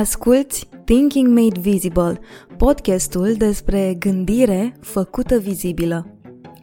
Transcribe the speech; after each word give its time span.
Asculți 0.00 0.68
Thinking 0.84 1.28
Made 1.28 1.60
Visible, 1.60 2.20
podcastul 2.56 3.34
despre 3.36 3.96
gândire 3.98 4.76
făcută 4.80 5.38
vizibilă. 5.38 6.06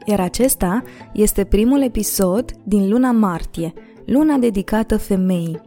Iar 0.05 0.19
acesta 0.19 0.83
este 1.13 1.43
primul 1.43 1.81
episod 1.81 2.51
din 2.63 2.89
luna 2.89 3.11
martie, 3.11 3.73
luna 4.05 4.35
dedicată 4.37 4.97
femeii. 4.97 5.61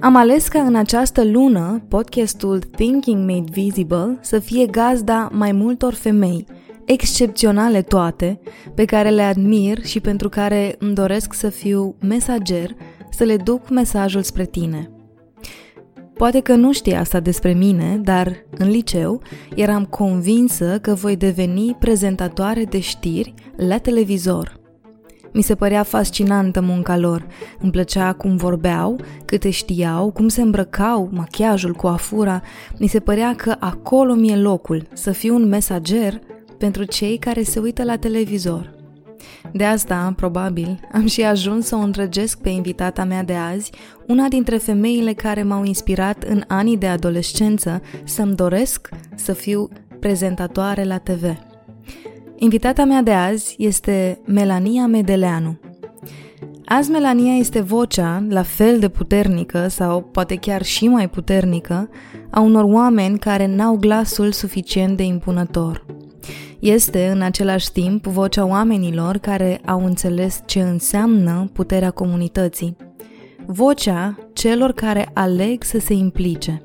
Am 0.00 0.16
ales 0.16 0.48
ca 0.48 0.62
în 0.62 0.74
această 0.74 1.24
lună 1.24 1.84
podcastul 1.88 2.58
Thinking 2.58 3.30
Made 3.30 3.50
Visible 3.50 4.18
să 4.20 4.38
fie 4.38 4.66
gazda 4.66 5.28
mai 5.32 5.52
multor 5.52 5.94
femei, 5.94 6.46
excepționale 6.84 7.82
toate, 7.82 8.40
pe 8.74 8.84
care 8.84 9.10
le 9.10 9.22
admir 9.22 9.84
și 9.84 10.00
pentru 10.00 10.28
care 10.28 10.76
îmi 10.78 10.94
doresc 10.94 11.32
să 11.32 11.48
fiu 11.48 11.94
mesager, 12.00 12.70
să 13.10 13.24
le 13.24 13.36
duc 13.36 13.70
mesajul 13.70 14.22
spre 14.22 14.44
tine. 14.44 14.90
Poate 16.22 16.40
că 16.40 16.54
nu 16.54 16.72
știi 16.72 16.94
asta 16.94 17.20
despre 17.20 17.52
mine, 17.52 18.00
dar 18.02 18.44
în 18.58 18.68
liceu 18.68 19.22
eram 19.54 19.84
convinsă 19.84 20.78
că 20.78 20.94
voi 20.94 21.16
deveni 21.16 21.76
prezentatoare 21.78 22.64
de 22.64 22.80
știri 22.80 23.34
la 23.56 23.78
televizor. 23.78 24.60
Mi 25.32 25.42
se 25.42 25.54
părea 25.54 25.82
fascinantă 25.82 26.60
munca 26.60 26.96
lor. 26.96 27.26
Îmi 27.60 27.70
plăcea 27.70 28.12
cum 28.12 28.36
vorbeau, 28.36 29.00
câte 29.24 29.50
știau, 29.50 30.10
cum 30.10 30.28
se 30.28 30.42
îmbrăcau, 30.42 31.08
machiajul, 31.12 31.74
coafura. 31.74 32.42
Mi 32.78 32.86
se 32.86 33.00
părea 33.00 33.34
că 33.34 33.56
acolo 33.58 34.14
mi-e 34.14 34.36
locul, 34.36 34.86
să 34.92 35.10
fiu 35.12 35.34
un 35.34 35.48
mesager 35.48 36.20
pentru 36.58 36.84
cei 36.84 37.16
care 37.16 37.42
se 37.42 37.58
uită 37.58 37.84
la 37.84 37.96
televizor. 37.96 38.81
De 39.52 39.64
asta, 39.64 40.12
probabil, 40.16 40.80
am 40.92 41.06
și 41.06 41.22
ajuns 41.22 41.66
să 41.66 41.76
o 41.76 41.78
îndrăgesc 41.78 42.40
pe 42.40 42.48
invitata 42.48 43.04
mea 43.04 43.22
de 43.22 43.34
azi, 43.34 43.72
una 44.06 44.28
dintre 44.28 44.56
femeile 44.56 45.12
care 45.12 45.42
m-au 45.42 45.64
inspirat 45.64 46.22
în 46.22 46.42
anii 46.46 46.76
de 46.76 46.86
adolescență 46.86 47.80
să-mi 48.04 48.34
doresc 48.34 48.88
să 49.14 49.32
fiu 49.32 49.68
prezentatoare 50.00 50.84
la 50.84 50.98
TV. 50.98 51.24
Invitata 52.36 52.84
mea 52.84 53.02
de 53.02 53.12
azi 53.12 53.54
este 53.58 54.20
Melania 54.24 54.86
Medeleanu. 54.86 55.58
Azi 56.64 56.90
Melania 56.90 57.34
este 57.34 57.60
vocea, 57.60 58.26
la 58.28 58.42
fel 58.42 58.78
de 58.78 58.88
puternică 58.88 59.68
sau 59.68 60.02
poate 60.02 60.36
chiar 60.36 60.62
și 60.62 60.88
mai 60.88 61.08
puternică, 61.08 61.88
a 62.30 62.40
unor 62.40 62.64
oameni 62.64 63.18
care 63.18 63.46
n-au 63.46 63.76
glasul 63.76 64.32
suficient 64.32 64.96
de 64.96 65.02
impunător. 65.02 65.84
Este, 66.58 67.08
în 67.08 67.22
același 67.22 67.72
timp, 67.72 68.06
vocea 68.06 68.46
oamenilor 68.46 69.16
care 69.16 69.60
au 69.64 69.84
înțeles 69.84 70.42
ce 70.46 70.60
înseamnă 70.60 71.50
puterea 71.52 71.90
comunității. 71.90 72.76
Vocea 73.46 74.18
celor 74.32 74.72
care 74.72 75.10
aleg 75.12 75.62
să 75.62 75.78
se 75.78 75.92
implice. 75.92 76.62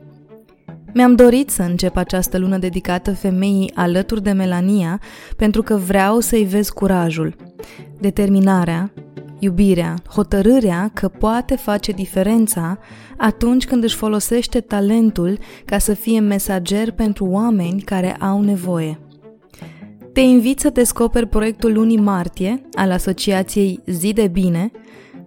Mi-am 0.93 1.15
dorit 1.15 1.49
să 1.49 1.61
încep 1.61 1.95
această 1.95 2.37
lună 2.37 2.57
dedicată 2.57 3.13
femeii 3.13 3.71
alături 3.75 4.23
de 4.23 4.31
Melania 4.31 5.01
pentru 5.35 5.61
că 5.61 5.75
vreau 5.75 6.19
să-i 6.19 6.43
vezi 6.43 6.73
curajul, 6.73 7.35
determinarea, 7.99 8.91
iubirea, 9.39 9.93
hotărârea 10.09 10.91
că 10.93 11.07
poate 11.07 11.55
face 11.55 11.91
diferența 11.91 12.77
atunci 13.17 13.65
când 13.65 13.83
își 13.83 13.95
folosește 13.95 14.59
talentul 14.59 15.37
ca 15.65 15.77
să 15.77 15.93
fie 15.93 16.19
mesager 16.19 16.91
pentru 16.91 17.25
oameni 17.25 17.81
care 17.81 18.15
au 18.15 18.41
nevoie. 18.41 18.99
Te 20.17 20.23
invit 20.23 20.59
să 20.59 20.69
descoperi 20.69 21.27
proiectul 21.27 21.73
lunii 21.73 21.97
martie 21.97 22.61
al 22.73 22.91
Asociației 22.91 23.79
Zi 23.85 24.13
de 24.13 24.27
Bine, 24.27 24.71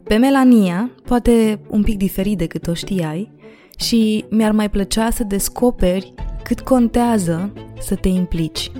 pe 0.02 0.16
Melania, 0.16 0.90
poate 1.04 1.60
un 1.68 1.82
pic 1.82 1.96
diferit 1.96 2.38
decât 2.38 2.66
o 2.66 2.74
știai, 2.74 3.32
și 3.78 4.24
mi-ar 4.30 4.52
mai 4.52 4.70
plăcea 4.70 5.10
să 5.10 5.24
descoperi 5.24 6.14
cât 6.42 6.60
contează 6.60 7.52
să 7.80 7.94
te 7.94 8.08
implici. 8.08 8.70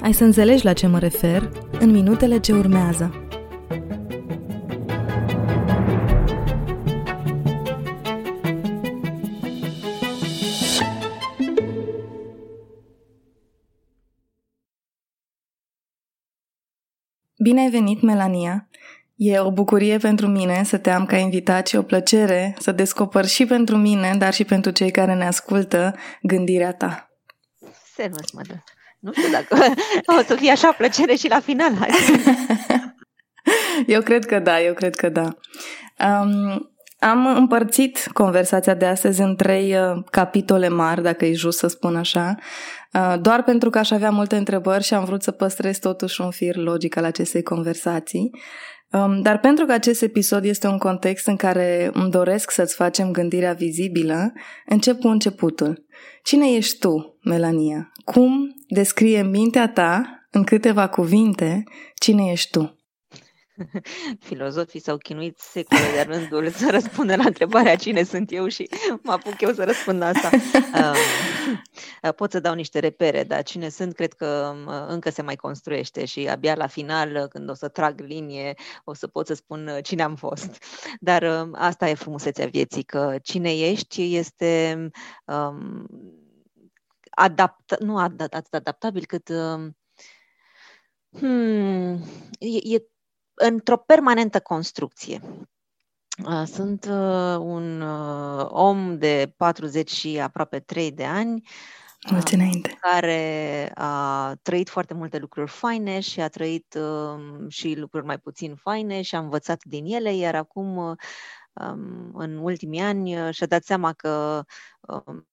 Ai 0.00 0.12
să 0.12 0.24
înțelegi 0.24 0.64
la 0.64 0.72
ce 0.72 0.86
mă 0.86 0.98
refer 0.98 1.50
în 1.80 1.90
minutele 1.90 2.38
ce 2.38 2.52
urmează. 2.52 3.21
Bine 17.42 17.60
ai 17.60 17.70
venit, 17.70 18.02
Melania! 18.02 18.68
E 19.16 19.38
o 19.38 19.50
bucurie 19.50 19.98
pentru 19.98 20.26
mine 20.26 20.62
să 20.64 20.78
te 20.78 20.90
am 20.90 21.06
ca 21.06 21.16
invitat 21.16 21.66
și 21.66 21.76
o 21.76 21.82
plăcere 21.82 22.54
să 22.58 22.72
descoper 22.72 23.26
și 23.26 23.46
pentru 23.46 23.76
mine, 23.76 24.14
dar 24.18 24.32
și 24.32 24.44
pentru 24.44 24.70
cei 24.70 24.90
care 24.90 25.14
ne 25.14 25.26
ascultă, 25.26 25.94
gândirea 26.22 26.72
ta. 26.72 27.10
Servus, 27.94 28.32
mă 28.32 28.40
Nu 28.98 29.12
știu 29.12 29.30
dacă 29.30 29.56
o 30.18 30.22
să 30.26 30.34
fie 30.34 30.50
așa 30.50 30.72
plăcere 30.72 31.14
și 31.14 31.28
la 31.28 31.40
final. 31.40 31.72
eu 33.86 34.00
cred 34.00 34.24
că 34.24 34.38
da, 34.38 34.60
eu 34.60 34.74
cred 34.74 34.94
că 34.94 35.08
da. 35.08 35.36
Um, 36.08 36.70
am 36.98 37.26
împărțit 37.26 38.08
conversația 38.12 38.74
de 38.74 38.86
astăzi 38.86 39.20
în 39.20 39.36
trei 39.36 39.76
uh, 39.76 40.04
capitole 40.10 40.68
mari, 40.68 41.02
dacă 41.02 41.24
e 41.24 41.32
just 41.32 41.58
să 41.58 41.66
spun 41.66 41.96
așa, 41.96 42.36
uh, 42.38 42.44
doar 43.20 43.42
pentru 43.42 43.70
că 43.70 43.78
aș 43.78 43.90
avea 43.90 44.10
multe 44.10 44.36
întrebări 44.36 44.84
și 44.84 44.94
am 44.94 45.04
vrut 45.04 45.22
să 45.22 45.30
păstrez 45.30 45.78
totuși 45.78 46.20
un 46.20 46.30
fir 46.30 46.56
logic 46.56 46.96
al 46.96 47.04
acestei 47.04 47.42
conversații. 47.42 48.30
Um, 48.92 49.20
dar 49.22 49.38
pentru 49.38 49.66
că 49.66 49.72
acest 49.72 50.02
episod 50.02 50.44
este 50.44 50.66
un 50.66 50.78
context 50.78 51.26
în 51.26 51.36
care 51.36 51.90
îmi 51.92 52.10
doresc 52.10 52.50
să-ți 52.50 52.74
facem 52.74 53.10
gândirea 53.10 53.52
vizibilă, 53.52 54.32
încep 54.66 55.00
cu 55.00 55.08
începutul. 55.08 55.86
Cine 56.22 56.52
ești 56.52 56.78
tu, 56.78 57.18
Melania? 57.24 57.92
Cum 58.04 58.54
descrie 58.68 59.22
mintea 59.22 59.68
ta, 59.68 60.04
în 60.30 60.44
câteva 60.44 60.88
cuvinte, 60.88 61.64
cine 61.94 62.30
ești 62.30 62.50
tu? 62.50 62.81
filozofii 64.28 64.80
s-au 64.80 64.96
chinuit 64.96 65.38
secole 65.38 65.80
de 65.94 66.02
rândul 66.12 66.50
să 66.50 66.70
răspundă 66.70 67.16
la 67.16 67.24
întrebarea 67.24 67.76
cine 67.76 68.02
sunt 68.02 68.32
eu 68.32 68.48
și 68.48 68.68
mă 69.02 69.12
apuc 69.12 69.40
eu 69.40 69.52
să 69.52 69.64
răspund 69.64 69.98
la 69.98 70.06
asta. 70.06 70.30
Um, 70.72 72.12
pot 72.16 72.30
să 72.30 72.40
dau 72.40 72.54
niște 72.54 72.78
repere, 72.78 73.24
dar 73.24 73.42
cine 73.42 73.68
sunt 73.68 73.94
cred 73.94 74.12
că 74.12 74.54
um, 74.54 74.72
încă 74.88 75.10
se 75.10 75.22
mai 75.22 75.36
construiește 75.36 76.04
și 76.04 76.28
abia 76.28 76.54
la 76.54 76.66
final, 76.66 77.26
când 77.28 77.50
o 77.50 77.54
să 77.54 77.68
trag 77.68 78.00
linie, 78.00 78.54
o 78.84 78.94
să 78.94 79.06
pot 79.06 79.26
să 79.26 79.34
spun 79.34 79.66
uh, 79.66 79.78
cine 79.82 80.02
am 80.02 80.14
fost. 80.14 80.64
Dar 81.00 81.22
um, 81.22 81.54
asta 81.58 81.88
e 81.88 81.94
frumusețea 81.94 82.46
vieții, 82.46 82.82
că 82.82 83.16
cine 83.22 83.52
ești 83.56 84.16
este 84.16 84.90
um, 85.24 85.86
adapt, 87.10 87.78
nu 87.78 87.98
atât 87.98 88.54
adaptabil 88.54 89.04
cât 89.06 89.28
um, 89.28 89.76
Hmm, 91.18 92.02
e, 92.38 92.74
e 92.74 92.88
într-o 93.42 93.76
permanentă 93.76 94.40
construcție. 94.40 95.20
Uh, 96.26 96.42
sunt 96.46 96.84
uh, 96.84 97.36
un 97.38 97.80
uh, 97.80 98.46
om 98.48 98.98
de 98.98 99.34
40 99.36 99.90
și 99.90 100.20
aproape 100.20 100.60
3 100.60 100.92
de 100.92 101.04
ani 101.04 101.42
Mulți 102.10 102.34
înainte. 102.34 102.78
care 102.80 103.70
a 103.74 104.34
trăit 104.42 104.68
foarte 104.68 104.94
multe 104.94 105.18
lucruri 105.18 105.50
faine 105.50 106.00
și 106.00 106.20
a 106.20 106.28
trăit 106.28 106.74
um, 106.74 107.48
și 107.48 107.74
lucruri 107.74 108.04
mai 108.04 108.18
puțin 108.18 108.54
faine 108.54 109.02
și 109.02 109.14
a 109.14 109.18
învățat 109.18 109.64
din 109.64 109.84
ele, 109.84 110.14
iar 110.14 110.34
acum, 110.34 110.76
um, 110.76 112.10
în 112.14 112.36
ultimii 112.36 112.80
ani, 112.80 113.32
și-a 113.32 113.46
dat 113.46 113.64
seama 113.64 113.92
că 113.92 114.44
um, 114.80 115.26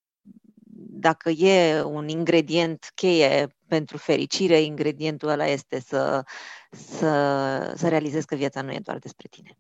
dacă 0.92 1.30
e 1.30 1.82
un 1.82 2.08
ingredient 2.08 2.92
cheie 2.96 3.56
pentru 3.68 3.98
fericire, 3.98 4.62
ingredientul 4.62 5.30
ăla 5.30 5.46
este 5.46 5.80
să, 5.80 6.24
să, 6.70 7.74
să 7.76 7.88
realizezi 7.88 8.26
că 8.26 8.36
viața 8.36 8.62
nu 8.62 8.72
e 8.72 8.80
doar 8.84 8.98
despre 8.98 9.28
tine. 9.30 9.58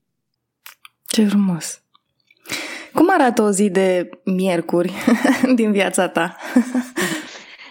Ce 1.07 1.27
frumos! 1.27 1.83
Cum 2.93 3.09
arată 3.11 3.41
o 3.41 3.51
zi 3.51 3.69
de 3.69 4.09
miercuri 4.23 4.93
din 5.55 5.71
viața 5.71 6.07
ta? 6.07 6.35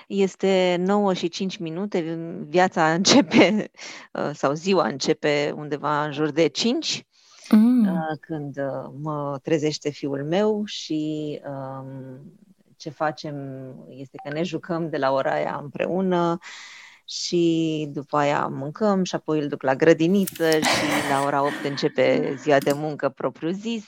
Este 0.06 0.76
9 0.78 1.12
și 1.14 1.28
5 1.28 1.56
minute, 1.56 2.18
viața 2.48 2.92
începe, 2.92 3.70
uh, 4.12 4.30
sau 4.32 4.52
ziua 4.52 4.86
începe 4.86 5.52
undeva 5.56 6.04
în 6.04 6.12
jur 6.12 6.30
de 6.30 6.46
5, 6.46 7.06
mm. 7.50 7.86
Uh, 7.86 8.18
când 8.20 8.58
uh, 8.58 8.90
mă 9.02 9.38
trezește 9.42 9.90
fiul 9.90 10.24
meu 10.24 10.62
și 10.64 11.40
um, 11.46 12.32
ce 12.76 12.90
facem 12.90 13.36
este 13.88 14.16
că 14.22 14.32
ne 14.32 14.42
jucăm 14.42 14.88
de 14.88 14.96
la 14.96 15.12
ora 15.12 15.32
aia 15.32 15.58
împreună 15.62 16.38
și 17.10 17.86
după 17.92 18.16
aia 18.16 18.46
mâncăm 18.46 19.04
și 19.04 19.14
apoi 19.14 19.38
îl 19.40 19.48
duc 19.48 19.62
la 19.62 19.74
grădiniță 19.74 20.50
și 20.50 21.10
la 21.10 21.22
ora 21.24 21.42
8 21.42 21.52
începe 21.64 22.34
ziua 22.38 22.58
de 22.58 22.72
muncă 22.72 23.08
propriu-zis 23.08 23.84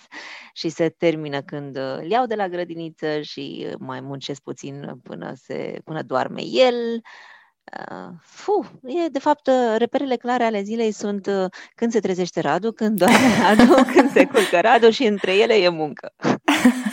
și 0.53 0.69
se 0.69 0.89
termină 0.89 1.43
când 1.43 1.77
îl 1.77 2.11
iau 2.11 2.27
de 2.27 2.35
la 2.35 2.49
grădiniță 2.49 3.21
și 3.21 3.67
mai 3.79 4.01
muncesc 4.01 4.43
puțin 4.43 5.01
până, 5.03 5.33
se, 5.37 5.81
până 5.85 6.03
doarme 6.03 6.41
el. 6.45 7.01
Uh, 7.91 8.09
fu, 8.23 8.81
e, 8.83 9.09
de 9.09 9.19
fapt, 9.19 9.51
reperele 9.77 10.17
clare 10.17 10.45
ale 10.45 10.63
zilei 10.63 10.93
sunt 10.93 11.27
uh, 11.27 11.45
când 11.75 11.93
se 11.93 12.01
trezește 12.01 12.41
Radu, 12.41 12.73
când 12.73 12.99
doarme 12.99 13.37
Radu, 13.43 13.93
când 13.93 14.11
se 14.11 14.25
culcă 14.25 14.61
Radu 14.61 14.91
și 14.91 15.05
între 15.05 15.37
ele 15.37 15.55
e 15.55 15.69
muncă. 15.69 16.15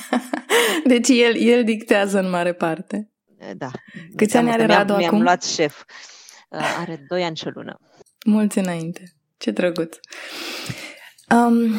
Deci 0.83 1.09
el, 1.09 1.35
el 1.35 1.63
dictează 1.63 2.19
în 2.19 2.29
mare 2.29 2.53
parte. 2.53 3.11
Da. 3.55 3.69
Câți 4.15 4.37
ani 4.37 4.51
are 4.51 4.65
Radu 4.65 4.93
mi-am, 4.93 5.03
acum? 5.03 5.09
Mi-am 5.09 5.21
luat 5.21 5.43
șef. 5.43 5.83
Are 6.49 7.05
doi 7.07 7.23
ani 7.23 7.35
și 7.35 7.47
o 7.47 7.49
lună. 7.53 7.79
Mulți 8.25 8.57
înainte. 8.57 9.03
Ce 9.37 9.51
drăguț. 9.51 9.97
Um, 11.29 11.71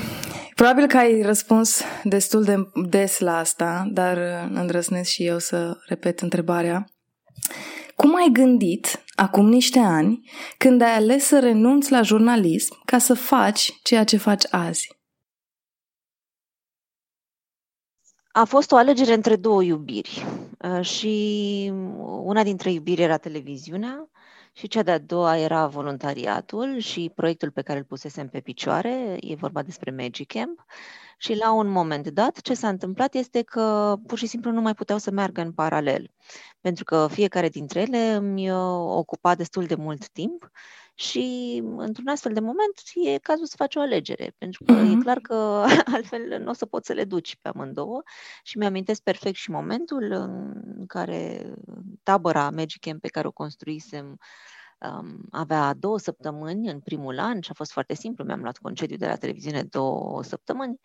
probabil 0.54 0.86
că 0.86 0.96
ai 0.96 1.22
răspuns 1.22 1.82
destul 2.04 2.44
de 2.44 2.56
des 2.88 3.18
la 3.18 3.38
asta, 3.38 3.88
dar 3.92 4.16
îndrăznesc 4.52 5.10
și 5.10 5.24
eu 5.24 5.38
să 5.38 5.78
repet 5.86 6.20
întrebarea. 6.20 6.84
Cum 7.96 8.16
ai 8.16 8.28
gândit, 8.32 9.04
acum 9.14 9.48
niște 9.48 9.78
ani, 9.78 10.30
când 10.58 10.80
ai 10.80 10.94
ales 10.94 11.24
să 11.24 11.38
renunți 11.40 11.90
la 11.90 12.02
jurnalism 12.02 12.82
ca 12.84 12.98
să 12.98 13.14
faci 13.14 13.72
ceea 13.82 14.04
ce 14.04 14.16
faci 14.16 14.44
azi? 14.50 14.96
A 18.32 18.44
fost 18.44 18.72
o 18.72 18.76
alegere 18.76 19.14
între 19.14 19.36
două 19.36 19.62
iubiri 19.62 20.26
uh, 20.58 20.84
și 20.84 21.72
una 22.22 22.42
dintre 22.42 22.70
iubiri 22.70 23.02
era 23.02 23.16
televiziunea 23.16 24.08
și 24.58 24.68
cea 24.68 24.82
de-a 24.82 24.98
doua 24.98 25.36
era 25.36 25.66
voluntariatul 25.66 26.78
și 26.78 27.12
proiectul 27.14 27.50
pe 27.50 27.62
care 27.62 27.78
îl 27.78 27.84
pusesem 27.84 28.28
pe 28.28 28.40
picioare, 28.40 29.16
e 29.20 29.34
vorba 29.34 29.62
despre 29.62 29.90
Magic 29.90 30.32
Camp. 30.32 30.64
Și 31.18 31.36
la 31.36 31.52
un 31.52 31.68
moment 31.68 32.08
dat, 32.08 32.40
ce 32.40 32.54
s-a 32.54 32.68
întâmplat 32.68 33.14
este 33.14 33.42
că 33.42 33.96
pur 34.06 34.18
și 34.18 34.26
simplu 34.26 34.50
nu 34.50 34.60
mai 34.60 34.74
puteau 34.74 34.98
să 34.98 35.10
meargă 35.10 35.40
în 35.40 35.52
paralel, 35.52 36.10
pentru 36.60 36.84
că 36.84 37.08
fiecare 37.10 37.48
dintre 37.48 37.80
ele 37.80 38.12
îmi 38.12 38.50
uh, 38.50 38.58
ocupa 38.96 39.34
destul 39.34 39.64
de 39.64 39.74
mult 39.74 40.08
timp 40.08 40.50
și 41.00 41.62
într-un 41.76 42.08
astfel 42.08 42.32
de 42.32 42.40
moment 42.40 42.82
e 42.94 43.18
cazul 43.18 43.46
să 43.46 43.54
faci 43.56 43.76
o 43.76 43.80
alegere, 43.80 44.34
pentru 44.38 44.64
că 44.64 44.72
mm-hmm. 44.72 44.98
e 44.98 45.02
clar 45.02 45.18
că 45.18 45.64
altfel 45.94 46.40
nu 46.42 46.50
o 46.50 46.52
să 46.52 46.66
poți 46.66 46.86
să 46.86 46.92
le 46.92 47.04
duci 47.04 47.36
pe 47.40 47.48
amândouă 47.48 48.02
și 48.42 48.58
mi-amintesc 48.58 49.02
perfect 49.02 49.36
și 49.36 49.50
momentul 49.50 50.12
în 50.12 50.86
care 50.86 51.52
tabăra 52.02 52.50
Magic 52.50 52.80
Camp 52.80 53.00
pe 53.00 53.08
care 53.08 53.26
o 53.26 53.32
construisem 53.32 54.18
um, 54.78 55.20
avea 55.30 55.74
două 55.74 55.98
săptămâni 55.98 56.70
în 56.70 56.80
primul 56.80 57.18
an 57.18 57.40
și 57.40 57.50
a 57.50 57.54
fost 57.54 57.72
foarte 57.72 57.94
simplu, 57.94 58.24
mi-am 58.24 58.40
luat 58.40 58.58
concediu 58.58 58.96
de 58.96 59.06
la 59.06 59.16
televiziune 59.16 59.62
două 59.62 60.22
săptămâni. 60.22 60.80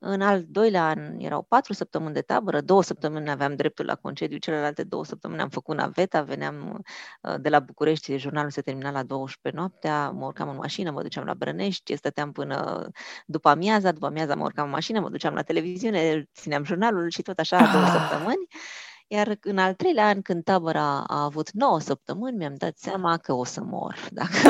În 0.00 0.20
al 0.20 0.44
doilea 0.48 0.86
an 0.86 1.18
erau 1.18 1.42
patru 1.42 1.72
săptămâni 1.72 2.14
de 2.14 2.20
tabără, 2.20 2.60
două 2.60 2.82
săptămâni 2.82 3.30
aveam 3.30 3.54
dreptul 3.56 3.84
la 3.84 3.94
concediu, 3.94 4.38
celelalte 4.38 4.84
două 4.84 5.04
săptămâni 5.04 5.40
am 5.40 5.48
făcut 5.48 5.76
naveta, 5.76 6.22
veneam 6.22 6.84
uh, 7.22 7.34
de 7.40 7.48
la 7.48 7.60
București, 7.60 8.16
jurnalul 8.16 8.50
se 8.50 8.60
termina 8.60 8.90
la 8.90 9.02
12 9.02 9.60
noaptea, 9.60 10.10
mă 10.10 10.26
urcam 10.26 10.48
în 10.48 10.56
mașină, 10.56 10.90
mă 10.90 11.02
duceam 11.02 11.24
la 11.24 11.34
Brănești, 11.34 11.96
stăteam 11.96 12.32
până 12.32 12.88
după 13.26 13.48
amiaza, 13.48 13.92
după 13.92 14.06
amiaza 14.06 14.34
mă 14.34 14.44
urcam 14.44 14.64
în 14.64 14.70
mașină, 14.70 15.00
mă 15.00 15.10
duceam 15.10 15.34
la 15.34 15.42
televiziune, 15.42 16.28
țineam 16.34 16.64
jurnalul 16.64 17.10
și 17.10 17.22
tot 17.22 17.38
așa 17.38 17.70
două 17.72 17.84
ah. 17.84 17.90
săptămâni. 17.92 18.46
Iar 19.10 19.38
în 19.40 19.58
al 19.58 19.74
treilea 19.74 20.06
an, 20.06 20.22
când 20.22 20.44
tabăra 20.44 21.04
a 21.06 21.22
avut 21.22 21.50
9 21.50 21.80
săptămâni, 21.80 22.36
mi-am 22.36 22.54
dat 22.54 22.76
seama 22.76 23.16
că 23.16 23.32
o 23.32 23.44
să 23.44 23.60
mor 23.60 24.08
dacă, 24.10 24.48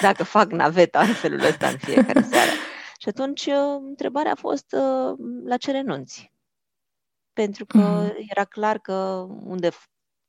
dacă 0.00 0.24
fac 0.24 0.50
naveta 0.50 1.00
în 1.00 1.14
felul 1.14 1.40
ăsta 1.40 1.68
în 1.68 1.78
fiecare 1.78 2.22
seară. 2.22 2.50
Și 2.98 3.08
atunci 3.08 3.46
uh, 3.46 3.78
întrebarea 3.80 4.32
a 4.32 4.34
fost 4.34 4.72
uh, 4.72 5.16
la 5.44 5.56
ce 5.56 5.70
renunți? 5.70 6.32
Pentru 7.32 7.66
că 7.66 8.08
uh-huh. 8.08 8.14
era 8.28 8.44
clar 8.44 8.78
că 8.78 9.26
unde, 9.44 9.70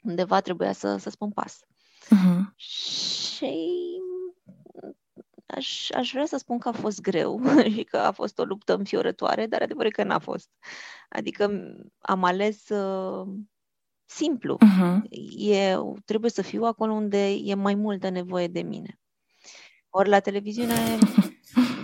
undeva 0.02 0.40
trebuia 0.40 0.72
să, 0.72 0.98
să 0.98 1.10
spun 1.10 1.32
pas. 1.32 1.60
Uh-huh. 2.06 2.56
Și 2.56 3.56
aș, 5.46 5.90
aș 5.90 6.12
vrea 6.12 6.26
să 6.26 6.38
spun 6.38 6.58
că 6.58 6.68
a 6.68 6.72
fost 6.72 7.02
greu 7.02 7.42
și 7.76 7.84
că 7.84 7.98
a 7.98 8.12
fost 8.12 8.40
o 8.40 8.44
luptă 8.44 8.76
înfiorătoare, 8.76 9.46
dar 9.48 9.62
adevărul 9.62 9.92
că 9.92 10.04
n-a 10.04 10.20
fost. 10.20 10.50
Adică 11.10 11.52
am 12.00 12.24
ales 12.24 12.70
uh, 12.70 13.28
simplu. 14.10 14.58
Uh-huh. 14.58 15.02
Eu 15.38 15.98
trebuie 16.06 16.32
să 16.32 16.42
fiu 16.42 16.64
acolo 16.64 16.94
unde 16.94 17.30
e 17.30 17.54
mai 17.54 17.76
multă 17.76 18.10
nevoie 18.10 18.48
de 18.48 18.62
mine. 18.62 19.00
Ori 19.90 20.10
la 20.10 20.20
televiziune, 20.20 20.98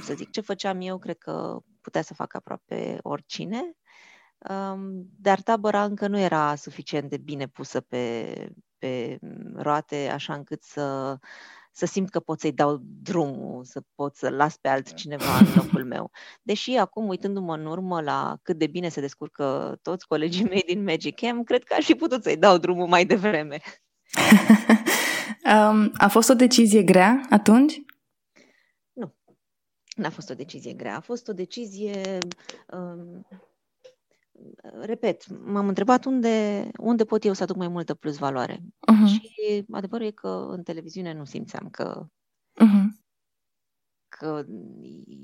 să 0.04 0.14
zic 0.14 0.30
ce 0.30 0.42
făceam 0.42 0.82
eu, 0.82 0.98
cred 0.98 1.18
că 1.18 1.60
putea 1.82 2.02
să 2.02 2.14
facă 2.14 2.38
aproape 2.38 2.98
oricine, 3.02 3.76
um, 4.50 5.10
dar 5.20 5.42
tabăra 5.42 5.84
încă 5.84 6.08
nu 6.08 6.20
era 6.20 6.56
suficient 6.56 7.10
de 7.10 7.18
bine 7.18 7.48
pusă 7.48 7.82
pe, 7.82 8.34
pe 8.78 9.20
roate, 9.56 10.10
așa 10.14 10.34
încât 10.34 10.64
să 10.64 11.18
să 11.76 11.86
simt 11.86 12.10
că 12.10 12.20
pot 12.20 12.40
să-i 12.40 12.52
dau 12.52 12.82
drumul, 13.02 13.64
să 13.64 13.82
pot 13.96 14.16
să 14.16 14.30
las 14.30 14.58
pe 14.58 14.68
altcineva 14.68 15.38
în 15.38 15.48
locul 15.56 15.86
meu. 15.94 16.12
Deși 16.42 16.72
acum, 16.72 17.08
uitându-mă 17.08 17.54
în 17.56 17.66
urmă 17.66 18.02
la 18.02 18.38
cât 18.42 18.58
de 18.58 18.68
bine 18.68 18.90
se 18.90 19.02
descurcă 19.02 19.78
toți 19.82 20.08
colegii 20.08 20.44
mei 20.44 20.64
din 20.66 20.84
Magic 20.84 21.16
Camp, 21.16 21.46
cred 21.46 21.64
că 21.64 21.74
aș 21.74 21.86
fi 21.86 21.96
putut 21.96 22.24
să-i 22.24 22.38
dau 22.38 22.58
drumul 22.58 22.88
mai 22.88 23.06
devreme. 23.06 23.60
um, 25.54 25.92
a 25.98 26.08
fost 26.08 26.30
o 26.30 26.34
decizie 26.34 26.84
grea 26.84 27.22
atunci? 27.30 27.82
Nu. 28.94 29.16
N-a 29.96 30.10
fost 30.10 30.30
o 30.30 30.34
decizie 30.34 30.74
grea. 30.74 30.96
A 30.96 31.02
fost 31.02 31.28
o 31.28 31.34
decizie 31.34 32.18
um, 32.72 33.28
repet, 34.82 35.24
m-am 35.46 35.68
întrebat 35.68 36.06
unde, 36.06 36.68
unde 36.78 37.06
pot 37.06 37.26
eu 37.26 37.34
să 37.34 37.44
aduc 37.44 37.56
mai 37.56 37.68
multă 37.68 37.94
plus 37.94 38.18
valoare. 38.18 38.60
Uh-huh. 38.60 39.08
Și 39.08 39.66
adevărul 39.72 40.06
e 40.06 40.12
că 40.12 40.48
în 40.50 40.64
televiziune 40.64 41.14
nu 41.14 41.26
simțeam 41.26 41.70
că, 41.72 42.06
uh-huh. 42.62 42.86
că 44.08 44.44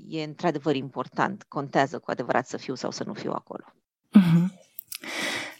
e 0.08 0.22
într-adevăr 0.22 0.74
important, 0.74 1.42
contează 1.42 1.98
cu 1.98 2.10
adevărat 2.10 2.46
să 2.46 2.56
fiu 2.56 2.74
sau 2.74 2.90
să 2.90 3.04
nu 3.04 3.12
fiu 3.12 3.30
acolo. 3.30 3.64
Uh-huh. 4.18 4.70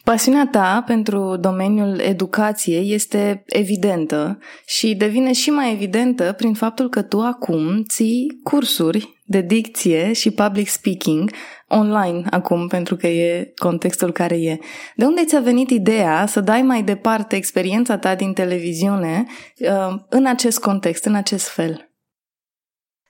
Pasiunea 0.04 0.48
ta 0.50 0.82
pentru 0.86 1.36
domeniul 1.36 1.98
educației 1.98 2.92
este 2.92 3.42
evidentă 3.46 4.38
și 4.66 4.94
devine 4.94 5.32
și 5.32 5.50
mai 5.50 5.72
evidentă 5.72 6.32
prin 6.32 6.54
faptul 6.54 6.88
că 6.88 7.02
tu 7.02 7.20
acum 7.20 7.82
ții 7.82 8.40
cursuri 8.42 9.22
de 9.24 9.40
dicție 9.40 10.12
și 10.12 10.30
public 10.30 10.68
speaking 10.68 11.30
online 11.72 12.22
acum, 12.30 12.66
pentru 12.66 12.96
că 12.96 13.06
e 13.06 13.52
contextul 13.56 14.12
care 14.12 14.34
e. 14.34 14.58
De 14.96 15.04
unde 15.04 15.24
ți-a 15.24 15.40
venit 15.40 15.70
ideea 15.70 16.26
să 16.26 16.40
dai 16.40 16.62
mai 16.62 16.82
departe 16.82 17.36
experiența 17.36 17.98
ta 17.98 18.14
din 18.14 18.32
televiziune 18.32 19.24
uh, 19.58 19.94
în 20.08 20.26
acest 20.26 20.60
context, 20.60 21.04
în 21.04 21.14
acest 21.14 21.48
fel? 21.48 21.91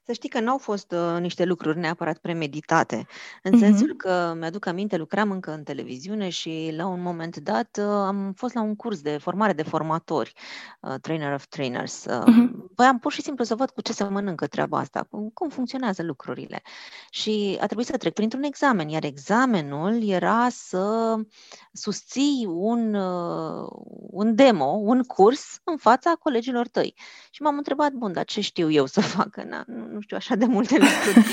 Să 0.04 0.12
știi 0.12 0.28
că 0.28 0.40
nu 0.40 0.50
au 0.50 0.58
fost 0.58 0.92
uh, 0.92 1.20
niște 1.20 1.44
lucruri 1.44 1.78
neapărat 1.78 2.18
premeditate, 2.18 3.06
în 3.42 3.52
uh-huh. 3.52 3.58
sensul 3.58 3.94
că 3.96 4.34
mi-aduc 4.38 4.66
aminte, 4.66 4.96
lucram 4.96 5.30
încă 5.30 5.52
în 5.52 5.62
televiziune 5.62 6.28
și 6.28 6.72
la 6.76 6.86
un 6.86 7.02
moment 7.02 7.36
dat 7.36 7.78
uh, 7.80 7.84
am 7.84 8.32
fost 8.36 8.54
la 8.54 8.62
un 8.62 8.76
curs 8.76 9.00
de 9.00 9.16
formare 9.16 9.52
de 9.52 9.62
formatori, 9.62 10.32
uh, 10.80 10.94
trainer 11.00 11.32
of 11.32 11.46
trainers. 11.46 12.04
Uh, 12.04 12.22
uh-huh. 12.22 12.50
Voiam 12.74 12.98
pur 12.98 13.12
și 13.12 13.22
simplu 13.22 13.44
să 13.44 13.54
văd 13.54 13.70
cu 13.70 13.80
ce 13.80 13.92
se 13.92 14.04
mănâncă 14.04 14.46
treaba 14.46 14.78
asta, 14.78 15.06
cum, 15.10 15.30
cum 15.34 15.48
funcționează 15.48 16.02
lucrurile. 16.02 16.62
Și 17.10 17.58
a 17.60 17.64
trebuit 17.64 17.86
să 17.86 17.96
trec 17.96 18.12
printr-un 18.12 18.42
examen, 18.42 18.88
iar 18.88 19.04
examenul 19.04 20.08
era 20.08 20.48
să 20.50 21.14
susții 21.72 22.46
un, 22.48 22.94
uh, 22.94 23.68
un 24.10 24.34
demo, 24.34 24.64
un 24.64 25.02
curs 25.02 25.60
în 25.64 25.76
fața 25.76 26.12
colegilor 26.12 26.68
tăi. 26.68 26.94
Și 27.30 27.42
m-am 27.42 27.56
întrebat, 27.56 27.92
bun, 27.92 28.12
dar 28.12 28.24
ce 28.24 28.40
știu 28.40 28.70
eu 28.70 28.86
să 28.86 29.00
fac? 29.16 29.36
Na, 29.36 29.64
nu 29.92 30.00
știu 30.00 30.16
așa 30.16 30.34
de 30.34 30.44
multe 30.44 30.78
lucruri. 30.78 31.26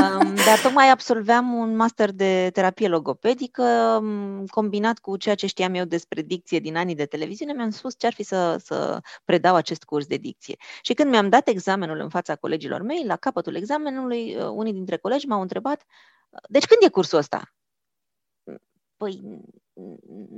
um, 0.00 0.34
dar 0.34 0.60
tocmai 0.62 0.90
absolveam 0.90 1.52
un 1.52 1.76
master 1.76 2.10
de 2.10 2.50
terapie 2.52 2.88
logopedică, 2.88 3.98
um, 4.02 4.46
combinat 4.46 4.98
cu 4.98 5.16
ceea 5.16 5.34
ce 5.34 5.46
știam 5.46 5.74
eu 5.74 5.84
despre 5.84 6.22
dicție 6.22 6.58
din 6.58 6.76
anii 6.76 6.94
de 6.94 7.04
televiziune, 7.04 7.52
mi-am 7.52 7.70
spus 7.70 7.94
ce 7.98 8.06
ar 8.06 8.12
fi 8.12 8.22
să, 8.22 8.56
să 8.64 9.00
predau 9.24 9.54
acest 9.54 9.84
curs 9.84 10.06
de 10.06 10.16
dicție. 10.16 10.56
Și 10.82 10.94
când 10.94 11.10
mi-am 11.10 11.28
dat 11.28 11.48
examenul 11.48 12.00
în 12.00 12.08
fața 12.08 12.36
colegilor 12.36 12.82
mei, 12.82 13.04
la 13.04 13.16
capătul 13.16 13.54
examenului, 13.54 14.36
uh, 14.36 14.48
unii 14.54 14.72
dintre 14.72 14.96
colegi 14.96 15.26
m-au 15.26 15.40
întrebat, 15.40 15.82
deci 16.48 16.66
când 16.66 16.80
e 16.82 16.88
cursul 16.88 17.18
ăsta? 17.18 17.54
Păi, 18.96 19.40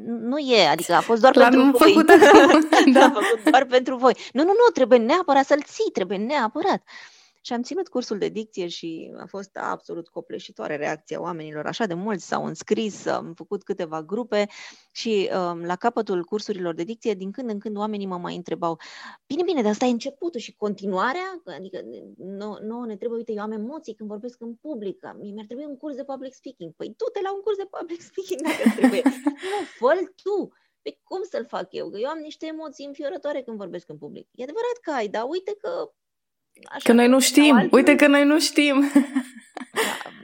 nu 0.05 0.39
e, 0.39 0.67
adică 0.67 0.93
a 0.93 1.01
fost 1.01 1.21
doar 1.21 1.37
L-am 1.37 1.51
pentru 1.51 1.77
făcut 1.79 2.07
voi. 2.07 2.93
da. 2.93 3.05
a 3.05 3.11
făcut 3.11 3.51
doar 3.51 3.65
pentru 3.65 3.97
voi. 3.97 4.17
Nu, 4.33 4.43
nu, 4.43 4.49
nu, 4.49 4.73
trebuie 4.73 4.99
neapărat 4.99 5.47
să-l 5.47 5.63
ții, 5.63 5.91
trebuie 5.93 6.19
neapărat. 6.19 6.83
Și 7.47 7.53
am 7.53 7.63
ținut 7.63 7.89
cursul 7.89 8.19
de 8.19 8.29
dicție 8.29 8.69
și 8.69 9.13
a 9.17 9.27
fost 9.27 9.57
absolut 9.57 10.09
copleșitoare 10.09 10.77
reacția 10.77 11.21
oamenilor. 11.21 11.67
Așa 11.67 11.87
de 11.87 11.95
mulți 11.95 12.27
s-au 12.27 12.45
înscris, 12.45 13.07
am 13.07 13.35
făcut 13.35 13.63
câteva 13.63 14.03
grupe 14.03 14.47
și 14.93 15.31
um, 15.33 15.65
la 15.65 15.77
capătul 15.77 16.25
cursurilor 16.25 16.75
de 16.75 16.83
dicție, 16.83 17.15
din 17.15 17.31
când 17.31 17.51
în 17.51 17.59
când 17.59 17.77
oamenii 17.77 18.07
mă 18.07 18.17
mai 18.17 18.37
întrebau 18.37 18.79
bine, 19.27 19.43
bine, 19.43 19.63
dar 19.63 19.71
asta 19.71 19.85
e 19.85 19.91
începutul 19.91 20.41
și 20.41 20.57
continuarea? 20.57 21.43
Adică 21.45 21.81
nu, 22.17 22.59
nu 22.63 22.85
ne 22.85 22.97
trebuie, 22.97 23.19
uite, 23.19 23.33
eu 23.33 23.43
am 23.43 23.53
emoții 23.53 23.95
când 23.95 24.09
vorbesc 24.09 24.41
în 24.41 24.55
public, 24.55 25.01
mi-ar 25.19 25.47
trebui 25.47 25.65
un 25.65 25.77
curs 25.77 25.95
de 25.95 26.05
public 26.05 26.35
speaking. 26.35 26.73
Păi 26.73 26.95
tu 26.97 27.05
te 27.13 27.21
la 27.21 27.35
un 27.35 27.41
curs 27.41 27.57
de 27.57 27.69
public 27.71 28.01
speaking 28.11 28.41
dacă 28.43 28.77
trebuie. 28.77 29.03
nu, 29.51 29.59
fă 29.79 29.93
tu! 30.23 30.53
Pe 30.83 30.99
cum 31.03 31.23
să-l 31.31 31.47
fac 31.47 31.67
eu? 31.71 31.91
Că 31.91 31.99
eu 31.99 32.09
am 32.09 32.19
niște 32.19 32.47
emoții 32.47 32.87
înfiorătoare 32.87 33.43
când 33.43 33.57
vorbesc 33.57 33.89
în 33.89 33.99
public. 33.99 34.29
E 34.35 34.43
adevărat 34.43 34.77
că 34.83 34.91
ai, 34.91 35.09
dar 35.09 35.25
uite 35.29 35.55
că 35.59 35.93
Așa 36.63 36.83
că 36.83 36.93
noi 36.93 37.09
nu 37.09 37.21
știm. 37.21 37.55
Altul. 37.55 37.79
Uite 37.79 37.97
că 37.97 38.07
noi 38.07 38.25
nu 38.25 38.41
știm. 38.41 38.91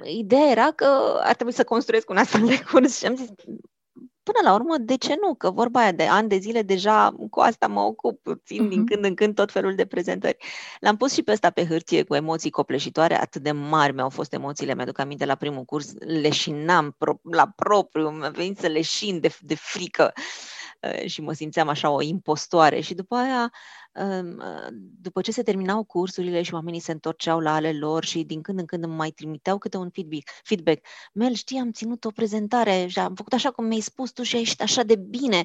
Da, 0.01 0.09
ideea 0.09 0.51
era 0.51 0.71
că 0.71 1.21
ar 1.23 1.35
trebui 1.35 1.53
să 1.53 1.65
construiesc 1.65 2.11
un 2.11 2.17
astfel 2.17 2.47
de 2.47 2.63
curs 2.71 2.99
și 2.99 3.07
am 3.07 3.17
zis, 3.17 3.29
până 4.23 4.39
la 4.43 4.55
urmă, 4.55 4.77
de 4.79 4.97
ce 4.97 5.17
nu? 5.23 5.35
Că 5.35 5.51
vorba 5.51 5.81
aia 5.81 5.93
de 5.93 6.03
ani 6.03 6.29
de 6.29 6.37
zile 6.37 6.63
deja 6.63 7.15
cu 7.31 7.41
asta 7.41 7.67
mă 7.67 7.81
ocup, 7.81 8.21
țin 8.45 8.67
uh-huh. 8.67 8.69
din 8.69 8.87
când 8.87 9.05
în 9.05 9.15
când 9.15 9.35
tot 9.35 9.53
felul 9.53 9.75
de 9.75 9.87
prezentări. 9.87 10.37
L-am 10.81 10.97
pus 10.97 11.13
și 11.13 11.23
pe 11.23 11.33
ăsta 11.33 11.51
pe 11.51 11.67
hârtie 11.67 12.03
cu 12.03 12.15
emoții 12.15 12.51
copleșitoare, 12.51 13.21
atât 13.21 13.43
de 13.43 13.53
mari 13.53 13.95
mi-au 13.95 14.09
fost 14.09 14.33
emoțiile, 14.33 14.75
mi-aduc 14.75 14.99
aminte 14.99 15.25
la 15.25 15.35
primul 15.35 15.65
curs, 15.65 15.93
leșinam 15.99 16.95
pro- 16.99 17.21
la 17.31 17.53
propriu, 17.57 18.09
mi-a 18.09 18.29
venit 18.29 18.59
să 18.59 18.67
leșin 18.67 19.21
de, 19.21 19.37
de 19.41 19.55
frică 19.55 20.13
uh, 20.17 20.23
și 21.07 21.21
mă 21.21 21.33
simțeam 21.33 21.69
așa 21.69 21.91
o 21.91 22.03
impostoare 22.03 22.81
și 22.81 22.95
după 22.95 23.15
aia 23.15 23.53
după 25.01 25.21
ce 25.21 25.33
se 25.33 25.43
terminau 25.43 25.85
cursurile 25.85 26.43
și 26.43 26.55
oamenii 26.55 26.81
se 26.81 26.93
întorceau 26.93 27.41
la 27.41 27.55
ale 27.55 27.73
lor 27.73 28.05
și 28.05 28.23
din 28.23 28.43
când 28.43 28.59
în 28.59 28.67
când 28.67 28.85
îmi 28.85 28.95
mai 28.95 29.11
trimiteau 29.11 29.59
câte 29.59 29.77
un 29.77 29.91
feedback, 29.91 30.31
feedback. 30.43 30.87
Mel, 31.13 31.35
știi, 31.35 31.59
am 31.59 31.73
ținut 31.73 32.05
o 32.05 32.11
prezentare 32.11 32.87
și 32.87 32.99
am 32.99 33.15
făcut 33.15 33.33
așa 33.33 33.51
cum 33.51 33.65
mi-ai 33.65 33.81
spus 33.81 34.11
tu 34.11 34.23
și 34.23 34.35
ai 34.35 34.41
ieșit 34.41 34.63
așa 34.63 34.83
de 34.83 34.97
bine. 34.97 35.45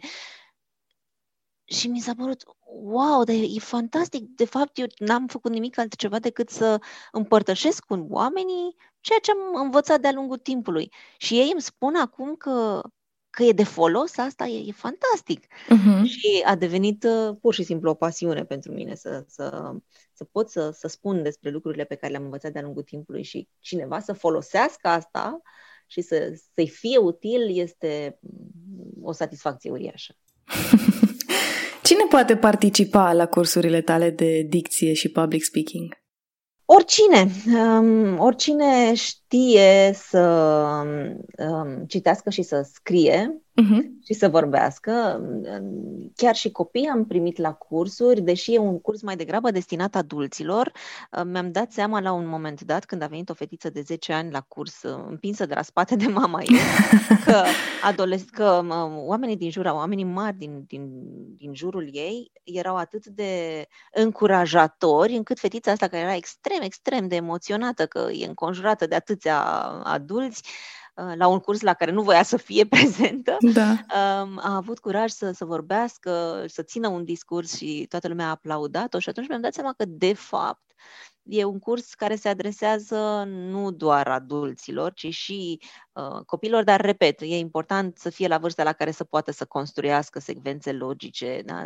Și 1.68 1.88
mi 1.88 2.00
s-a 2.00 2.14
părut, 2.18 2.44
wow, 2.84 3.24
dar 3.24 3.36
e 3.36 3.60
fantastic. 3.60 4.24
De 4.36 4.46
fapt, 4.46 4.78
eu 4.78 4.86
n-am 4.98 5.28
făcut 5.28 5.52
nimic 5.52 5.78
altceva 5.78 6.20
decât 6.20 6.50
să 6.50 6.82
împărtășesc 7.12 7.86
cu 7.86 8.06
oamenii 8.10 8.76
ceea 9.00 9.20
ce 9.20 9.32
am 9.32 9.64
învățat 9.64 10.02
de-a 10.02 10.12
lungul 10.12 10.38
timpului. 10.38 10.92
Și 11.18 11.40
ei 11.40 11.50
îmi 11.52 11.62
spun 11.62 11.96
acum 11.96 12.36
că 12.36 12.82
că 13.36 13.44
e 13.44 13.52
de 13.52 13.64
folos, 13.64 14.18
asta 14.18 14.46
e, 14.46 14.68
e 14.68 14.72
fantastic. 14.72 15.46
Uh-huh. 15.46 16.04
Și 16.04 16.42
a 16.46 16.56
devenit 16.56 17.04
uh, 17.04 17.36
pur 17.42 17.54
și 17.54 17.64
simplu 17.64 17.90
o 17.90 17.94
pasiune 17.94 18.44
pentru 18.44 18.72
mine 18.72 18.96
să, 18.96 19.24
să, 19.28 19.72
să 20.14 20.24
pot 20.24 20.50
să, 20.50 20.72
să 20.78 20.88
spun 20.88 21.24
despre 21.24 21.50
lucrurile 21.50 21.84
pe 21.84 21.96
care 21.96 22.12
le-am 22.12 22.24
învățat 22.24 22.52
de-a 22.52 22.62
lungul 22.62 22.84
timpului 22.84 23.24
și 23.24 23.48
cineva 23.60 24.00
să 24.00 24.14
folosească 24.14 24.88
asta 24.88 25.42
și 25.88 26.02
să, 26.02 26.40
să-i 26.54 26.70
fie 26.70 26.98
util 26.98 27.58
este 27.58 28.20
o 29.02 29.12
satisfacție 29.12 29.72
uriașă. 29.72 30.16
Cine 31.84 32.04
poate 32.10 32.38
participa 32.38 33.14
la 33.14 33.26
cursurile 33.28 33.82
tale 33.82 34.10
de 34.10 34.42
dicție 34.42 34.94
și 34.94 35.10
public 35.10 35.44
speaking? 35.44 36.04
Oricine, 36.66 37.32
um, 37.58 38.20
oricine 38.20 38.94
știe 38.94 39.25
să 39.94 40.22
um, 41.38 41.86
citească 41.88 42.30
și 42.30 42.42
să 42.42 42.70
scrie, 42.74 43.42
uh-huh. 43.62 44.04
și 44.06 44.14
să 44.14 44.30
vorbească. 44.30 45.22
Chiar 46.16 46.36
și 46.36 46.52
copii 46.52 46.88
am 46.88 47.06
primit 47.06 47.38
la 47.38 47.54
cursuri, 47.54 48.22
deși 48.22 48.54
e 48.54 48.58
un 48.58 48.80
curs 48.80 49.02
mai 49.02 49.16
degrabă 49.16 49.52
destinat 49.52 49.96
adulților. 49.96 50.72
Mi-am 51.26 51.52
dat 51.52 51.72
seama 51.72 52.00
la 52.00 52.12
un 52.12 52.28
moment 52.28 52.62
dat, 52.62 52.86
când 52.86 53.02
a 53.02 53.08
venit 53.08 53.30
o 53.30 53.34
fetiță 53.34 53.70
de 53.70 53.82
10 53.82 54.14
ani 54.14 54.32
la 54.32 54.42
curs, 54.42 54.82
împinsă 54.84 55.46
de 55.46 55.54
la 55.54 55.62
spate 55.62 55.96
de 55.96 56.08
mama 56.08 56.42
ei, 56.42 56.58
că, 57.26 57.44
adoles- 57.84 58.30
că 58.32 58.62
oamenii 59.06 59.38
din 59.38 59.52
jur, 59.52 59.66
oamenii 59.66 60.04
mari 60.04 60.38
din, 60.38 60.64
din, 60.68 60.90
din 61.36 61.54
jurul 61.54 61.90
ei, 61.92 62.32
erau 62.44 62.76
atât 62.76 63.06
de 63.06 63.66
încurajatori, 63.94 65.16
încât 65.16 65.40
fetița 65.40 65.72
asta, 65.72 65.88
care 65.88 66.04
era 66.04 66.16
extrem, 66.16 66.62
extrem 66.62 67.08
de 67.08 67.16
emoționată, 67.16 67.86
că 67.86 68.10
e 68.12 68.26
înconjurată 68.26 68.88
de 68.88 68.96
atâția 69.16 69.42
adulți, 69.84 70.44
Uh, 70.96 71.14
la 71.16 71.28
un 71.28 71.40
curs 71.40 71.62
la 71.62 71.74
care 71.74 71.92
nu 71.92 72.02
voia 72.02 72.24
să 72.24 72.38
fie 72.38 72.66
prezentă, 72.76 73.38
da. 73.54 73.70
Um, 73.72 74.40
a 74.44 74.56
avut 74.56 74.80
curaj 74.80 75.12
să, 75.12 75.32
să 75.32 75.46
vorbească, 75.46 76.44
să 76.48 76.62
țină 76.62 76.88
un 76.88 77.04
discurs 77.04 77.56
și 77.56 77.86
toată 77.90 78.08
lumea 78.08 78.26
a 78.26 78.30
aplaudat-o 78.30 79.00
și 79.00 79.10
atunci 79.10 79.28
mi-am 79.28 79.42
dat 79.42 79.54
seama 79.54 79.74
că, 79.74 79.86
de 79.88 80.14
fapt, 80.14 80.74
e 81.24 81.44
un 81.44 81.60
curs 81.60 81.94
care 81.94 82.16
se 82.16 82.30
adresează 82.30 83.24
nu 83.28 83.72
doar 83.72 84.08
adulților, 84.08 84.94
ci 84.94 85.14
și 85.14 85.60
uh, 85.92 86.26
copilor, 86.26 86.64
dar, 86.64 86.82
repet, 86.82 87.22
e 87.22 87.38
important 87.38 87.98
să 87.98 88.10
fie 88.10 88.28
la 88.28 88.38
vârsta 88.38 88.64
la 88.64 88.74
care 88.74 88.92
să 88.92 89.04
poată 89.04 89.32
să 89.32 89.46
construiască 89.46 90.20
secvențe 90.20 90.72
logice. 90.72 91.42
Da? 91.46 91.64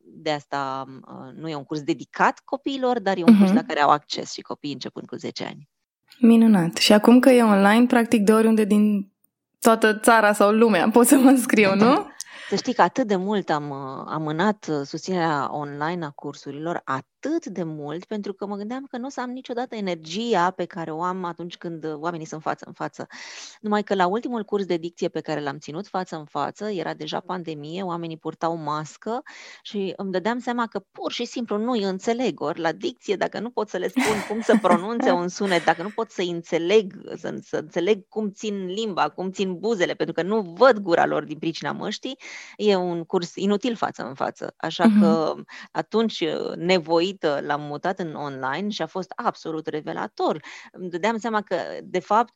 De 0.00 0.30
asta 0.30 0.84
uh, 0.88 1.32
nu 1.32 1.48
e 1.48 1.54
un 1.54 1.64
curs 1.64 1.82
dedicat 1.82 2.40
copiilor, 2.44 3.00
dar 3.00 3.16
e 3.16 3.22
un 3.22 3.34
uh-huh. 3.34 3.38
curs 3.38 3.52
la 3.52 3.62
care 3.62 3.80
au 3.80 3.90
acces 3.90 4.32
și 4.32 4.40
copiii 4.40 4.72
începând 4.72 5.06
cu 5.06 5.16
10 5.16 5.44
ani. 5.44 5.72
Minunat. 6.18 6.76
Și 6.76 6.92
acum 6.92 7.18
că 7.18 7.30
e 7.30 7.42
online, 7.42 7.86
practic 7.86 8.22
de 8.22 8.32
oriunde 8.32 8.64
din 8.64 9.08
toată 9.60 9.98
țara 9.98 10.32
sau 10.32 10.50
lumea 10.50 10.88
pot 10.92 11.06
să 11.06 11.16
mă 11.16 11.28
înscriu, 11.28 11.74
nu? 11.74 12.06
Să 12.48 12.56
știi 12.56 12.74
că 12.74 12.82
atât 12.82 13.06
de 13.06 13.16
mult 13.16 13.50
am 13.50 13.72
amânat 14.08 14.70
susținerea 14.84 15.48
online 15.50 16.04
a 16.04 16.10
cursurilor, 16.10 16.80
atât 16.84 17.14
atât 17.26 17.46
de 17.46 17.62
mult 17.62 18.04
pentru 18.04 18.32
că 18.32 18.46
mă 18.46 18.56
gândeam 18.56 18.86
că 18.90 18.96
nu 18.96 19.06
o 19.06 19.08
să 19.08 19.20
am 19.20 19.30
niciodată 19.30 19.74
energia 19.74 20.50
pe 20.50 20.64
care 20.64 20.90
o 20.90 21.02
am 21.02 21.24
atunci 21.24 21.56
când 21.56 21.94
oamenii 21.94 22.26
sunt 22.26 22.42
față 22.42 22.64
în 22.66 22.72
față. 22.72 23.06
Numai 23.60 23.82
că 23.82 23.94
la 23.94 24.06
ultimul 24.06 24.44
curs 24.44 24.64
de 24.64 24.76
dicție 24.76 25.08
pe 25.08 25.20
care 25.20 25.40
l-am 25.40 25.58
ținut 25.58 25.86
față 25.86 26.16
în 26.16 26.24
față, 26.24 26.70
era 26.70 26.94
deja 26.94 27.20
pandemie, 27.20 27.82
oamenii 27.82 28.16
purtau 28.16 28.56
mască 28.56 29.22
și 29.62 29.92
îmi 29.96 30.12
dădeam 30.12 30.38
seama 30.38 30.66
că 30.66 30.78
pur 30.92 31.12
și 31.12 31.24
simplu 31.24 31.56
nu 31.56 31.70
îi 31.70 31.82
înțeleg. 31.82 32.40
Ori 32.40 32.60
la 32.60 32.72
dicție, 32.72 33.16
dacă 33.16 33.38
nu 33.38 33.50
pot 33.50 33.68
să 33.68 33.76
le 33.76 33.88
spun 33.88 34.24
cum 34.28 34.40
să 34.40 34.58
pronunțe 34.60 35.10
un 35.10 35.28
sunet, 35.38 35.64
dacă 35.64 35.82
nu 35.82 35.90
pot 35.90 36.10
să 36.10 36.22
înțeleg, 36.22 36.92
să, 37.16 37.38
să 37.42 37.56
înțeleg 37.56 38.08
cum 38.08 38.30
țin 38.30 38.66
limba, 38.66 39.08
cum 39.08 39.30
țin 39.30 39.58
buzele, 39.58 39.94
pentru 39.94 40.14
că 40.14 40.22
nu 40.22 40.40
văd 40.40 40.78
gura 40.78 41.06
lor 41.06 41.24
din 41.24 41.38
pricina 41.38 41.72
măștii, 41.72 42.18
e 42.56 42.76
un 42.76 43.04
curs 43.04 43.34
inutil 43.34 43.76
față 43.76 44.02
în 44.02 44.14
față. 44.14 44.54
Așa 44.56 44.84
uh-huh. 44.84 45.00
că 45.00 45.34
atunci 45.70 46.24
nevoit 46.56 47.14
gratuită, 47.14 47.46
l-am 47.46 47.60
mutat 47.60 47.98
în 47.98 48.14
online 48.14 48.68
și 48.68 48.82
a 48.82 48.86
fost 48.86 49.12
absolut 49.16 49.66
revelator. 49.66 50.40
Îmi 50.72 50.90
dădeam 50.90 51.18
seama 51.18 51.42
că, 51.42 51.56
de 51.82 51.98
fapt, 51.98 52.32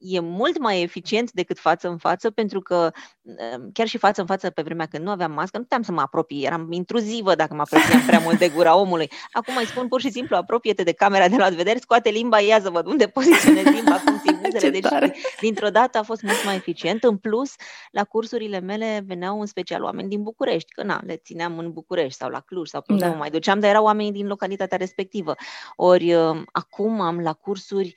e 0.00 0.20
mult 0.20 0.58
mai 0.58 0.82
eficient 0.82 1.32
decât 1.32 1.58
față 1.58 1.88
în 1.88 1.98
față, 1.98 2.30
pentru 2.30 2.60
că 2.60 2.90
ehm, 3.22 3.70
chiar 3.72 3.86
și 3.86 3.98
față 3.98 4.20
în 4.20 4.26
față, 4.26 4.50
pe 4.50 4.62
vremea 4.62 4.86
când 4.86 5.04
nu 5.04 5.10
aveam 5.10 5.32
mască, 5.32 5.56
nu 5.56 5.62
puteam 5.62 5.82
să 5.82 5.92
mă 5.92 6.00
apropii, 6.00 6.44
eram 6.44 6.72
intruzivă 6.72 7.34
dacă 7.34 7.54
mă 7.54 7.60
apropiam 7.60 8.00
prea 8.06 8.18
mult 8.18 8.38
de 8.38 8.48
gura 8.48 8.76
omului. 8.76 9.10
Acum 9.32 9.56
îi 9.56 9.66
spun 9.66 9.88
pur 9.88 10.00
și 10.00 10.10
simplu, 10.10 10.36
apropie-te 10.36 10.82
de 10.82 10.92
camera 10.92 11.28
de 11.28 11.36
la 11.36 11.48
vedere, 11.48 11.78
scoate 11.78 12.08
limba, 12.08 12.40
ia 12.40 12.60
să 12.60 12.70
văd 12.70 12.86
unde 12.86 13.06
poziționezi 13.06 13.68
limba, 13.68 14.00
cum 14.04 14.20
ții 14.20 14.38
buzele. 14.42 14.70
Deci, 14.70 15.18
dintr-o 15.40 15.68
dată 15.68 15.98
a 15.98 16.02
fost 16.02 16.22
mult 16.22 16.44
mai 16.44 16.54
eficient. 16.54 17.04
În 17.04 17.16
plus, 17.16 17.54
la 17.90 18.04
cursurile 18.04 18.60
mele 18.60 19.04
veneau 19.06 19.40
în 19.40 19.46
special 19.46 19.82
oameni 19.82 20.08
din 20.08 20.22
București, 20.22 20.72
că 20.72 20.82
na, 20.82 21.00
le 21.06 21.16
țineam 21.16 21.58
în 21.58 21.72
București 21.72 22.18
sau 22.18 22.30
la 22.30 22.40
Cluj 22.40 22.68
sau 22.68 22.82
pe 22.82 22.94
da. 22.94 23.08
mai 23.08 23.30
duceam, 23.30 23.60
dar 23.60 23.70
erau 23.70 23.84
oamenii 23.84 24.12
din 24.12 24.26
localitatea 24.26 24.76
respectivă. 24.76 25.34
Ori 25.76 26.10
ehm, 26.10 26.48
acum 26.52 27.00
am 27.00 27.20
la 27.20 27.32
cursuri 27.32 27.94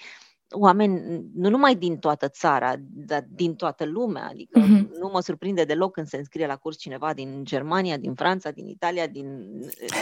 oameni 0.51 1.23
nu 1.35 1.49
numai 1.49 1.75
din 1.75 1.97
toată 1.97 2.27
țara, 2.27 2.73
dar 2.93 3.25
din 3.35 3.55
toată 3.55 3.85
lumea. 3.85 4.27
Adică 4.31 4.59
uh-huh. 4.59 4.99
nu 4.99 5.09
mă 5.13 5.21
surprinde 5.21 5.63
deloc 5.63 5.93
când 5.93 6.07
se 6.07 6.17
înscrie 6.17 6.47
la 6.47 6.55
curs 6.55 6.77
cineva 6.77 7.13
din 7.13 7.43
Germania, 7.43 7.97
din 7.97 8.13
Franța, 8.13 8.51
din 8.51 8.67
Italia, 8.67 9.07
din 9.07 9.25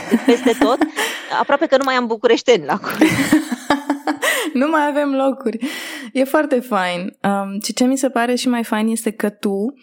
de 0.09 0.19
peste 0.25 0.55
tot. 0.59 0.77
Aproape 1.41 1.65
că 1.65 1.77
nu 1.77 1.83
mai 1.85 1.95
am 1.95 2.07
bucureșteni 2.07 2.65
la 2.65 2.77
curs. 2.77 2.97
nu 4.61 4.67
mai 4.67 4.87
avem 4.87 5.13
locuri. 5.13 5.67
E 6.13 6.23
foarte 6.23 6.59
fain. 6.59 7.17
Um, 7.23 7.59
și 7.61 7.73
ce 7.73 7.85
mi 7.85 7.97
se 7.97 8.09
pare 8.09 8.35
și 8.35 8.49
mai 8.49 8.63
fain 8.63 8.87
este 8.87 9.11
că 9.11 9.29
tu, 9.29 9.73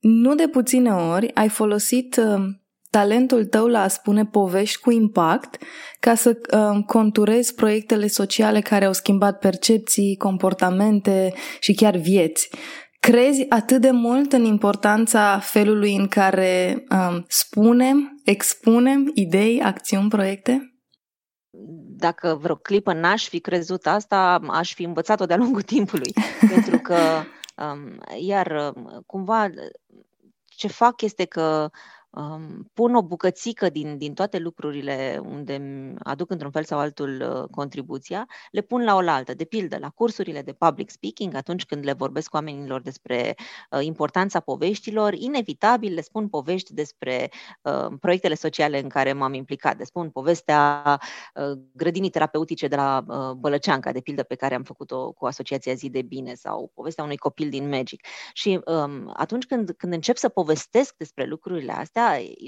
nu 0.00 0.34
de 0.34 0.48
puține 0.48 0.90
ori, 0.90 1.34
ai 1.34 1.48
folosit 1.48 2.16
uh, 2.16 2.42
talentul 2.92 3.44
tău 3.44 3.66
la 3.66 3.82
a 3.82 3.88
spune 3.88 4.26
povești 4.26 4.80
cu 4.80 4.90
impact 4.90 5.62
ca 6.00 6.14
să 6.14 6.38
uh, 6.56 6.84
conturezi 6.86 7.54
proiectele 7.54 8.06
sociale 8.06 8.60
care 8.60 8.84
au 8.84 8.92
schimbat 8.92 9.38
percepții, 9.38 10.16
comportamente 10.16 11.34
și 11.60 11.74
chiar 11.74 11.96
vieți. 11.96 12.50
Crezi 13.00 13.46
atât 13.48 13.80
de 13.80 13.90
mult 13.90 14.32
în 14.32 14.44
importanța 14.44 15.38
felului 15.38 15.96
în 15.96 16.08
care 16.08 16.84
um, 16.90 17.24
spunem, 17.28 18.20
expunem 18.24 19.10
idei, 19.14 19.62
acțiuni, 19.62 20.08
proiecte? 20.08 20.76
Dacă 21.96 22.38
vreo 22.40 22.54
clipă 22.54 22.92
n-aș 22.92 23.28
fi 23.28 23.40
crezut 23.40 23.86
asta, 23.86 24.40
aș 24.48 24.74
fi 24.74 24.82
învățat-o 24.82 25.26
de-a 25.26 25.36
lungul 25.36 25.62
timpului. 25.62 26.12
pentru 26.54 26.78
că, 26.78 26.96
um, 27.56 28.00
iar, 28.26 28.72
um, 28.74 29.02
cumva, 29.06 29.48
ce 30.44 30.68
fac 30.68 31.02
este 31.02 31.24
că 31.24 31.70
um, 32.12 32.70
pun 32.74 32.94
o 32.94 33.02
bucățică 33.02 33.68
din, 33.68 33.98
din 33.98 34.14
toate 34.14 34.38
lucrurile 34.38 35.20
unde 35.24 35.60
aduc 36.02 36.30
într-un 36.30 36.50
fel 36.50 36.64
sau 36.64 36.78
altul 36.78 37.20
uh, 37.20 37.48
contribuția, 37.50 38.26
le 38.50 38.60
pun 38.60 38.84
la 38.84 38.94
oaltă. 38.94 39.34
De 39.34 39.44
pildă, 39.44 39.78
la 39.78 39.88
cursurile 39.88 40.42
de 40.42 40.52
public 40.52 40.90
speaking, 40.90 41.34
atunci 41.34 41.64
când 41.64 41.84
le 41.84 41.92
vorbesc 41.92 42.28
cu 42.28 42.36
oamenilor 42.36 42.80
despre 42.80 43.34
uh, 43.70 43.84
importanța 43.84 44.40
poveștilor, 44.40 45.12
inevitabil 45.12 45.94
le 45.94 46.00
spun 46.00 46.28
povești 46.28 46.74
despre 46.74 47.30
uh, 47.62 47.86
proiectele 48.00 48.34
sociale 48.34 48.80
în 48.82 48.88
care 48.88 49.12
m-am 49.12 49.34
implicat. 49.34 49.78
Le 49.78 49.84
spun 49.84 50.10
povestea 50.10 50.82
uh, 51.34 51.58
grădinii 51.72 52.10
terapeutice 52.10 52.68
de 52.68 52.76
la 52.76 53.04
uh, 53.06 53.30
Bălăceanca, 53.30 53.92
de 53.92 54.00
pildă, 54.00 54.22
pe 54.22 54.34
care 54.34 54.54
am 54.54 54.62
făcut-o 54.62 55.12
cu 55.12 55.26
Asociația 55.26 55.74
Zi 55.74 55.90
de 55.90 56.02
Bine 56.02 56.34
sau 56.34 56.70
povestea 56.74 57.04
unui 57.04 57.16
copil 57.16 57.50
din 57.50 57.68
Magic. 57.68 58.06
Și 58.32 58.60
um, 58.64 59.12
atunci 59.16 59.46
când, 59.46 59.70
când 59.76 59.92
încep 59.92 60.16
să 60.16 60.28
povestesc 60.28 60.94
despre 60.96 61.24
lucrurile 61.24 61.72
astea, 61.72 62.01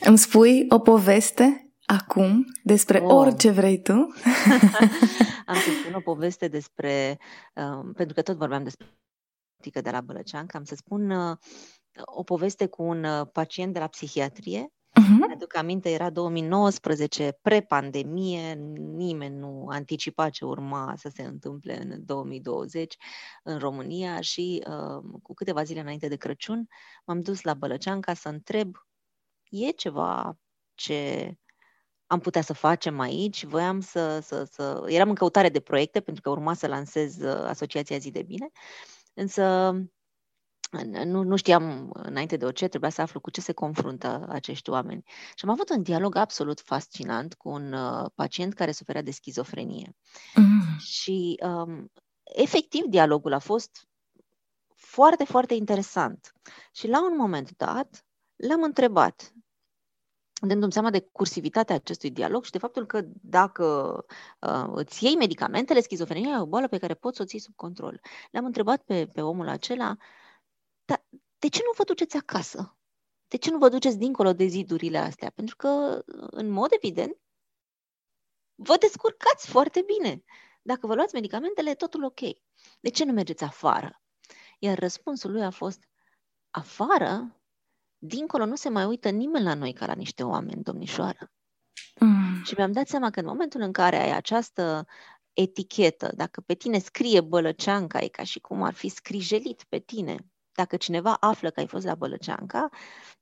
Îmi 0.00 0.18
spui 0.18 0.66
o 0.68 0.78
poveste 0.78 1.65
acum 1.86 2.46
despre 2.62 2.98
oh. 2.98 3.14
orice 3.14 3.50
vrei 3.50 3.82
tu. 3.82 3.92
Am 5.46 5.54
să 5.54 5.70
spun 5.80 5.94
o 5.94 6.00
poveste 6.00 6.48
despre, 6.48 7.18
uh, 7.54 7.90
pentru 7.94 8.14
că 8.14 8.22
tot 8.22 8.36
vorbeam 8.36 8.62
despre 8.62 8.86
tică 9.60 9.80
de 9.80 9.90
la 9.90 10.00
Bălăceancă, 10.00 10.56
am 10.56 10.64
să 10.64 10.74
spun 10.74 11.10
uh, 11.10 11.36
o 12.04 12.22
poveste 12.22 12.66
cu 12.66 12.82
un 12.82 13.04
uh, 13.04 13.26
pacient 13.32 13.72
de 13.72 13.78
la 13.78 13.86
psihiatrie. 13.86 14.72
Uh-huh. 15.00 15.32
Aduc 15.32 15.56
aminte, 15.56 15.90
era 15.90 16.10
2019, 16.10 17.38
pre-pandemie, 17.42 18.54
nimeni 18.76 19.36
nu 19.36 19.66
anticipa 19.68 20.28
ce 20.28 20.44
urma 20.44 20.94
să 20.96 21.10
se 21.14 21.22
întâmple 21.22 21.82
în 21.82 22.04
2020 22.04 22.96
în 23.42 23.58
România 23.58 24.20
și 24.20 24.62
uh, 24.66 25.18
cu 25.22 25.34
câteva 25.34 25.62
zile 25.62 25.80
înainte 25.80 26.08
de 26.08 26.16
Crăciun 26.16 26.68
m-am 27.04 27.22
dus 27.22 27.42
la 27.42 27.54
Bălăceanca 27.54 28.14
să 28.14 28.28
întreb 28.28 28.76
e 29.50 29.70
ceva 29.70 30.38
ce 30.74 31.32
am 32.06 32.18
putea 32.18 32.42
să 32.42 32.52
facem 32.52 33.00
aici. 33.00 33.44
Voiam 33.44 33.80
să, 33.80 34.20
să, 34.20 34.48
să... 34.50 34.84
Eram 34.86 35.08
în 35.08 35.14
căutare 35.14 35.48
de 35.48 35.60
proiecte 35.60 36.00
pentru 36.00 36.22
că 36.22 36.30
urma 36.30 36.54
să 36.54 36.66
lansez 36.66 37.20
uh, 37.20 37.44
Asociația 37.46 37.98
Zi 37.98 38.10
de 38.10 38.22
Bine, 38.22 38.50
însă 39.14 39.72
nu, 40.84 41.22
nu 41.22 41.36
știam 41.36 41.90
înainte 41.92 42.36
de 42.36 42.44
orice, 42.44 42.68
trebuia 42.68 42.90
să 42.90 43.00
aflu 43.00 43.20
cu 43.20 43.30
ce 43.30 43.40
se 43.40 43.52
confruntă 43.52 44.26
acești 44.28 44.70
oameni. 44.70 45.02
Și 45.34 45.44
am 45.44 45.50
avut 45.50 45.70
un 45.70 45.82
dialog 45.82 46.16
absolut 46.16 46.60
fascinant 46.60 47.34
cu 47.34 47.48
un 47.48 47.72
uh, 47.72 48.10
pacient 48.14 48.54
care 48.54 48.72
suferea 48.72 49.02
de 49.02 49.10
schizofrenie. 49.10 49.96
Mm. 50.34 50.78
Și 50.78 51.40
um, 51.42 51.92
efectiv 52.22 52.84
dialogul 52.84 53.32
a 53.32 53.38
fost 53.38 53.88
foarte, 54.74 55.24
foarte 55.24 55.54
interesant. 55.54 56.32
Și 56.72 56.88
la 56.88 57.04
un 57.04 57.16
moment 57.16 57.56
dat 57.56 58.04
l-am 58.36 58.62
întrebat, 58.62 59.32
dându-mi 60.40 60.72
seama 60.72 60.90
de 60.90 61.00
cursivitatea 61.00 61.74
acestui 61.74 62.10
dialog 62.10 62.44
și 62.44 62.50
de 62.50 62.58
faptul 62.58 62.86
că 62.86 63.02
dacă 63.06 63.96
uh, 64.40 64.70
îți 64.74 65.04
iei 65.04 65.16
medicamentele, 65.16 65.80
schizofrenia 65.80 66.36
e 66.36 66.40
o 66.40 66.46
boală 66.46 66.68
pe 66.68 66.78
care 66.78 66.94
poți 66.94 67.16
să 67.16 67.22
o 67.22 67.26
ții 67.26 67.38
sub 67.38 67.54
control. 67.54 68.00
Le-am 68.30 68.44
întrebat 68.44 68.82
pe, 68.82 69.06
pe 69.06 69.22
omul 69.22 69.48
acela, 69.48 69.96
dar 70.84 71.04
de 71.38 71.48
ce 71.48 71.60
nu 71.64 71.72
vă 71.76 71.84
duceți 71.84 72.16
acasă? 72.16 72.78
De 73.28 73.36
ce 73.36 73.50
nu 73.50 73.58
vă 73.58 73.68
duceți 73.68 73.98
dincolo 73.98 74.32
de 74.32 74.44
zidurile 74.46 74.98
astea? 74.98 75.30
Pentru 75.30 75.56
că, 75.56 76.02
în 76.30 76.48
mod 76.48 76.68
evident, 76.72 77.16
vă 78.54 78.76
descurcați 78.76 79.48
foarte 79.48 79.84
bine. 79.86 80.24
Dacă 80.62 80.86
vă 80.86 80.94
luați 80.94 81.14
medicamentele, 81.14 81.74
totul 81.74 82.04
ok. 82.04 82.20
De 82.80 82.90
ce 82.90 83.04
nu 83.04 83.12
mergeți 83.12 83.44
afară? 83.44 84.02
Iar 84.58 84.78
răspunsul 84.78 85.32
lui 85.32 85.44
a 85.44 85.50
fost, 85.50 85.88
afară 86.50 87.35
dincolo 88.06 88.44
nu 88.44 88.54
se 88.54 88.68
mai 88.68 88.84
uită 88.84 89.08
nimeni 89.08 89.44
la 89.44 89.54
noi 89.54 89.72
ca 89.72 89.86
la 89.86 89.94
niște 89.94 90.22
oameni, 90.22 90.62
domnișoară. 90.62 91.30
Mm. 92.00 92.42
Și 92.44 92.54
mi-am 92.56 92.72
dat 92.72 92.88
seama 92.88 93.10
că 93.10 93.20
în 93.20 93.26
momentul 93.26 93.60
în 93.60 93.72
care 93.72 93.96
ai 93.96 94.12
această 94.16 94.86
etichetă, 95.32 96.12
dacă 96.14 96.40
pe 96.40 96.54
tine 96.54 96.78
scrie 96.78 97.20
Bălăceanca, 97.20 97.98
e 98.00 98.08
ca 98.08 98.22
și 98.22 98.40
cum 98.40 98.62
ar 98.62 98.74
fi 98.74 98.88
scrijelit 98.88 99.64
pe 99.68 99.78
tine. 99.78 100.16
Dacă 100.52 100.76
cineva 100.76 101.14
află 101.14 101.50
că 101.50 101.60
ai 101.60 101.66
fost 101.66 101.84
la 101.84 101.94
Bălăceanca, 101.94 102.68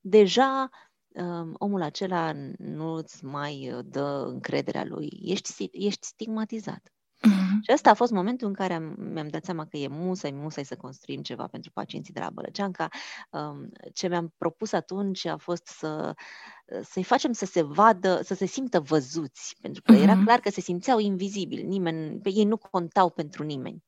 deja 0.01 0.69
um, 1.09 1.55
omul 1.59 1.83
acela 1.83 2.33
nu 2.59 2.93
îți 2.93 3.25
mai 3.25 3.81
dă 3.85 4.25
încrederea 4.29 4.85
lui. 4.85 5.21
Ești, 5.23 5.69
ești 5.73 6.07
stigmatizat. 6.07 6.94
Mm-hmm. 7.29 7.61
Și 7.63 7.73
ăsta 7.73 7.91
a 7.91 7.95
fost 7.95 8.13
momentul 8.13 8.49
în 8.49 8.55
care 8.55 8.75
am, 8.75 8.95
mi-am 8.99 9.29
dat 9.29 9.45
seama 9.45 9.67
că 9.67 9.77
e 9.77 9.89
musai, 9.89 10.31
musai 10.31 10.65
să 10.65 10.77
construim 10.77 11.23
ceva 11.23 11.47
pentru 11.47 11.71
pacienții 11.71 12.13
de 12.13 12.21
la 12.21 12.31
Bălăceanca. 12.31 12.89
Um, 13.31 13.73
ce 13.93 14.09
mi-am 14.09 14.35
propus 14.39 14.73
atunci 14.73 15.27
a 15.27 15.37
fost 15.37 15.67
să, 15.67 16.15
să-i 16.83 17.03
facem 17.03 17.33
să 17.33 17.47
se 17.47 17.63
vadă, 17.63 18.21
să 18.23 18.35
se 18.35 18.47
simtă 18.47 18.81
văzuți, 18.81 19.57
pentru 19.61 19.83
că 19.83 19.95
mm-hmm. 19.95 20.03
era 20.03 20.23
clar 20.25 20.41
că 20.41 20.51
se 20.51 20.61
simțeau 20.61 20.99
invizibili, 20.99 21.63
nimeni, 21.63 22.21
pe 22.21 22.31
ei 22.33 22.45
nu 22.45 22.57
contau 22.57 23.11
pentru 23.11 23.43
nimeni 23.43 23.83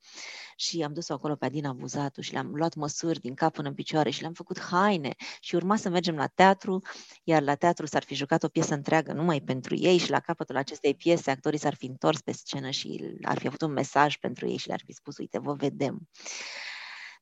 și 0.56 0.82
am 0.82 0.92
dus-o 0.92 1.12
acolo 1.12 1.34
pe 1.34 1.44
Adina 1.44 1.72
Buzatu 1.72 2.20
și 2.20 2.32
le-am 2.32 2.54
luat 2.54 2.74
măsuri 2.74 3.20
din 3.20 3.34
cap 3.34 3.52
până 3.52 3.68
în 3.68 3.74
picioare 3.74 4.10
și 4.10 4.20
le-am 4.20 4.32
făcut 4.32 4.60
haine 4.60 5.14
și 5.40 5.54
urma 5.54 5.76
să 5.76 5.88
mergem 5.88 6.16
la 6.16 6.26
teatru, 6.26 6.82
iar 7.24 7.42
la 7.42 7.54
teatru 7.54 7.86
s-ar 7.86 8.02
fi 8.02 8.14
jucat 8.14 8.42
o 8.42 8.48
piesă 8.48 8.74
întreagă 8.74 9.12
numai 9.12 9.40
pentru 9.40 9.74
ei 9.74 9.98
și 9.98 10.10
la 10.10 10.20
capătul 10.20 10.56
acestei 10.56 10.94
piese 10.94 11.30
actorii 11.30 11.58
s-ar 11.58 11.74
fi 11.74 11.86
întors 11.86 12.20
pe 12.20 12.32
scenă 12.32 12.70
și 12.70 13.16
ar 13.22 13.38
fi 13.38 13.46
avut 13.46 13.60
un 13.62 13.72
mesaj 13.72 14.16
pentru 14.16 14.48
ei 14.48 14.56
și 14.56 14.66
le-ar 14.66 14.80
fi 14.84 14.92
spus, 14.92 15.16
uite, 15.16 15.38
vă 15.38 15.52
vedem. 15.52 16.08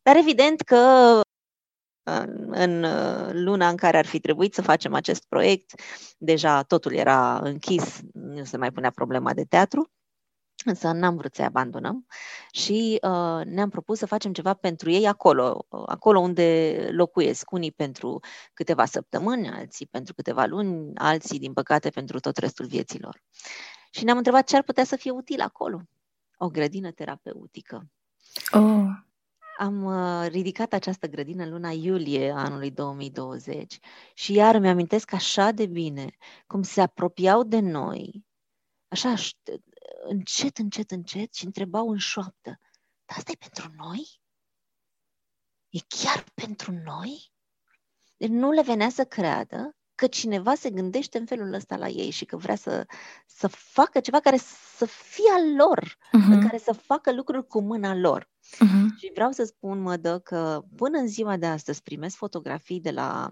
Dar 0.02 0.16
evident 0.16 0.60
că 0.60 1.20
în 2.50 2.80
luna 3.44 3.68
în 3.68 3.76
care 3.76 3.98
ar 3.98 4.06
fi 4.06 4.20
trebuit 4.20 4.54
să 4.54 4.62
facem 4.62 4.94
acest 4.94 5.24
proiect, 5.28 5.80
deja 6.18 6.62
totul 6.62 6.94
era 6.94 7.38
închis, 7.38 8.00
nu 8.12 8.44
se 8.44 8.56
mai 8.56 8.72
punea 8.72 8.90
problema 8.90 9.34
de 9.34 9.44
teatru. 9.44 9.90
Însă 10.64 10.92
n-am 10.92 11.16
vrut 11.16 11.34
să-i 11.34 11.44
abandonăm 11.44 12.06
și 12.50 12.98
uh, 13.02 13.40
ne-am 13.44 13.68
propus 13.68 13.98
să 13.98 14.06
facem 14.06 14.32
ceva 14.32 14.54
pentru 14.54 14.90
ei 14.90 15.06
acolo, 15.06 15.66
uh, 15.68 15.82
acolo 15.86 16.18
unde 16.18 16.88
locuiesc, 16.92 17.50
unii 17.50 17.72
pentru 17.72 18.20
câteva 18.54 18.84
săptămâni, 18.84 19.48
alții 19.48 19.86
pentru 19.86 20.14
câteva 20.14 20.44
luni, 20.44 20.90
alții, 20.94 21.38
din 21.38 21.52
păcate, 21.52 21.90
pentru 21.90 22.20
tot 22.20 22.36
restul 22.36 22.66
vieților. 22.66 23.22
Și 23.90 24.04
ne-am 24.04 24.16
întrebat 24.16 24.46
ce 24.46 24.56
ar 24.56 24.62
putea 24.62 24.84
să 24.84 24.96
fie 24.96 25.10
util 25.10 25.40
acolo. 25.40 25.80
O 26.36 26.48
grădină 26.48 26.90
terapeutică. 26.90 27.86
Oh. 28.52 28.86
Am 29.58 29.84
uh, 29.84 30.26
ridicat 30.28 30.72
această 30.72 31.06
grădină 31.06 31.42
în 31.42 31.50
luna 31.50 31.70
iulie 31.70 32.30
anului 32.30 32.70
2020 32.70 33.78
și 34.14 34.32
iar 34.32 34.58
mi-amintesc 34.58 35.12
așa 35.12 35.50
de 35.50 35.66
bine 35.66 36.16
cum 36.46 36.62
se 36.62 36.80
apropiau 36.80 37.42
de 37.42 37.60
noi, 37.60 38.24
așa 38.88 39.14
încet, 40.06 40.58
încet, 40.58 40.90
încet 40.90 41.34
și 41.34 41.44
întrebau 41.44 41.90
în 41.90 41.98
șoaptă, 41.98 42.60
dar 43.04 43.16
asta 43.16 43.30
e 43.30 43.36
pentru 43.48 43.72
noi? 43.76 44.20
E 45.68 45.78
chiar 45.88 46.24
pentru 46.34 46.72
noi? 46.72 47.32
Deci 48.16 48.28
nu 48.28 48.50
le 48.50 48.62
venea 48.62 48.88
să 48.88 49.04
creadă 49.04 49.76
că 49.94 50.06
cineva 50.06 50.54
se 50.54 50.70
gândește 50.70 51.18
în 51.18 51.26
felul 51.26 51.52
ăsta 51.52 51.76
la 51.76 51.88
ei 51.88 52.10
și 52.10 52.24
că 52.24 52.36
vrea 52.36 52.56
să, 52.56 52.86
să 53.26 53.46
facă 53.48 54.00
ceva 54.00 54.20
care 54.20 54.36
să 54.76 54.84
fie 54.84 55.30
al 55.34 55.54
lor, 55.56 55.96
uh-huh. 55.96 56.32
în 56.32 56.40
care 56.40 56.58
să 56.58 56.72
facă 56.72 57.12
lucruri 57.12 57.46
cu 57.46 57.60
mâna 57.60 57.94
lor. 57.94 58.24
Uh-huh. 58.24 58.98
Și 58.98 59.10
vreau 59.14 59.30
să 59.30 59.44
spun, 59.44 59.80
mă 59.80 59.96
dă, 59.96 60.18
că 60.18 60.62
până 60.76 60.98
în 60.98 61.06
ziua 61.06 61.36
de 61.36 61.46
astăzi 61.46 61.82
primesc 61.82 62.16
fotografii 62.16 62.80
de 62.80 62.90
la 62.90 63.30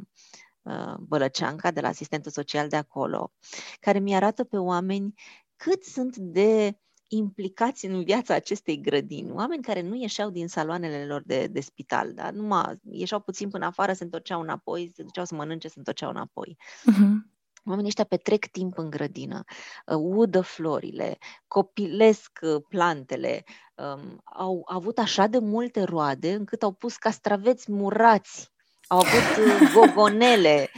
uh, 0.62 0.94
Bălăceanca, 0.98 1.70
de 1.70 1.80
la 1.80 1.88
asistentul 1.88 2.30
social 2.30 2.68
de 2.68 2.76
acolo, 2.76 3.32
care 3.80 3.98
mi-arată 3.98 4.44
pe 4.44 4.56
oameni 4.56 5.14
cât 5.62 5.84
sunt 5.84 6.16
de 6.16 6.76
implicați 7.08 7.86
în 7.86 8.04
viața 8.04 8.34
acestei 8.34 8.80
grădini, 8.80 9.30
oameni 9.30 9.62
care 9.62 9.80
nu 9.80 9.94
ieșeau 9.94 10.30
din 10.30 10.48
saloanele 10.48 11.06
lor 11.06 11.22
de, 11.24 11.46
de 11.46 11.60
spital, 11.60 12.12
da? 12.12 12.30
numai 12.30 12.80
ieșeau 12.90 13.20
puțin 13.20 13.50
până 13.50 13.66
afară, 13.66 13.92
se 13.92 14.04
întorceau 14.04 14.40
înapoi, 14.40 14.90
se 14.94 15.02
duceau 15.02 15.24
să 15.24 15.34
mănânce, 15.34 15.68
se 15.68 15.74
întorceau 15.76 16.10
înapoi. 16.10 16.56
Uh-huh. 16.58 17.30
Oamenii 17.64 17.88
ăștia 17.88 18.04
petrec 18.04 18.46
timp 18.46 18.78
în 18.78 18.90
grădină, 18.90 19.42
uh, 19.86 19.96
udă 19.96 20.40
florile, 20.40 21.18
copilesc 21.46 22.38
uh, 22.42 22.62
plantele, 22.68 23.44
um, 23.74 24.20
au 24.24 24.62
avut 24.64 24.98
așa 24.98 25.26
de 25.26 25.38
multe 25.38 25.82
roade 25.82 26.32
încât 26.32 26.62
au 26.62 26.72
pus 26.72 26.96
castraveți 26.96 27.72
murați 27.72 28.52
au 28.92 28.98
avut 28.98 29.46
uh, 29.46 29.70
gogonele. 29.74 30.70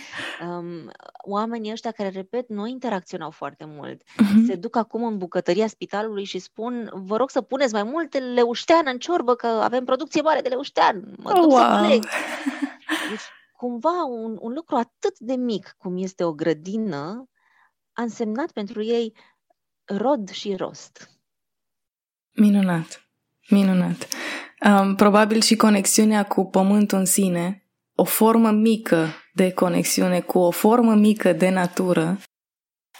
Um, 0.48 0.90
oamenii 1.24 1.72
ăștia 1.72 1.90
care, 1.90 2.08
repet, 2.08 2.48
nu 2.48 2.66
interacționau 2.66 3.30
foarte 3.30 3.64
mult, 3.64 4.02
uh-huh. 4.02 4.46
se 4.46 4.54
duc 4.54 4.76
acum 4.76 5.04
în 5.04 5.18
bucătăria 5.18 5.66
spitalului 5.66 6.24
și 6.24 6.38
spun, 6.38 6.90
vă 6.92 7.16
rog 7.16 7.30
să 7.30 7.40
puneți 7.40 7.72
mai 7.72 7.82
multe 7.82 8.18
leuștean 8.18 8.82
în 8.86 8.98
ciorbă, 8.98 9.34
că 9.34 9.46
avem 9.46 9.84
producție 9.84 10.20
mare 10.20 10.40
de 10.40 10.48
leuștean. 10.48 11.14
Mă 11.16 11.32
duc 11.32 11.50
wow. 11.50 11.58
să 11.58 11.78
coleg. 11.80 12.02
Deci, 13.10 13.26
cumva, 13.56 14.04
un, 14.04 14.36
un 14.40 14.52
lucru 14.52 14.76
atât 14.76 15.18
de 15.18 15.34
mic 15.34 15.74
cum 15.78 15.96
este 15.96 16.24
o 16.24 16.32
grădină 16.32 17.28
a 17.92 18.02
însemnat 18.02 18.50
pentru 18.50 18.82
ei 18.82 19.16
rod 19.84 20.30
și 20.30 20.54
rost. 20.54 21.10
Minunat, 22.30 23.08
minunat. 23.48 24.08
Um, 24.68 24.94
probabil 24.94 25.40
și 25.40 25.56
conexiunea 25.56 26.26
cu 26.26 26.44
pământul 26.44 26.98
în 26.98 27.04
sine 27.04 27.63
o 27.94 28.04
formă 28.04 28.50
mică 28.50 29.08
de 29.32 29.52
conexiune 29.52 30.20
cu 30.20 30.38
o 30.38 30.50
formă 30.50 30.94
mică 30.94 31.32
de 31.32 31.48
natură 31.48 32.18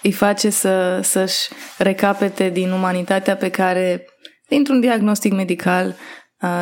îi 0.04 0.12
face 0.12 0.50
să, 0.50 1.00
să-și 1.02 1.48
recapete 1.78 2.48
din 2.48 2.70
umanitatea 2.70 3.36
pe 3.36 3.50
care, 3.50 4.06
dintr-un 4.48 4.80
diagnostic 4.80 5.32
medical, 5.32 5.96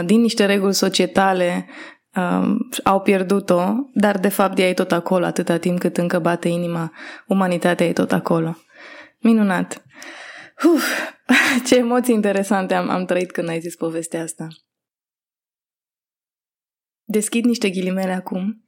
din 0.05 0.21
niște 0.21 0.47
reguli 0.47 0.75
societale, 0.75 1.66
au 2.85 3.01
pierdut-o, 3.01 3.62
dar 3.92 4.18
de 4.18 4.29
fapt 4.29 4.59
ea 4.59 4.68
e 4.68 4.75
tot 4.75 4.92
acolo 4.92 5.25
atâta 5.25 5.57
timp 5.57 5.79
cât 5.79 5.97
încă 5.97 6.18
bate 6.18 6.49
inima. 6.49 6.92
Umanitatea 7.27 7.87
e 7.87 7.92
tot 7.92 8.12
acolo. 8.12 8.57
Minunat! 9.18 9.83
Uf, 10.75 10.85
ce 11.66 11.77
emoții 11.77 12.14
interesante 12.14 12.75
am, 12.75 12.90
am 12.90 13.05
trăit 13.05 13.33
când 13.33 13.49
ai 13.49 13.61
zis 13.61 13.77
povestea 13.77 14.23
asta. 14.23 14.47
Deschid 17.12 17.44
niște 17.44 17.70
ghilimele 17.70 18.12
acum. 18.12 18.64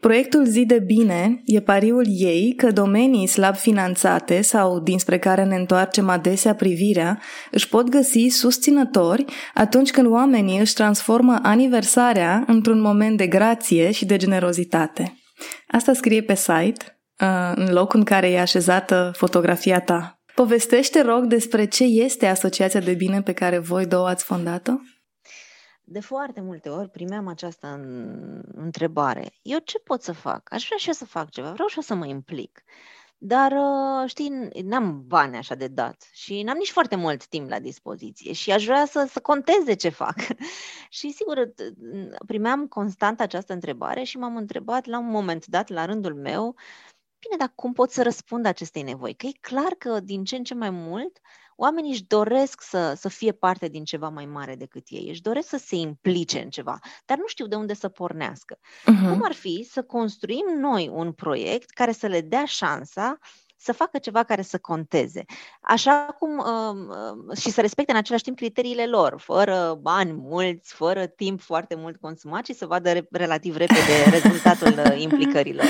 Proiectul 0.00 0.44
Zi 0.44 0.64
de 0.64 0.78
Bine 0.78 1.42
e 1.44 1.60
pariul 1.60 2.04
ei 2.08 2.54
că 2.56 2.70
domenii 2.70 3.26
slab 3.26 3.54
finanțate 3.54 4.40
sau 4.40 4.80
dinspre 4.80 5.18
care 5.18 5.44
ne 5.44 5.56
întoarcem 5.56 6.08
adesea 6.08 6.54
privirea 6.54 7.20
își 7.50 7.68
pot 7.68 7.88
găsi 7.88 8.26
susținători 8.28 9.24
atunci 9.54 9.90
când 9.90 10.06
oamenii 10.06 10.58
își 10.58 10.74
transformă 10.74 11.38
aniversarea 11.42 12.44
într-un 12.46 12.80
moment 12.80 13.16
de 13.16 13.26
grație 13.26 13.90
și 13.90 14.04
de 14.04 14.16
generozitate. 14.16 15.18
Asta 15.66 15.92
scrie 15.92 16.22
pe 16.22 16.34
site, 16.34 16.98
uh, 17.20 17.52
în 17.54 17.72
locul 17.72 17.98
în 17.98 18.04
care 18.04 18.30
e 18.30 18.40
așezată 18.40 19.12
fotografia 19.16 19.80
ta. 19.80 20.18
Povestește, 20.34 21.02
rog, 21.02 21.24
despre 21.24 21.64
ce 21.64 21.84
este 21.84 22.26
Asociația 22.26 22.80
de 22.80 22.92
Bine 22.92 23.22
pe 23.22 23.32
care 23.32 23.58
voi 23.58 23.86
două 23.86 24.08
ați 24.08 24.24
fondat-o? 24.24 24.72
De 25.84 26.00
foarte 26.00 26.40
multe 26.40 26.68
ori 26.68 26.88
primeam 26.88 27.26
această 27.26 27.66
întrebare. 28.54 29.30
Eu 29.42 29.58
ce 29.58 29.78
pot 29.78 30.02
să 30.02 30.12
fac? 30.12 30.52
Aș 30.52 30.64
vrea 30.66 30.78
și 30.78 30.86
eu 30.86 30.92
să 30.92 31.04
fac 31.04 31.30
ceva, 31.30 31.52
vreau 31.52 31.68
și 31.68 31.76
eu 31.76 31.82
să 31.82 31.94
mă 31.94 32.06
implic. 32.06 32.64
Dar, 33.18 33.52
uh, 33.52 34.08
știi, 34.08 34.28
n-am 34.62 35.04
bani 35.06 35.36
așa 35.36 35.54
de 35.54 35.68
dat 35.68 36.08
și 36.12 36.42
n-am 36.42 36.56
nici 36.56 36.70
foarte 36.70 36.96
mult 36.96 37.26
timp 37.26 37.48
la 37.48 37.58
dispoziție 37.58 38.32
și 38.32 38.52
aș 38.52 38.64
vrea 38.64 38.86
să, 38.86 39.08
să 39.10 39.20
conteze 39.20 39.74
ce 39.74 39.88
fac. 39.88 40.16
și, 40.88 41.10
sigur, 41.10 41.52
primeam 42.26 42.66
constant 42.66 43.20
această 43.20 43.52
întrebare 43.52 44.02
și 44.02 44.16
m-am 44.18 44.36
întrebat 44.36 44.86
la 44.86 44.98
un 44.98 45.10
moment 45.10 45.46
dat, 45.46 45.68
la 45.68 45.84
rândul 45.84 46.14
meu, 46.14 46.54
bine, 47.18 47.36
dar 47.38 47.52
cum 47.54 47.72
pot 47.72 47.90
să 47.90 48.02
răspund 48.02 48.46
acestei 48.46 48.82
nevoi? 48.82 49.14
Că 49.14 49.26
e 49.26 49.32
clar 49.40 49.74
că 49.78 50.00
din 50.00 50.24
ce 50.24 50.36
în 50.36 50.44
ce 50.44 50.54
mai 50.54 50.70
mult 50.70 51.20
oamenii 51.56 51.90
își 51.90 52.04
doresc 52.04 52.62
să, 52.62 52.94
să 52.96 53.08
fie 53.08 53.32
parte 53.32 53.68
din 53.68 53.84
ceva 53.84 54.08
mai 54.08 54.26
mare 54.26 54.54
decât 54.54 54.84
ei, 54.88 55.08
își 55.08 55.22
doresc 55.22 55.48
să 55.48 55.56
se 55.56 55.76
implice 55.76 56.40
în 56.40 56.50
ceva, 56.50 56.78
dar 57.04 57.18
nu 57.18 57.26
știu 57.26 57.46
de 57.46 57.54
unde 57.54 57.74
să 57.74 57.88
pornească. 57.88 58.58
Uh-huh. 58.58 59.08
Cum 59.08 59.20
ar 59.24 59.32
fi 59.32 59.68
să 59.70 59.82
construim 59.82 60.46
noi 60.58 60.90
un 60.92 61.12
proiect 61.12 61.70
care 61.70 61.92
să 61.92 62.06
le 62.06 62.20
dea 62.20 62.44
șansa 62.44 63.18
să 63.56 63.72
facă 63.72 63.98
ceva 63.98 64.22
care 64.22 64.42
să 64.42 64.58
conteze. 64.58 65.24
Așa 65.60 66.16
cum 66.18 66.38
uh, 66.38 67.36
și 67.36 67.50
să 67.50 67.60
respecte 67.60 67.92
în 67.92 67.98
același 67.98 68.22
timp 68.22 68.36
criteriile 68.36 68.86
lor, 68.86 69.14
fără 69.20 69.78
bani 69.80 70.12
mulți, 70.12 70.74
fără 70.74 71.06
timp 71.06 71.40
foarte 71.40 71.74
mult 71.74 71.96
consumat 72.00 72.44
și 72.44 72.54
să 72.54 72.66
vadă 72.66 72.92
re- 72.92 73.08
relativ 73.10 73.56
repede 73.56 74.04
rezultatul 74.20 74.74
uh, 74.86 75.00
implicărilor. 75.00 75.66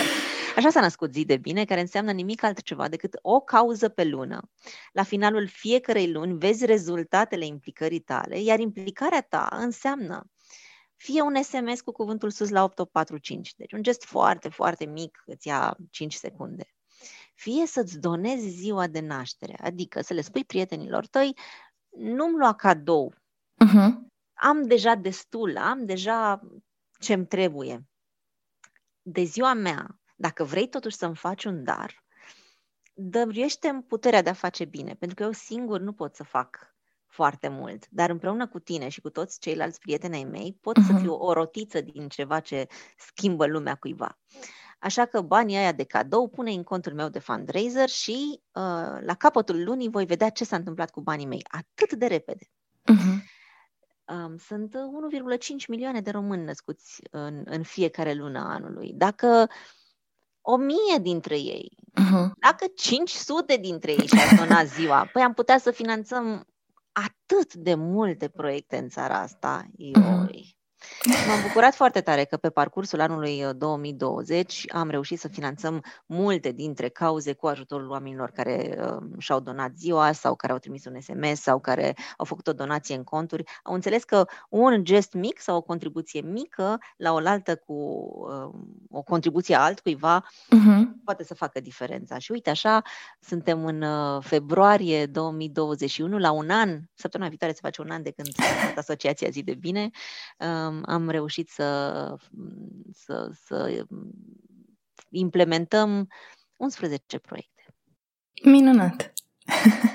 Așa 0.56 0.70
s-a 0.70 0.80
născut 0.80 1.12
zi 1.12 1.24
de 1.24 1.36
bine, 1.36 1.64
care 1.64 1.80
înseamnă 1.80 2.12
nimic 2.12 2.42
altceva 2.42 2.88
decât 2.88 3.18
o 3.22 3.40
cauză 3.40 3.88
pe 3.88 4.04
lună. 4.04 4.50
La 4.92 5.02
finalul 5.02 5.46
fiecarei 5.46 6.12
luni 6.12 6.38
vezi 6.38 6.66
rezultatele 6.66 7.46
implicării 7.46 8.00
tale, 8.00 8.40
iar 8.40 8.58
implicarea 8.58 9.20
ta 9.20 9.48
înseamnă 9.50 10.30
fie 10.96 11.20
un 11.20 11.42
SMS 11.42 11.80
cu 11.80 11.92
cuvântul 11.92 12.30
sus 12.30 12.48
la 12.48 12.62
8845, 12.62 13.54
deci 13.56 13.72
un 13.72 13.82
gest 13.82 14.04
foarte, 14.04 14.48
foarte 14.48 14.84
mic, 14.84 15.22
îți 15.26 15.46
ia 15.46 15.76
5 15.90 16.14
secunde. 16.14 16.74
Fie 17.34 17.66
să-ți 17.66 17.98
donezi 17.98 18.48
ziua 18.48 18.86
de 18.86 19.00
naștere, 19.00 19.56
adică 19.60 20.00
să 20.00 20.14
le 20.14 20.20
spui 20.20 20.44
prietenilor 20.44 21.06
tăi, 21.06 21.36
nu-mi 21.96 22.38
lua 22.38 22.54
cadou, 22.54 23.14
uh-huh. 23.64 23.90
am 24.32 24.66
deja 24.66 24.94
destul, 24.94 25.56
am 25.56 25.84
deja 25.84 26.40
ce-mi 26.98 27.26
trebuie. 27.26 27.86
De 29.02 29.22
ziua 29.22 29.52
mea, 29.52 30.00
dacă 30.14 30.44
vrei 30.44 30.68
totuși 30.68 30.96
să-mi 30.96 31.16
faci 31.16 31.44
un 31.44 31.64
dar, 31.64 32.04
dăruiește-mi 32.94 33.82
puterea 33.82 34.22
de 34.22 34.30
a 34.30 34.32
face 34.32 34.64
bine, 34.64 34.94
pentru 34.94 35.16
că 35.16 35.22
eu 35.22 35.32
singur 35.32 35.80
nu 35.80 35.92
pot 35.92 36.14
să 36.14 36.22
fac 36.22 36.74
foarte 37.06 37.48
mult, 37.48 37.86
dar 37.90 38.10
împreună 38.10 38.48
cu 38.48 38.58
tine 38.58 38.88
și 38.88 39.00
cu 39.00 39.10
toți 39.10 39.40
ceilalți 39.40 39.78
prieteni 39.78 40.14
ai 40.14 40.24
mei 40.24 40.58
pot 40.60 40.78
uh-huh. 40.78 40.86
să 40.86 40.98
fiu 41.00 41.14
o 41.14 41.32
rotiță 41.32 41.80
din 41.80 42.08
ceva 42.08 42.40
ce 42.40 42.66
schimbă 42.96 43.46
lumea 43.46 43.74
cuiva. 43.74 44.18
Așa 44.78 45.04
că 45.04 45.20
banii 45.20 45.56
aia 45.56 45.72
de 45.72 45.84
cadou 45.84 46.28
pune 46.28 46.50
în 46.50 46.62
contul 46.62 46.94
meu 46.94 47.08
de 47.08 47.18
fundraiser 47.18 47.88
și 47.88 48.40
uh, 48.52 48.98
la 49.00 49.14
capătul 49.18 49.64
lunii 49.64 49.88
voi 49.88 50.04
vedea 50.04 50.28
ce 50.28 50.44
s-a 50.44 50.56
întâmplat 50.56 50.90
cu 50.90 51.00
banii 51.00 51.26
mei 51.26 51.44
atât 51.48 51.92
de 51.92 52.06
repede. 52.06 52.50
Uh-huh. 52.92 53.32
Um, 54.06 54.36
sunt 54.36 54.74
1,5 54.74 55.66
milioane 55.68 56.00
de 56.00 56.10
români 56.10 56.44
născuți 56.44 57.02
în, 57.10 57.42
în 57.44 57.62
fiecare 57.62 58.12
lună 58.12 58.38
anului. 58.38 58.92
Dacă 58.92 59.48
o 60.46 60.56
mie 60.56 60.98
dintre 61.00 61.38
ei, 61.38 61.76
uh-huh. 62.00 62.30
dacă 62.40 62.64
500 62.76 63.56
dintre 63.56 63.90
ei 63.92 64.06
și-ar 64.06 64.38
dona 64.38 64.64
ziua, 64.64 65.08
păi 65.12 65.22
am 65.22 65.34
putea 65.34 65.58
să 65.58 65.70
finanțăm 65.70 66.46
atât 66.92 67.54
de 67.54 67.74
multe 67.74 68.28
proiecte 68.28 68.76
în 68.76 68.88
țara 68.88 69.20
asta. 69.20 69.64
Uh-huh. 69.64 70.53
M-am 71.28 71.42
bucurat 71.42 71.74
foarte 71.74 72.00
tare 72.00 72.24
că 72.24 72.36
pe 72.36 72.50
parcursul 72.50 73.00
anului 73.00 73.44
2020 73.56 74.52
uh, 74.54 74.78
am 74.78 74.90
reușit 74.90 75.20
să 75.20 75.28
finanțăm 75.28 75.82
multe 76.06 76.50
dintre 76.50 76.88
cauze 76.88 77.32
cu 77.32 77.46
ajutorul 77.46 77.90
oamenilor 77.90 78.30
care 78.30 78.78
uh, 78.80 79.02
și-au 79.18 79.40
donat 79.40 79.70
ziua 79.76 80.12
sau 80.12 80.34
care 80.34 80.52
au 80.52 80.58
trimis 80.58 80.84
un 80.84 81.00
SMS 81.00 81.40
sau 81.40 81.60
care 81.60 81.94
au 82.16 82.24
făcut 82.24 82.46
o 82.46 82.52
donație 82.52 82.94
în 82.94 83.04
conturi. 83.04 83.44
Au 83.62 83.74
înțeles 83.74 84.04
că 84.04 84.24
un 84.48 84.84
gest 84.84 85.12
mic 85.12 85.40
sau 85.40 85.56
o 85.56 85.62
contribuție 85.62 86.20
mică 86.20 86.78
la 86.96 87.12
oaltă 87.12 87.56
cu 87.56 87.72
uh, 87.72 88.60
o 88.90 89.02
contribuție 89.02 89.54
altcuiva 89.54 90.24
uh-huh. 90.24 91.04
poate 91.04 91.24
să 91.24 91.34
facă 91.34 91.60
diferența. 91.60 92.18
Și 92.18 92.32
uite, 92.32 92.50
așa 92.50 92.82
suntem 93.20 93.64
în 93.64 93.82
uh, 93.82 94.22
februarie 94.22 95.06
2021, 95.06 96.18
la 96.18 96.30
un 96.30 96.50
an, 96.50 96.80
săptămâna 96.94 97.28
viitoare 97.28 97.54
se 97.54 97.60
face 97.62 97.80
un 97.80 97.90
an 97.90 98.02
de 98.02 98.10
când 98.10 98.28
Asociația 98.76 99.28
Zi 99.28 99.42
de 99.42 99.54
Bine. 99.54 99.90
Uh, 100.38 100.73
am 100.82 101.08
reușit 101.08 101.48
să, 101.48 102.14
să, 102.92 103.30
să 103.46 103.86
implementăm 105.10 106.08
11 106.56 107.18
proiecte. 107.18 107.62
Minunat! 108.44 109.12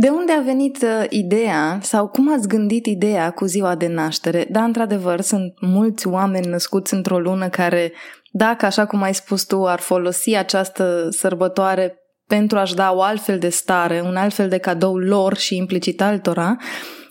De 0.00 0.08
unde 0.08 0.32
a 0.32 0.40
venit 0.40 0.82
uh, 0.82 1.04
ideea 1.08 1.78
sau 1.82 2.08
cum 2.08 2.32
ați 2.32 2.48
gândit 2.48 2.86
ideea 2.86 3.30
cu 3.30 3.44
ziua 3.44 3.74
de 3.74 3.86
naștere? 3.86 4.46
Da, 4.50 4.64
într-adevăr, 4.64 5.20
sunt 5.20 5.54
mulți 5.60 6.06
oameni 6.06 6.46
născuți 6.46 6.94
într-o 6.94 7.18
lună 7.18 7.48
care, 7.48 7.92
dacă, 8.30 8.66
așa 8.66 8.86
cum 8.86 9.02
ai 9.02 9.14
spus 9.14 9.44
tu, 9.44 9.66
ar 9.66 9.80
folosi 9.80 10.34
această 10.34 11.08
sărbătoare 11.10 11.98
pentru 12.26 12.58
a-și 12.58 12.74
da 12.74 12.92
o 12.92 13.02
altfel 13.02 13.38
de 13.38 13.48
stare, 13.48 14.00
un 14.00 14.16
altfel 14.16 14.48
de 14.48 14.58
cadou 14.58 14.96
lor 14.96 15.36
și 15.36 15.56
implicit 15.56 16.00
altora, 16.00 16.56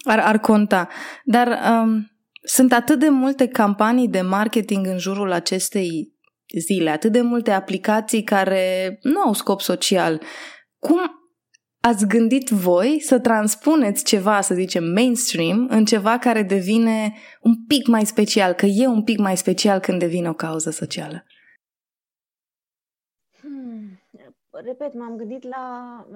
ar, 0.04 0.20
ar 0.20 0.38
conta. 0.38 0.88
Dar 1.24 1.48
um, 1.48 2.12
sunt 2.48 2.74
atât 2.74 3.00
de 3.00 3.10
multe 3.10 3.48
campanii 3.48 4.08
de 4.08 4.22
marketing 4.22 4.88
în 4.88 4.98
jurul 4.98 5.32
acestei 5.32 6.16
zile, 6.60 6.90
atât 6.90 7.12
de 7.12 7.22
multe 7.22 7.52
aplicații 7.52 8.24
care 8.24 8.98
nu 9.02 9.20
au 9.20 9.34
scop 9.34 9.62
social. 9.62 10.22
Cum 10.80 11.00
ați 11.82 12.08
gândit 12.08 12.50
voi 12.50 13.00
să 13.00 13.20
transpuneți 13.20 14.04
ceva, 14.04 14.42
să 14.42 14.54
zicem, 14.54 14.84
mainstream 14.84 15.68
în 15.70 15.86
ceva 15.86 16.18
care 16.18 16.44
devine 16.44 17.14
un 17.42 17.66
pic 17.66 17.88
mai 17.88 18.06
special, 18.06 18.54
că 18.54 18.66
e 18.66 18.88
un 18.88 19.04
pic 19.04 19.18
mai 19.18 19.38
special 19.38 19.80
când 19.80 20.00
devine 20.00 20.30
o 20.30 20.34
cauză 20.34 20.70
socială? 20.70 21.24
Hmm. 23.40 24.02
Repet, 24.52 24.94
m-am 24.94 25.16
gândit 25.16 25.44
la, 25.44 25.66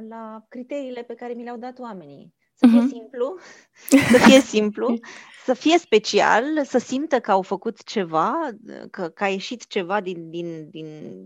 la 0.09 0.45
criteriile 0.49 1.01
pe 1.01 1.13
care 1.13 1.33
mi 1.33 1.43
le-au 1.43 1.57
dat 1.57 1.79
oamenii. 1.79 2.33
Să 2.53 2.67
fie 2.67 2.79
uh-huh. 2.79 2.91
simplu, 2.91 3.37
să 4.11 4.17
fie 4.17 4.39
simplu, 4.39 4.93
să 5.45 5.53
fie 5.53 5.77
special, 5.77 6.43
să 6.65 6.77
simtă 6.77 7.19
că 7.19 7.31
au 7.31 7.41
făcut 7.41 7.83
ceva, 7.83 8.49
că, 8.91 9.07
că 9.07 9.23
a 9.23 9.27
ieșit 9.27 9.67
ceva 9.67 10.01
din, 10.01 10.29
din, 10.29 10.69
din, 10.69 11.25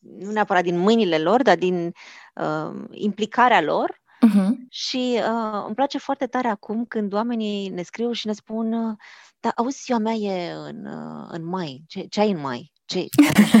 nu 0.00 0.30
neapărat 0.30 0.62
din 0.62 0.78
mâinile 0.78 1.18
lor, 1.18 1.42
dar 1.42 1.56
din 1.56 1.92
uh, 2.34 2.84
implicarea 2.90 3.62
lor. 3.62 4.00
Uh-huh. 4.26 4.48
Și 4.68 5.18
uh, 5.18 5.62
îmi 5.66 5.74
place 5.74 5.98
foarte 5.98 6.26
tare 6.26 6.48
acum 6.48 6.84
când 6.84 7.12
oamenii 7.12 7.68
ne 7.68 7.82
scriu 7.82 8.12
și 8.12 8.26
ne 8.26 8.32
spun 8.32 8.72
uh, 8.72 8.96
da, 9.40 9.52
auzi, 9.56 9.82
ziua 9.82 9.98
mea 9.98 10.12
e 10.12 10.52
în, 10.52 10.86
uh, 10.86 11.26
în 11.28 11.44
mai. 11.44 11.84
Ce, 11.86 12.00
ce 12.00 12.20
ai 12.20 12.30
în 12.30 12.40
mai? 12.40 12.72
Ce, 12.90 13.06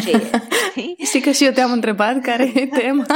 ce 0.02 0.10
e? 0.74 1.04
Știi 1.08 1.20
că 1.20 1.30
și 1.30 1.44
eu 1.44 1.52
te-am 1.52 1.72
întrebat 1.72 2.20
care 2.20 2.52
e 2.54 2.66
tema? 2.66 3.06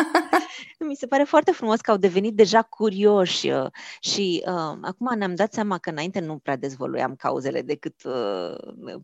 Mi 0.88 0.94
se 0.94 1.06
pare 1.06 1.22
foarte 1.22 1.50
frumos 1.50 1.80
că 1.80 1.90
au 1.90 1.96
devenit 1.96 2.34
deja 2.34 2.62
curioși 2.62 3.50
uh, 3.50 3.66
și 4.00 4.42
uh, 4.46 4.78
acum 4.80 5.16
ne-am 5.16 5.34
dat 5.34 5.52
seama 5.52 5.78
că 5.78 5.90
înainte 5.90 6.20
nu 6.20 6.38
prea 6.38 6.56
dezvoluiam 6.56 7.14
cauzele 7.14 7.62
decât 7.62 7.94
uh, 8.04 8.54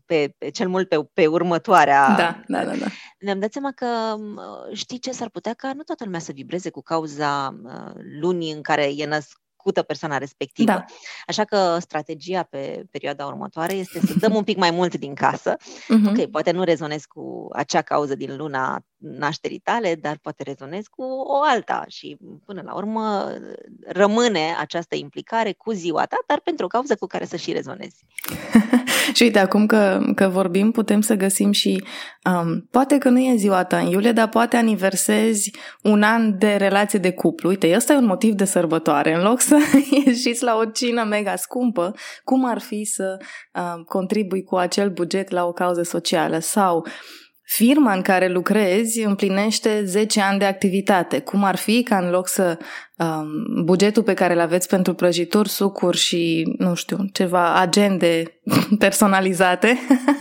pe, 0.05 0.35
pe 0.37 0.49
cel 0.49 0.69
mult 0.69 0.87
pe, 0.87 1.09
pe 1.13 1.27
următoarea. 1.27 2.15
Da, 2.17 2.41
da, 2.47 2.65
da, 2.65 2.75
da. 2.75 2.85
Ne-am 3.19 3.39
dat 3.39 3.51
seama 3.51 3.71
că 3.71 4.15
uh, 4.17 4.75
știi 4.77 4.99
ce 4.99 5.11
s-ar 5.11 5.29
putea 5.29 5.53
ca 5.53 5.73
nu 5.73 5.83
toată 5.83 6.03
lumea 6.03 6.19
să 6.19 6.31
vibreze 6.31 6.69
cu 6.69 6.81
cauza 6.81 7.59
uh, 7.63 8.01
lunii 8.19 8.51
în 8.51 8.61
care 8.61 8.91
e 8.95 9.05
născut 9.05 9.40
cunoscută 9.61 9.81
persoana 9.81 10.17
respectivă. 10.17 10.71
Da. 10.71 10.85
Așa 11.27 11.43
că 11.43 11.77
strategia 11.79 12.43
pe 12.43 12.85
perioada 12.91 13.25
următoare 13.25 13.73
este 13.73 13.99
să 13.99 14.13
dăm 14.19 14.35
un 14.35 14.43
pic 14.43 14.57
mai 14.57 14.71
mult 14.71 14.95
din 14.95 15.13
casă. 15.13 15.55
Uh-huh. 15.55 16.09
Ok, 16.09 16.25
poate 16.25 16.51
nu 16.51 16.63
rezonez 16.63 17.03
cu 17.05 17.47
acea 17.53 17.81
cauză 17.81 18.15
din 18.15 18.35
luna 18.37 18.79
nașterii 18.97 19.59
tale, 19.59 19.95
dar 19.95 20.17
poate 20.21 20.43
rezonez 20.43 20.85
cu 20.87 21.03
o 21.03 21.41
alta 21.43 21.85
și 21.87 22.17
până 22.45 22.61
la 22.65 22.73
urmă 22.73 23.33
rămâne 23.87 24.55
această 24.59 24.95
implicare 24.95 25.53
cu 25.53 25.71
ziua 25.71 26.05
ta, 26.05 26.17
dar 26.27 26.39
pentru 26.39 26.65
o 26.65 26.67
cauză 26.67 26.95
cu 26.95 27.05
care 27.05 27.25
să 27.25 27.35
și 27.35 27.51
rezonezi. 27.51 28.05
și 29.21 29.27
uite, 29.27 29.39
acum 29.39 29.65
că, 29.65 30.01
că 30.15 30.27
vorbim, 30.27 30.71
putem 30.71 31.01
să 31.01 31.13
găsim 31.13 31.51
și, 31.51 31.83
um, 32.25 32.67
poate 32.71 32.97
că 32.97 33.09
nu 33.09 33.19
e 33.19 33.35
ziua 33.35 33.63
ta 33.63 33.77
în 33.77 33.87
iulie, 33.87 34.11
dar 34.11 34.29
poate 34.29 34.57
aniversezi 34.57 35.51
un 35.81 36.03
an 36.03 36.37
de 36.37 36.55
relație 36.55 36.99
de 36.99 37.11
cuplu. 37.11 37.49
Uite, 37.49 37.73
ăsta 37.75 37.93
e 37.93 37.97
un 37.97 38.05
motiv 38.05 38.33
de 38.33 38.45
sărbătoare. 38.45 39.13
În 39.13 39.21
loc 39.21 39.41
să 39.41 39.57
ieșiți 40.05 40.43
la 40.43 40.55
o 40.55 40.65
cină 40.65 41.03
mega 41.03 41.35
scumpă, 41.35 41.93
cum 42.23 42.45
ar 42.45 42.59
fi 42.59 42.83
să 42.83 43.17
um, 43.53 43.83
contribui 43.83 44.43
cu 44.43 44.55
acel 44.55 44.89
buget 44.89 45.29
la 45.29 45.45
o 45.45 45.51
cauză 45.51 45.83
socială? 45.83 46.39
Sau 46.39 46.85
firma 47.53 47.93
în 47.93 48.01
care 48.01 48.27
lucrezi 48.27 49.01
împlinește 49.03 49.83
10 49.85 50.21
ani 50.21 50.39
de 50.39 50.45
activitate. 50.45 51.19
Cum 51.19 51.43
ar 51.43 51.55
fi 51.55 51.83
ca 51.83 51.97
în 51.97 52.09
loc 52.09 52.27
să 52.27 52.57
um, 52.97 53.63
bugetul 53.65 54.03
pe 54.03 54.13
care 54.13 54.33
îl 54.33 54.39
aveți 54.39 54.67
pentru 54.67 54.93
prăjituri, 54.93 55.49
sucuri 55.49 55.97
și, 55.97 56.43
nu 56.57 56.73
știu, 56.73 56.97
ceva 57.13 57.59
agende 57.59 58.39
personalizate? 58.83 59.77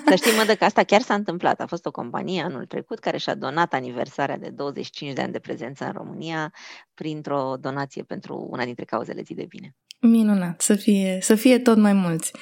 Să 0.07 0.15
știi, 0.15 0.33
mă, 0.37 0.55
că 0.59 0.65
asta 0.65 0.83
chiar 0.83 1.01
s-a 1.01 1.15
întâmplat. 1.15 1.61
A 1.61 1.67
fost 1.67 1.87
o 1.87 1.91
companie 1.91 2.43
anul 2.43 2.67
trecut 2.67 2.99
care 2.99 3.17
și-a 3.17 3.35
donat 3.35 3.73
aniversarea 3.73 4.39
de 4.39 4.49
25 4.49 5.13
de 5.13 5.21
ani 5.23 5.33
de 5.33 5.39
prezență 5.39 5.85
în 5.85 5.93
România 5.93 6.53
printr-o 6.95 7.55
donație 7.61 8.03
pentru 8.03 8.47
una 8.51 8.65
dintre 8.65 8.85
cauzele 8.85 9.23
zi 9.23 9.35
de 9.35 9.47
bine. 9.49 9.77
Minunat, 10.01 10.61
să 10.61 10.75
fie, 10.75 11.19
să 11.21 11.35
fie 11.35 11.59
tot 11.59 11.77
mai 11.77 11.93
mulți. 11.93 12.33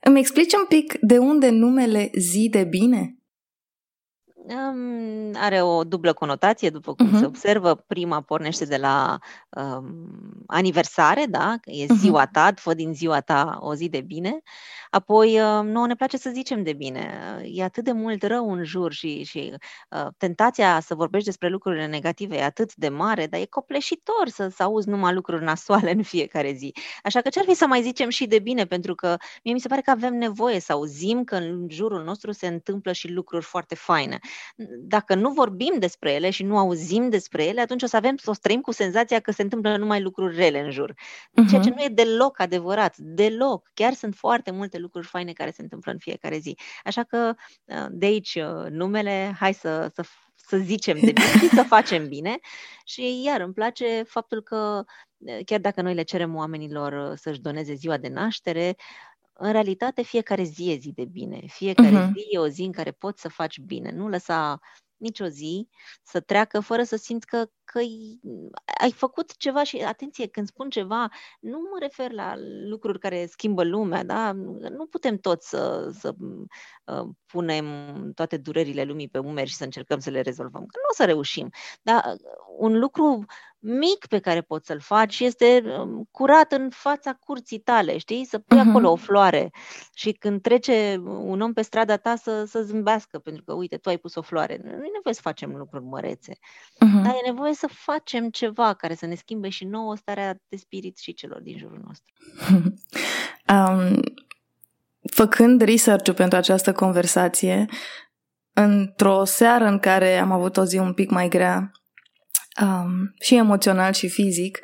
Îmi 0.00 0.18
explici 0.18 0.52
un 0.52 0.64
pic 0.68 0.96
de 1.00 1.18
unde 1.18 1.48
numele 1.50 2.10
zi 2.18 2.48
de 2.50 2.64
bine? 2.64 3.16
Um, 4.48 5.34
are 5.34 5.62
o 5.62 5.84
dublă 5.84 6.12
conotație, 6.12 6.70
după 6.70 6.94
cum 6.94 7.08
uh-huh. 7.08 7.18
se 7.18 7.26
observă. 7.26 7.74
Prima 7.74 8.20
pornește 8.20 8.64
de 8.64 8.76
la 8.76 9.18
um, 9.48 10.44
aniversare, 10.46 11.26
da? 11.28 11.56
E 11.64 11.84
uh-huh. 11.84 11.96
ziua 11.96 12.26
ta, 12.26 12.52
fă 12.56 12.74
din 12.74 12.94
ziua 12.94 13.20
ta 13.20 13.58
o 13.60 13.74
zi 13.74 13.88
de 13.88 14.00
bine. 14.00 14.42
Apoi, 14.90 15.40
uh, 15.40 15.62
nouă 15.64 15.86
ne 15.86 15.94
place 15.94 16.16
să 16.16 16.30
zicem 16.30 16.62
de 16.62 16.72
bine. 16.72 17.10
E 17.44 17.62
atât 17.62 17.84
de 17.84 17.92
mult 17.92 18.22
rău 18.22 18.52
în 18.52 18.64
jur 18.64 18.92
și, 18.92 19.24
și 19.24 19.54
uh, 19.90 20.06
tentația 20.18 20.80
să 20.80 20.94
vorbești 20.94 21.26
despre 21.26 21.48
lucrurile 21.48 21.86
negative 21.86 22.36
e 22.36 22.44
atât 22.44 22.74
de 22.74 22.88
mare, 22.88 23.26
dar 23.26 23.40
e 23.40 23.44
copleșitor 23.44 24.28
să, 24.28 24.48
să 24.48 24.62
auzi 24.62 24.88
numai 24.88 25.12
lucruri 25.12 25.44
nasoale 25.44 25.90
în 25.90 26.02
fiecare 26.02 26.52
zi. 26.52 26.72
Așa 27.02 27.20
că 27.20 27.28
ce-ar 27.28 27.44
fi 27.44 27.54
să 27.54 27.66
mai 27.66 27.82
zicem 27.82 28.08
și 28.08 28.26
de 28.26 28.38
bine, 28.38 28.64
pentru 28.64 28.94
că 28.94 29.16
mie 29.44 29.52
mi 29.52 29.60
se 29.60 29.68
pare 29.68 29.80
că 29.80 29.90
avem 29.90 30.14
nevoie 30.14 30.60
să 30.60 30.72
auzim 30.72 31.24
că 31.24 31.34
în 31.34 31.66
jurul 31.70 32.04
nostru 32.04 32.32
se 32.32 32.46
întâmplă 32.46 32.92
și 32.92 33.08
lucruri 33.08 33.44
foarte 33.44 33.74
faine. 33.74 34.18
Dacă 34.78 35.14
nu 35.14 35.30
vorbim 35.30 35.74
despre 35.78 36.12
ele 36.12 36.30
și 36.30 36.42
nu 36.42 36.58
auzim 36.58 37.08
despre 37.08 37.44
ele, 37.44 37.60
atunci 37.60 37.82
o 37.82 37.86
să 37.86 37.96
avem, 37.96 38.16
să 38.16 38.30
o 38.30 38.34
trăim 38.40 38.60
cu 38.60 38.72
senzația 38.72 39.20
că 39.20 39.32
se 39.32 39.42
întâmplă 39.42 39.76
numai 39.76 40.00
lucruri 40.00 40.36
rele 40.36 40.60
în 40.60 40.70
jur. 40.70 40.94
Ceea 41.48 41.60
ce 41.60 41.68
mhm. 41.68 41.78
nu 41.78 41.84
e 41.84 41.88
deloc 41.88 42.40
adevărat, 42.40 42.96
deloc. 42.96 43.70
Chiar 43.74 43.92
sunt 43.92 44.14
foarte 44.14 44.50
multe 44.50 44.78
lucruri 44.78 44.85
faine 45.02 45.32
care 45.32 45.50
se 45.50 45.62
întâmplă 45.62 45.92
în 45.92 45.98
fiecare 45.98 46.38
zi. 46.38 46.56
Așa 46.84 47.02
că 47.02 47.34
uh, 47.64 47.86
de 47.90 48.06
aici 48.06 48.34
uh, 48.34 48.70
numele, 48.70 49.36
hai 49.38 49.54
să, 49.54 49.90
să, 49.94 50.04
să 50.34 50.56
zicem 50.56 50.98
de 51.00 51.12
bine 51.12 51.38
și 51.38 51.48
să 51.48 51.62
facem 51.76 52.08
bine. 52.08 52.38
Și 52.84 53.22
iar 53.24 53.40
îmi 53.40 53.54
place 53.54 54.02
faptul 54.02 54.42
că 54.42 54.84
uh, 55.16 55.38
chiar 55.44 55.60
dacă 55.60 55.82
noi 55.82 55.94
le 55.94 56.02
cerem 56.02 56.34
oamenilor 56.34 57.16
să-și 57.16 57.40
doneze 57.40 57.74
ziua 57.74 57.96
de 57.96 58.08
naștere, 58.08 58.76
în 59.38 59.52
realitate 59.52 60.02
fiecare 60.02 60.42
zi 60.42 60.70
e 60.70 60.76
zi 60.76 60.92
de 60.92 61.04
bine, 61.04 61.40
fiecare 61.46 61.88
uh-huh. 61.88 62.12
zi 62.12 62.26
e 62.30 62.38
o 62.38 62.48
zi 62.48 62.62
în 62.62 62.72
care 62.72 62.90
poți 62.90 63.20
să 63.20 63.28
faci 63.28 63.58
bine, 63.60 63.90
nu 63.90 64.08
lăsa 64.08 64.60
nicio 64.96 65.26
zi 65.26 65.68
să 66.02 66.20
treacă 66.20 66.60
fără 66.60 66.82
să 66.82 66.96
simți 66.96 67.26
că, 67.26 67.46
că 67.72 67.78
ai 68.80 68.92
făcut 68.94 69.36
ceva 69.36 69.62
și, 69.62 69.76
atenție, 69.76 70.26
când 70.26 70.46
spun 70.46 70.70
ceva, 70.70 71.08
nu 71.40 71.58
mă 71.58 71.78
refer 71.80 72.12
la 72.12 72.34
lucruri 72.68 72.98
care 72.98 73.26
schimbă 73.26 73.64
lumea, 73.64 74.04
da? 74.04 74.32
Nu 74.76 74.86
putem 74.90 75.16
toți 75.16 75.48
să, 75.48 75.90
să 75.98 76.14
uh, 76.84 77.08
punem 77.26 77.66
toate 78.14 78.36
durerile 78.36 78.82
lumii 78.82 79.08
pe 79.08 79.18
umeri 79.18 79.48
și 79.48 79.56
să 79.56 79.64
încercăm 79.64 79.98
să 79.98 80.10
le 80.10 80.20
rezolvăm, 80.20 80.60
că 80.60 80.78
nu 80.78 80.88
o 80.90 80.94
să 80.94 81.04
reușim. 81.04 81.50
Dar 81.82 82.04
uh, 82.06 82.20
un 82.58 82.78
lucru 82.78 83.24
mic 83.58 84.06
pe 84.06 84.18
care 84.18 84.40
poți 84.40 84.66
să-l 84.66 84.80
faci 84.80 85.20
este 85.20 85.62
um, 85.78 86.08
curat 86.10 86.52
în 86.52 86.70
fața 86.70 87.12
curții 87.12 87.58
tale, 87.58 87.98
știi? 87.98 88.24
Să 88.24 88.38
pui 88.38 88.58
uh-huh. 88.58 88.68
acolo 88.68 88.90
o 88.90 88.96
floare 88.96 89.50
și 89.94 90.12
când 90.12 90.40
trece 90.40 91.02
un 91.04 91.40
om 91.40 91.52
pe 91.52 91.62
strada 91.62 91.96
ta 91.96 92.16
să, 92.16 92.44
să 92.44 92.62
zâmbească, 92.62 93.18
pentru 93.18 93.42
că, 93.44 93.52
uite, 93.52 93.76
tu 93.76 93.88
ai 93.88 93.98
pus 93.98 94.14
o 94.14 94.22
floare. 94.22 94.60
Nu 94.62 94.70
e 94.70 94.90
nevoie 94.92 95.14
să 95.14 95.20
facem 95.20 95.56
lucruri 95.56 95.84
mărețe, 95.84 96.32
uh-huh. 96.32 97.02
dar 97.02 97.14
e 97.14 97.26
nevoie 97.26 97.54
să 97.56 97.68
facem 97.70 98.30
ceva 98.30 98.74
care 98.74 98.94
să 98.94 99.06
ne 99.06 99.14
schimbe 99.14 99.48
și 99.48 99.64
nouă 99.64 99.96
starea 99.96 100.34
de 100.48 100.56
spirit 100.56 100.98
și 100.98 101.14
celor 101.14 101.40
din 101.40 101.58
jurul 101.58 101.82
nostru. 101.86 102.12
um, 103.54 104.00
făcând 105.10 105.60
research 105.60 106.10
pentru 106.10 106.38
această 106.38 106.72
conversație, 106.72 107.66
într-o 108.52 109.24
seară 109.24 109.64
în 109.64 109.78
care 109.78 110.18
am 110.18 110.32
avut 110.32 110.56
o 110.56 110.64
zi 110.64 110.78
un 110.78 110.92
pic 110.92 111.10
mai 111.10 111.28
grea, 111.28 111.70
um, 112.62 113.14
și 113.20 113.36
emoțional 113.36 113.92
și 113.92 114.08
fizic, 114.08 114.58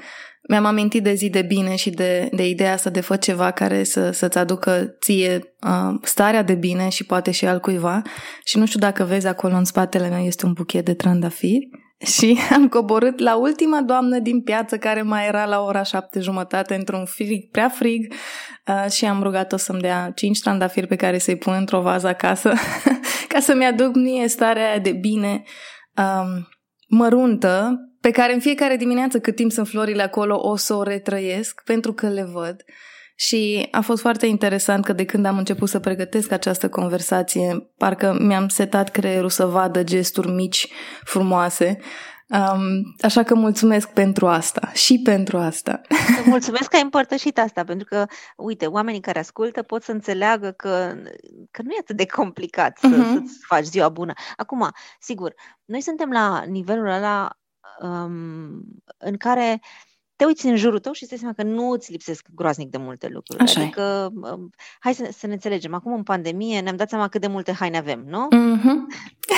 mi-am 0.49 0.65
amintit 0.65 1.03
de 1.03 1.15
zi 1.15 1.31
de 1.31 1.43
bine 1.43 1.77
și 1.77 1.91
de, 1.91 2.29
de 2.33 2.49
ideea 2.49 2.73
asta 2.73 2.91
de 2.91 3.01
fă 3.01 3.17
ceva 3.17 3.51
care 3.51 3.85
să, 3.85 4.11
să-ți 4.11 4.39
aducă 4.39 4.97
ție 5.01 5.55
uh, 5.67 5.99
starea 6.03 6.43
de 6.43 6.55
bine 6.55 6.89
și 6.89 7.05
poate 7.05 7.31
și 7.31 7.47
al 7.47 7.61
cuiva. 7.61 8.03
Și 8.45 8.59
nu 8.59 8.67
știu 8.67 8.79
dacă 8.79 9.05
vezi 9.05 9.27
acolo 9.27 9.57
în 9.57 9.65
spatele 9.65 10.09
meu 10.09 10.25
este 10.25 10.47
un 10.47 10.53
buchet 10.53 10.85
de 10.85 10.95
trandafiri. 10.95 11.69
Și 12.05 12.39
am 12.57 12.69
coborât 12.69 13.19
la 13.19 13.37
ultima 13.37 13.83
doamnă 13.83 14.19
din 14.19 14.43
piață 14.43 14.79
care 14.79 15.03
mai 15.03 15.27
era 15.27 15.45
la 15.45 15.61
ora 15.61 15.83
șapte 15.83 16.21
jumătate 16.21 16.75
într-un 16.75 17.05
frig 17.05 17.51
prea 17.51 17.69
frig 17.69 18.13
uh, 18.67 18.91
și 18.91 19.05
am 19.05 19.23
rugat-o 19.23 19.57
să-mi 19.57 19.81
dea 19.81 20.13
cinci 20.15 20.41
trandafiri 20.41 20.87
pe 20.87 20.97
care 20.97 21.19
să-i 21.19 21.37
pun 21.37 21.53
într-o 21.53 21.81
vază 21.81 22.09
acasă 22.09 22.53
ca 23.29 23.41
să-mi 23.41 23.67
aduc 23.67 23.95
mie 23.95 24.29
starea 24.29 24.69
aia 24.69 24.79
de 24.79 24.93
bine 24.93 25.43
um, 25.97 26.49
măruntă 26.89 27.77
pe 28.01 28.11
care 28.11 28.33
în 28.33 28.41
fiecare 28.41 28.77
dimineață 28.77 29.21
cât 29.21 29.35
timp 29.35 29.51
sunt 29.53 29.69
florile 29.69 30.03
acolo 30.03 30.49
o 30.49 30.57
să 30.57 30.75
o 30.75 30.83
retrăiesc 30.83 31.63
pentru 31.65 31.93
că 31.93 32.09
le 32.09 32.25
văd. 32.33 32.65
Și 33.15 33.69
a 33.71 33.81
fost 33.81 34.01
foarte 34.01 34.27
interesant 34.27 34.85
că 34.85 34.93
de 34.93 35.05
când 35.05 35.27
am 35.27 35.39
început 35.39 35.69
să 35.69 35.79
pregătesc 35.79 36.31
această 36.31 36.69
conversație, 36.69 37.73
parcă 37.77 38.17
mi-am 38.21 38.49
setat 38.49 38.91
creierul 38.91 39.31
să 39.31 39.47
vadă 39.47 39.83
gesturi 39.83 40.31
mici, 40.31 40.69
frumoase. 41.05 41.79
Um, 42.29 42.95
așa 43.01 43.23
că 43.23 43.35
mulțumesc 43.35 43.89
pentru 43.89 44.27
asta 44.27 44.71
și 44.73 45.01
pentru 45.05 45.39
asta. 45.39 45.81
Mulțumesc 46.27 46.69
că 46.69 46.77
ai 46.77 46.83
împărtășit 46.83 47.39
asta, 47.39 47.65
pentru 47.65 47.87
că, 47.89 48.07
uite, 48.37 48.67
oamenii 48.67 49.01
care 49.01 49.19
ascultă 49.19 49.63
pot 49.63 49.83
să 49.83 49.93
înțeleagă 49.93 50.51
că, 50.51 50.95
că 51.51 51.63
nu 51.63 51.71
e 51.71 51.79
atât 51.81 51.97
de 51.97 52.07
complicat 52.07 52.79
să, 52.79 52.89
uh-huh. 52.89 53.13
să-ți 53.13 53.39
faci 53.47 53.65
ziua 53.65 53.89
bună. 53.89 54.13
Acum, 54.37 54.71
sigur, 55.01 55.35
noi 55.65 55.81
suntem 55.81 56.11
la 56.11 56.43
nivelul 56.47 56.87
ăla 56.87 57.31
um, 57.81 58.65
în 58.99 59.17
care 59.17 59.61
uh, 59.61 59.92
te 60.23 60.29
uiți 60.29 60.47
în 60.47 60.57
jurul 60.57 60.79
tău 60.79 60.93
și 60.93 61.03
îți 61.03 61.11
dai 61.11 61.19
seama 61.19 61.35
că 61.35 61.43
nu 61.43 61.71
îți 61.71 61.91
lipsesc 61.91 62.27
groaznic 62.35 62.71
de 62.71 62.77
multe 62.77 63.09
lucruri. 63.09 63.43
Așa 63.43 63.61
adică, 63.61 64.13
e. 64.15 64.31
Um, 64.31 64.51
hai 64.81 64.95
să, 64.95 65.09
să 65.19 65.27
ne 65.27 65.33
înțelegem, 65.33 65.75
acum 65.75 65.93
în 65.93 66.03
pandemie 66.03 66.61
ne-am 66.61 66.77
dat 66.77 66.89
seama 66.89 67.09
cât 67.09 67.21
de 67.21 67.27
multe 67.27 67.53
haine 67.53 67.77
avem, 67.77 68.05
nu? 68.07 68.29
Mm-hmm. 68.29 68.77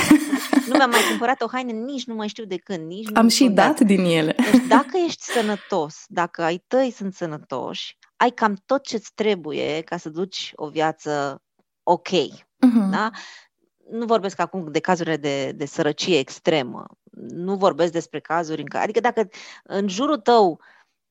nu 0.68 0.76
mi-am 0.76 0.90
mai 0.90 1.00
cumpărat 1.08 1.42
o 1.42 1.46
haină, 1.52 1.72
nici 1.72 2.04
nu 2.04 2.14
mai 2.14 2.28
știu 2.28 2.44
de 2.44 2.56
când. 2.56 2.86
Nici 2.86 3.08
Am 3.14 3.28
și 3.28 3.48
dat, 3.48 3.66
dat 3.66 3.80
din 3.80 4.04
ele. 4.04 4.34
Deci 4.52 4.66
dacă 4.68 4.98
ești 5.06 5.22
sănătos, 5.22 6.04
dacă 6.06 6.42
ai 6.42 6.64
tăi 6.66 6.92
sunt 6.96 7.14
sănătoși, 7.14 7.98
ai 8.16 8.30
cam 8.30 8.56
tot 8.66 8.82
ce-ți 8.82 9.10
trebuie 9.14 9.80
ca 9.80 9.96
să 9.96 10.08
duci 10.08 10.52
o 10.54 10.68
viață 10.68 11.42
ok. 11.82 12.08
Mm-hmm. 12.08 12.90
Da? 12.90 13.10
nu 13.90 14.04
vorbesc 14.04 14.40
acum 14.40 14.70
de 14.70 14.80
cazurile 14.80 15.16
de, 15.16 15.52
de 15.52 15.66
sărăcie 15.66 16.18
extremă, 16.18 16.86
nu 17.28 17.56
vorbesc 17.56 17.92
despre 17.92 18.20
cazuri 18.20 18.60
în 18.60 18.66
care, 18.66 18.84
adică 18.84 19.00
dacă 19.00 19.28
în 19.62 19.88
jurul 19.88 20.16
tău 20.16 20.60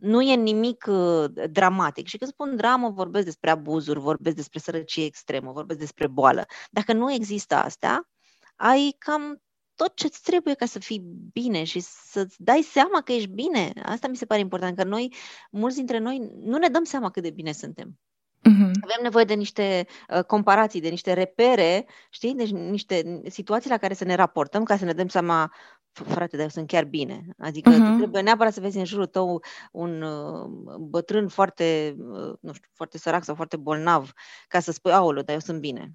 nu 0.03 0.21
e 0.21 0.35
nimic 0.35 0.85
uh, 0.87 1.25
dramatic. 1.51 2.07
Și 2.07 2.17
când 2.17 2.31
spun 2.31 2.55
dramă, 2.55 2.89
vorbesc 2.89 3.25
despre 3.25 3.49
abuzuri, 3.49 3.99
vorbesc 3.99 4.35
despre 4.35 4.59
sărăcie 4.59 5.05
extremă, 5.05 5.51
vorbesc 5.51 5.79
despre 5.79 6.07
boală. 6.07 6.45
Dacă 6.71 6.93
nu 6.93 7.11
există 7.11 7.55
astea, 7.55 8.09
ai 8.55 8.95
cam 8.97 9.41
tot 9.75 9.95
ce-ți 9.95 10.21
trebuie 10.21 10.53
ca 10.53 10.65
să 10.65 10.79
fii 10.79 11.03
bine 11.33 11.63
și 11.63 11.79
să-ți 11.79 12.43
dai 12.43 12.61
seama 12.61 13.01
că 13.01 13.11
ești 13.11 13.29
bine. 13.29 13.71
Asta 13.83 14.07
mi 14.07 14.15
se 14.15 14.25
pare 14.25 14.39
important, 14.39 14.77
că 14.77 14.83
noi, 14.83 15.13
mulți 15.51 15.75
dintre 15.75 15.97
noi, 15.97 16.31
nu 16.39 16.57
ne 16.57 16.67
dăm 16.67 16.83
seama 16.83 17.09
cât 17.09 17.23
de 17.23 17.31
bine 17.31 17.51
suntem. 17.51 17.99
Uh-huh. 18.49 18.71
Avem 18.81 19.01
nevoie 19.01 19.23
de 19.23 19.33
niște 19.33 19.87
uh, 20.09 20.23
comparații, 20.23 20.81
de 20.81 20.89
niște 20.89 21.13
repere, 21.13 21.85
știi? 22.09 22.35
Deci 22.35 22.51
niște 22.51 23.21
situații 23.29 23.69
la 23.69 23.77
care 23.77 23.93
să 23.93 24.03
ne 24.03 24.15
raportăm 24.15 24.63
ca 24.63 24.77
să 24.77 24.85
ne 24.85 24.93
dăm 24.93 25.07
seama, 25.07 25.53
frate, 25.93 26.35
dar 26.35 26.45
eu 26.45 26.49
sunt 26.49 26.67
chiar 26.67 26.83
bine. 26.85 27.25
Adică 27.37 27.71
uh-huh. 27.71 27.97
trebuie 27.97 28.21
neapărat 28.21 28.53
să 28.53 28.59
vezi 28.59 28.77
în 28.77 28.85
jurul 28.85 29.05
tău 29.05 29.43
un 29.71 30.01
uh, 30.01 30.77
bătrân 30.79 31.27
foarte, 31.27 31.95
uh, 31.97 32.33
nu 32.41 32.53
știu, 32.53 32.69
foarte 32.73 32.97
sărac 32.97 33.23
sau 33.23 33.35
foarte 33.35 33.57
bolnav 33.57 34.11
ca 34.47 34.59
să 34.59 34.71
spui, 34.71 34.91
aoleu, 34.91 35.23
dar 35.23 35.35
eu 35.35 35.41
sunt 35.41 35.59
bine. 35.59 35.91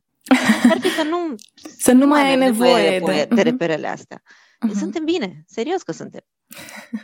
Ar 0.70 0.78
fi 0.80 0.88
să 0.88 1.02
nu, 1.02 1.34
să 1.86 1.92
nu 1.92 2.06
mai 2.06 2.28
ai 2.28 2.36
nevoie, 2.36 2.90
nevoie 2.90 3.24
de, 3.24 3.34
de 3.34 3.40
uh-huh. 3.40 3.44
reperele 3.44 3.86
astea. 3.86 4.22
Uh-huh. 4.22 4.78
Suntem 4.78 5.04
bine, 5.04 5.42
serios 5.46 5.82
că 5.82 5.92
suntem. 5.92 6.20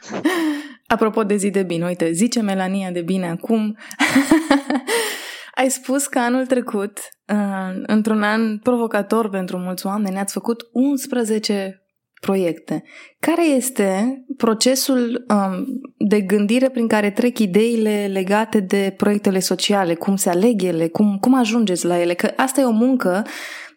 Apropo 0.87 1.25
de 1.25 1.37
zi 1.37 1.51
de 1.51 1.63
bine, 1.63 1.87
uite, 1.87 2.13
zice 2.13 2.41
Melania 2.41 2.91
de 2.91 3.03
bine 3.03 3.31
acum. 3.31 3.77
Ai 5.55 5.71
spus 5.71 6.07
că 6.07 6.19
anul 6.19 6.47
trecut, 6.47 6.99
uh, 7.33 7.83
într-un 7.87 8.23
an 8.23 8.59
provocator 8.59 9.29
pentru 9.29 9.59
mulți 9.59 9.87
oameni, 9.87 10.19
ați 10.19 10.33
făcut 10.33 10.69
11 10.73 11.84
proiecte. 12.25 12.83
Care 13.19 13.47
este 13.47 14.23
procesul 14.37 15.25
um, 15.29 15.65
de 15.99 16.21
gândire 16.21 16.69
prin 16.69 16.89
care 16.89 17.11
trec 17.11 17.39
ideile 17.39 18.11
legate 18.13 18.61
de 18.61 18.95
proiectele 18.97 19.39
sociale? 19.39 19.95
Cum 19.95 20.17
se 20.17 20.31
aleg 20.31 20.63
ele? 20.63 20.89
Cum, 20.89 21.19
cum 21.21 21.35
ajungeți 21.35 21.87
la 21.87 22.01
ele? 22.01 22.15
Că 22.15 22.33
asta 22.37 22.61
e 22.61 22.65
o 22.65 22.71
muncă 22.71 23.27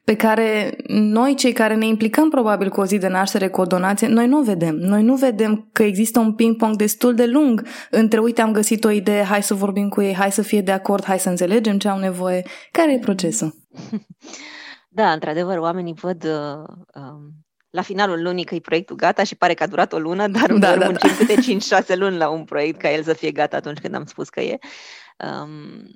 pe 0.04 0.16
care 0.16 0.76
noi, 0.88 1.36
cei 1.36 1.52
care 1.52 1.76
ne 1.76 1.86
implicăm 1.86 2.30
probabil 2.30 2.70
cu 2.70 2.82
o 2.82 2.86
zi 2.86 2.98
de 2.98 3.08
naștere, 3.08 3.48
cu 3.48 3.62
o 3.62 3.66
donație, 3.66 4.08
noi 4.08 4.28
nu 4.28 4.40
o 4.40 4.44
vedem. 4.44 4.76
Noi 4.76 5.04
nu 5.04 5.16
vedem 5.16 5.70
că 5.72 5.84
există 5.84 6.20
un 6.20 6.34
ping-pong 6.34 6.76
destul 6.76 7.16
de 7.16 7.26
lung 7.26 7.66
între, 7.90 8.20
uite, 8.20 8.42
am 8.42 8.52
găsit 8.52 8.84
o 8.84 8.90
idee, 8.90 9.24
hai 9.24 9.44
să 9.44 9.54
vorbim 9.54 9.90
cu 9.90 10.02
ei, 10.02 10.14
hai 10.14 10.32
să 10.32 10.42
fie 10.42 10.62
de 10.62 10.72
acord, 10.72 11.04
hai 11.04 11.20
să 11.20 11.30
înțelegem 11.30 11.78
ce 11.78 11.88
au 11.88 12.00
nevoie. 12.00 12.44
Care 12.72 12.94
e 12.94 13.00
procesul? 13.00 13.54
Da, 14.90 15.12
într-adevăr, 15.12 15.58
oamenii 15.58 15.94
văd 15.94 16.24
uh, 16.24 16.64
um, 16.96 17.47
la 17.70 17.82
finalul 17.82 18.22
lunii 18.22 18.44
că 18.44 18.56
e 18.56 18.60
proiectul 18.60 18.96
gata 18.96 19.24
și 19.24 19.36
pare 19.36 19.54
că 19.54 19.64
a 19.64 19.68
durat 19.68 19.94
o 19.94 20.00
lună, 20.00 20.28
dar 20.38 20.52
da, 20.54 20.78
da, 20.78 20.86
muncim 20.86 21.10
da. 21.10 21.16
câte 21.16 21.94
5-6 21.94 21.98
luni 21.98 22.18
la 22.18 22.30
un 22.30 22.44
proiect 22.44 22.80
ca 22.80 22.92
el 22.92 23.04
să 23.04 23.14
fie 23.14 23.32
gata 23.32 23.58
atunci 23.58 23.80
când 23.80 23.96
am 23.96 24.06
spus 24.06 24.30
că 24.30 24.42
e. 24.42 24.58
Um, 25.44 25.96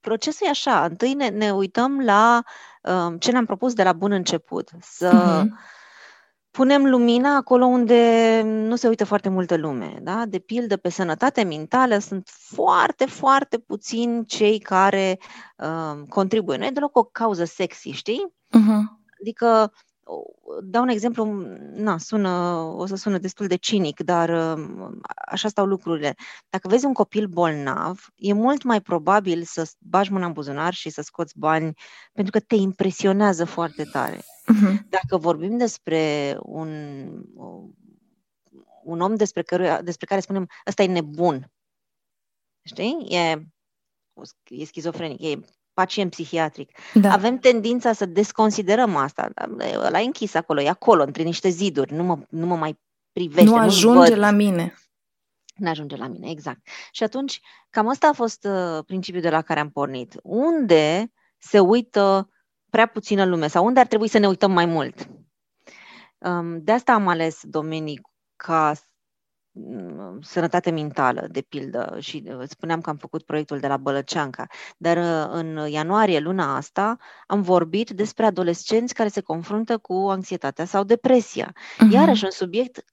procesul 0.00 0.46
e 0.46 0.50
așa, 0.50 0.84
întâi 0.84 1.14
ne, 1.14 1.28
ne 1.28 1.50
uităm 1.50 2.00
la 2.00 2.42
um, 2.82 3.18
ce 3.18 3.30
ne-am 3.30 3.44
propus 3.44 3.72
de 3.72 3.82
la 3.82 3.92
bun 3.92 4.12
început, 4.12 4.70
să 4.80 5.42
uh-huh. 5.42 5.48
punem 6.50 6.86
lumina 6.86 7.36
acolo 7.36 7.64
unde 7.64 8.42
nu 8.44 8.76
se 8.76 8.88
uită 8.88 9.04
foarte 9.04 9.28
multă 9.28 9.56
lume. 9.56 9.98
Da? 10.02 10.24
De 10.26 10.38
pildă, 10.38 10.76
pe 10.76 10.88
sănătate 10.88 11.42
mentală 11.42 11.98
sunt 11.98 12.28
foarte, 12.32 13.04
foarte 13.04 13.58
puțini 13.58 14.24
cei 14.26 14.58
care 14.58 15.18
um, 15.56 16.04
contribuie. 16.04 16.56
Nu 16.56 16.64
e 16.64 16.70
deloc 16.70 16.96
o 16.96 17.04
cauză 17.04 17.44
sexy, 17.44 17.90
știi? 17.90 18.32
Uh-huh. 18.48 19.04
Adică 19.20 19.72
dau 20.62 20.82
un 20.82 20.88
exemplu, 20.88 21.24
na, 21.74 21.98
sună, 21.98 22.28
o 22.76 22.86
să 22.86 22.94
sună 22.94 23.18
destul 23.18 23.46
de 23.46 23.56
cinic, 23.56 24.00
dar 24.00 24.56
um, 24.56 25.00
așa 25.26 25.48
stau 25.48 25.66
lucrurile. 25.66 26.14
Dacă 26.48 26.68
vezi 26.68 26.84
un 26.84 26.92
copil 26.92 27.26
bolnav, 27.26 28.06
e 28.16 28.32
mult 28.32 28.62
mai 28.62 28.80
probabil 28.80 29.42
să 29.42 29.70
bagi 29.78 30.12
mâna 30.12 30.26
în 30.26 30.32
buzunar 30.32 30.74
și 30.74 30.90
să 30.90 31.02
scoți 31.02 31.38
bani 31.38 31.72
pentru 32.12 32.32
că 32.32 32.40
te 32.40 32.54
impresionează 32.54 33.44
foarte 33.44 33.84
tare. 33.84 34.16
Uh-huh. 34.16 34.88
Dacă 34.88 35.16
vorbim 35.16 35.56
despre 35.56 36.36
un, 36.42 36.70
un 38.84 39.00
om 39.00 39.14
despre, 39.14 39.42
căruia, 39.42 39.82
despre 39.82 40.06
care 40.06 40.20
spunem 40.20 40.48
ăsta 40.66 40.82
e 40.82 40.86
nebun, 40.86 41.52
știi? 42.62 43.06
E, 43.08 43.46
e 44.44 44.64
schizofrenic, 44.64 45.20
e 45.20 45.40
pacient 45.76 46.10
psihiatric. 46.10 46.78
Da. 46.94 47.12
Avem 47.12 47.38
tendința 47.38 47.92
să 47.92 48.06
desconsiderăm 48.06 48.96
asta. 48.96 49.30
La 49.88 49.98
închis 49.98 50.34
acolo, 50.34 50.60
e 50.60 50.68
acolo, 50.68 51.02
între 51.02 51.22
niște 51.22 51.48
ziduri, 51.48 51.92
nu 51.92 52.02
mă, 52.02 52.18
nu 52.28 52.46
mă 52.46 52.56
mai 52.56 52.78
privește. 53.12 53.50
Nu 53.50 53.56
ajunge 53.56 54.08
văd. 54.08 54.18
la 54.18 54.30
mine. 54.30 54.74
Nu 55.56 55.68
ajunge 55.68 55.96
la 55.96 56.06
mine, 56.06 56.30
exact. 56.30 56.60
Și 56.90 57.02
atunci, 57.02 57.40
cam 57.70 57.88
asta 57.88 58.08
a 58.08 58.12
fost 58.12 58.44
uh, 58.44 58.84
principiul 58.86 59.22
de 59.22 59.30
la 59.30 59.42
care 59.42 59.60
am 59.60 59.70
pornit. 59.70 60.14
Unde 60.22 61.12
se 61.38 61.58
uită 61.58 62.30
prea 62.70 62.86
puțină 62.86 63.24
lume 63.24 63.46
sau 63.46 63.64
unde 63.64 63.80
ar 63.80 63.86
trebui 63.86 64.08
să 64.08 64.18
ne 64.18 64.28
uităm 64.28 64.52
mai 64.52 64.66
mult? 64.66 65.08
Um, 66.18 66.62
de 66.62 66.72
asta 66.72 66.92
am 66.92 67.08
ales 67.08 67.40
domenii 67.42 68.00
ca 68.36 68.72
Mm, 68.72 68.95
sănătate 70.20 70.70
mentală, 70.70 71.26
de 71.30 71.40
pildă, 71.40 71.96
și 72.00 72.22
uh, 72.26 72.42
spuneam 72.48 72.80
că 72.80 72.90
am 72.90 72.96
făcut 72.96 73.22
proiectul 73.22 73.58
de 73.58 73.66
la 73.66 73.76
Bălăceanca, 73.76 74.46
dar 74.76 74.96
uh, 74.96 75.38
în 75.40 75.70
ianuarie, 75.70 76.18
luna 76.18 76.56
asta, 76.56 76.96
am 77.26 77.42
vorbit 77.42 77.90
despre 77.90 78.24
adolescenți 78.24 78.94
care 78.94 79.08
se 79.08 79.20
confruntă 79.20 79.78
cu 79.78 79.92
anxietatea 79.92 80.64
sau 80.64 80.84
depresia. 80.84 81.52
Uh-huh. 81.52 81.92
Iarăși 81.92 82.24
un 82.24 82.30
subiect 82.30 82.84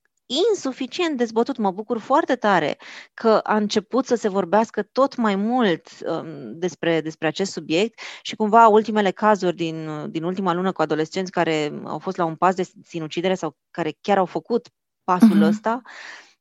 insuficient 0.50 1.18
dezbătut. 1.18 1.58
Mă 1.58 1.72
bucur 1.72 2.00
foarte 2.00 2.36
tare 2.36 2.78
că 3.14 3.40
a 3.44 3.56
început 3.56 4.06
să 4.06 4.16
se 4.16 4.28
vorbească 4.30 4.82
tot 4.82 5.16
mai 5.16 5.36
mult 5.36 5.88
um, 6.06 6.60
despre, 6.60 7.02
despre 7.02 7.28
acest 7.28 7.52
subiect 7.52 8.00
și 8.22 8.36
cumva 8.36 8.68
ultimele 8.68 9.12
cazuri 9.12 9.56
din, 9.56 10.08
din 10.12 10.24
ultima 10.24 10.54
lună 10.54 10.72
cu 10.72 10.82
adolescenți 10.82 11.32
care 11.32 11.82
au 11.84 12.00
fost 12.00 12.18
la 12.18 12.26
un 12.26 12.36
pas 12.36 12.56
de 12.56 12.70
sinucidere 12.84 13.34
sau 13.34 13.58
care 13.72 13.98
chiar 14.02 14.18
au 14.18 14.26
făcut 14.26 14.68
pasul 15.04 15.38
uh-huh. 15.38 15.48
ăsta, 15.48 15.82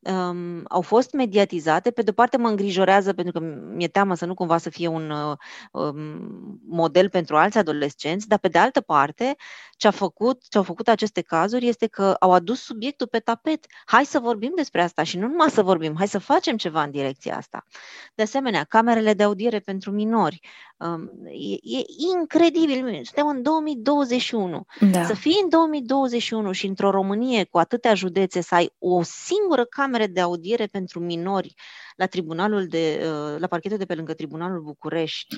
um, 0.03 0.65
au 0.69 0.81
fost 0.81 1.13
mediatizate. 1.13 1.91
Pe 1.91 2.03
de-o 2.03 2.13
parte 2.13 2.37
mă 2.37 2.49
îngrijorează 2.49 3.13
pentru 3.13 3.33
că 3.33 3.47
mi-e 3.75 3.89
teamă 3.89 4.15
să 4.15 4.27
nu 4.27 4.35
cumva 4.35 4.59
să 4.59 4.71
fie 4.71 4.87
un 4.87 5.11
uh, 5.11 5.37
um, 5.73 6.61
model 6.69 7.09
pentru 7.09 7.37
alți 7.37 7.59
adolescenți, 7.59 8.29
dar 8.29 8.39
pe 8.39 8.49
de 8.49 8.59
altă 8.59 8.81
parte 8.81 9.37
ce, 9.83 9.87
a 9.87 9.91
făcut, 9.91 10.43
ce 10.49 10.59
au 10.59 10.65
făcut 10.65 10.89
aceste 10.89 11.21
cazuri 11.21 11.67
este 11.67 11.87
că 11.87 12.17
au 12.21 12.33
adus 12.33 12.63
subiectul 12.63 13.07
pe 13.07 13.19
tapet. 13.19 13.67
Hai 13.85 14.05
să 14.05 14.19
vorbim 14.19 14.53
despre 14.57 14.83
asta 14.83 15.03
și 15.03 15.19
nu 15.19 15.27
numai 15.27 15.51
să 15.51 15.63
vorbim, 15.63 15.95
hai 15.97 16.09
să 16.09 16.19
facem 16.19 16.57
ceva 16.57 16.83
în 16.83 16.91
direcția 16.91 17.37
asta. 17.37 17.67
De 18.15 18.23
asemenea, 18.23 18.65
camerele 18.65 19.15
de 19.15 19.23
audiere 19.23 19.59
pentru 19.59 19.91
minori. 19.91 20.41
Um, 20.77 21.11
e, 21.25 21.77
e 21.79 21.85
incredibil. 22.19 23.01
Suntem 23.05 23.27
în 23.27 23.43
2021. 23.43 24.67
Da. 24.93 25.05
Să 25.05 25.15
fii 25.15 25.41
în 25.43 25.49
2021 25.49 26.53
și 26.53 26.67
într-o 26.67 26.91
Românie 26.91 27.45
cu 27.45 27.59
atâtea 27.59 27.95
județe 27.95 28.41
să 28.41 28.55
ai 28.55 28.73
o 28.79 29.03
singură 29.03 29.65
cameră 29.65 29.92
de 30.07 30.21
audiere 30.21 30.67
pentru 30.67 31.01
minori 31.01 31.55
la 31.97 32.07
tribunalul 32.07 32.67
de, 32.67 33.01
uh, 33.03 33.39
la 33.39 33.47
parchetul 33.47 33.79
de 33.79 33.85
pe 33.85 33.95
lângă 33.95 34.13
Tribunalul 34.13 34.61
București. 34.61 35.37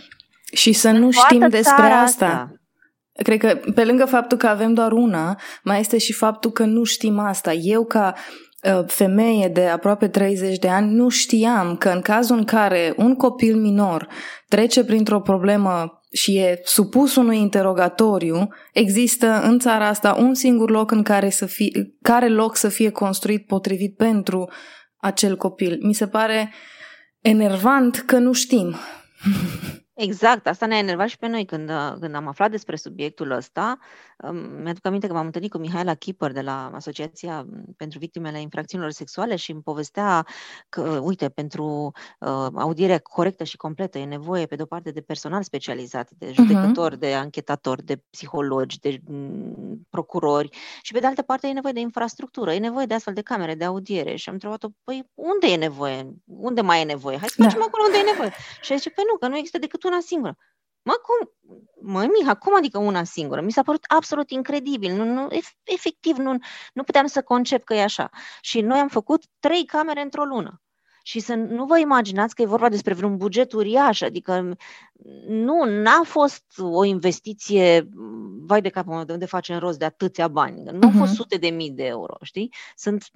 Și 0.53 0.73
să 0.73 0.91
nu 0.91 1.11
știm 1.11 1.49
despre 1.49 1.83
asta. 1.83 2.27
asta. 2.27 2.53
Cred 3.23 3.39
că 3.39 3.61
pe 3.75 3.85
lângă 3.85 4.05
faptul 4.05 4.39
că 4.39 4.47
avem 4.47 4.75
doar 4.75 4.93
una, 4.93 5.41
mai 5.63 5.81
este 5.81 5.99
și 5.99 6.13
faptul 6.13 6.51
că 6.51 6.65
nu 6.65 6.85
știm 6.85 7.19
asta. 7.19 7.53
Eu 7.53 7.85
ca 7.85 8.15
ă, 8.65 8.85
femeie 8.87 9.49
de 9.49 9.67
aproape 9.67 10.09
30 10.09 10.59
de 10.59 10.69
ani 10.69 10.95
nu 10.95 11.09
știam 11.09 11.77
că 11.77 11.89
în 11.89 12.01
cazul 12.01 12.37
în 12.37 12.45
care 12.45 12.95
un 12.97 13.15
copil 13.15 13.57
minor 13.57 14.09
trece 14.49 14.85
printr-o 14.85 15.21
problemă 15.21 16.01
și 16.15 16.37
e 16.37 16.61
supus 16.65 17.17
unui 17.17 17.39
interogatoriu, 17.39 18.49
există 18.73 19.41
în 19.43 19.59
țara 19.59 19.87
asta 19.87 20.15
un 20.19 20.35
singur 20.35 20.71
loc 20.71 20.91
în 20.91 21.03
care, 21.03 21.31
să 21.31 21.47
fie, 21.47 21.95
care 22.03 22.29
loc 22.29 22.57
să 22.57 22.69
fie 22.69 22.91
construit 22.91 23.47
potrivit 23.47 23.97
pentru 23.97 24.51
acel 24.97 25.37
copil. 25.37 25.79
Mi 25.83 25.95
se 25.95 26.07
pare 26.07 26.53
enervant 27.21 27.97
că 27.97 28.19
nu 28.19 28.33
știm. 28.33 28.75
Exact, 29.95 30.47
asta 30.47 30.67
ne-a 30.67 30.79
enervat 30.79 31.09
și 31.09 31.19
pe 31.19 31.27
noi 31.27 31.45
când, 31.45 31.71
când 32.01 32.15
am 32.15 32.27
aflat 32.27 32.51
despre 32.51 32.77
subiectul 32.77 33.31
ăsta. 33.31 33.79
Mi-aduc 34.63 34.87
aminte 34.87 35.07
că 35.07 35.13
m-am 35.13 35.25
întâlnit 35.25 35.51
cu 35.51 35.59
Mihaela 35.59 35.95
Kipper 35.95 36.33
de 36.33 36.41
la 36.41 36.71
Asociația 36.75 37.47
pentru 37.77 37.99
Victimele 37.99 38.41
Infracțiunilor 38.41 38.93
Sexuale 38.93 39.37
și 39.37 39.51
îmi 39.51 39.63
povestea 39.63 40.27
că, 40.69 41.01
uite, 41.03 41.29
pentru 41.29 41.93
uh, 42.21 42.47
audiere 42.55 42.99
corectă 42.99 43.45
și 43.45 43.57
completă 43.57 43.99
e 43.99 44.05
nevoie, 44.05 44.47
pe 44.47 44.57
de-o 44.57 44.67
parte, 44.67 44.91
de 44.91 45.01
personal 45.01 45.43
specializat, 45.43 46.11
de 46.11 46.27
mhm. 46.27 46.35
judecători, 46.35 46.97
uh-huh. 46.97 46.99
de 46.99 47.15
anchetatori, 47.15 47.85
de 47.85 48.03
psihologi, 48.11 48.79
de 48.79 49.01
mm, 49.07 49.87
procurori 49.91 50.49
și, 50.83 50.93
pe 50.93 50.99
de 50.99 51.07
altă 51.07 51.23
parte, 51.23 51.49
e 51.49 51.53
nevoie 51.53 51.73
de 51.73 51.81
infrastructură, 51.81 52.53
e 52.53 52.59
nevoie 52.59 52.87
de 52.87 52.95
astfel 52.95 53.15
de 53.15 53.23
camere 53.23 53.55
de 53.55 53.65
audiere. 53.65 54.17
Și 54.17 54.29
am 54.29 54.35
întrebat-o, 54.35 54.69
păi, 54.85 55.11
unde 55.15 55.47
e 55.47 55.57
nevoie? 55.57 56.15
Unde 56.25 56.61
mai 56.61 56.81
e 56.81 56.85
nevoie? 56.85 57.19
Hai 57.19 57.29
să 57.29 57.43
facem 57.43 57.59
da. 57.59 57.65
acolo 57.65 57.83
unde 57.87 57.99
e 57.99 58.11
nevoie. 58.11 58.33
Și 58.61 58.77
zice, 58.77 58.91
păi 58.91 59.05
nu, 59.11 59.19
că 59.19 59.29
nu 59.29 59.37
există 59.37 59.59
decât 59.59 59.84
una 59.85 60.01
singură. 60.01 60.37
Mă, 60.83 60.93
cum? 61.03 61.31
Mă, 61.81 62.07
Miha, 62.07 62.35
cum 62.35 62.55
adică 62.57 62.79
una 62.79 63.05
singură? 63.05 63.41
Mi 63.41 63.53
s-a 63.53 63.63
părut 63.63 63.85
absolut 63.89 64.31
incredibil. 64.31 64.93
Nu, 64.93 65.05
nu, 65.05 65.29
efectiv, 65.65 66.17
nu, 66.17 66.37
nu 66.73 66.83
puteam 66.83 67.07
să 67.07 67.23
concep 67.23 67.65
că 67.65 67.75
e 67.75 67.83
așa. 67.83 68.11
Și 68.41 68.61
noi 68.61 68.79
am 68.79 68.89
făcut 68.89 69.25
trei 69.39 69.65
camere 69.65 70.01
într-o 70.01 70.25
lună. 70.25 70.63
Și 71.07 71.21
să 71.21 71.35
nu 71.35 71.65
vă 71.65 71.79
imaginați 71.79 72.35
că 72.35 72.43
e 72.43 72.47
vorba 72.47 72.69
despre 72.69 72.95
vreun 72.95 73.17
buget 73.17 73.53
uriaș, 73.53 74.01
adică 74.01 74.57
nu, 75.27 75.65
n-a 75.65 76.03
fost 76.05 76.45
o 76.59 76.85
investiție, 76.85 77.89
vai 78.47 78.61
de 78.61 78.69
capul 78.69 79.05
de 79.05 79.13
unde 79.13 79.27
facem 79.27 79.59
rost 79.59 79.79
de 79.79 79.85
atâția 79.85 80.29
bani, 80.29 80.63
nu 80.63 80.79
uh-huh. 80.79 80.83
au 80.83 80.91
fost 80.91 81.11
mhm. 81.11 81.15
sute 81.15 81.37
de 81.37 81.49
mii 81.49 81.71
de 81.71 81.85
euro, 81.85 82.17
știi? 82.23 82.55
Sunt 82.77 83.05
30-35 83.05 83.11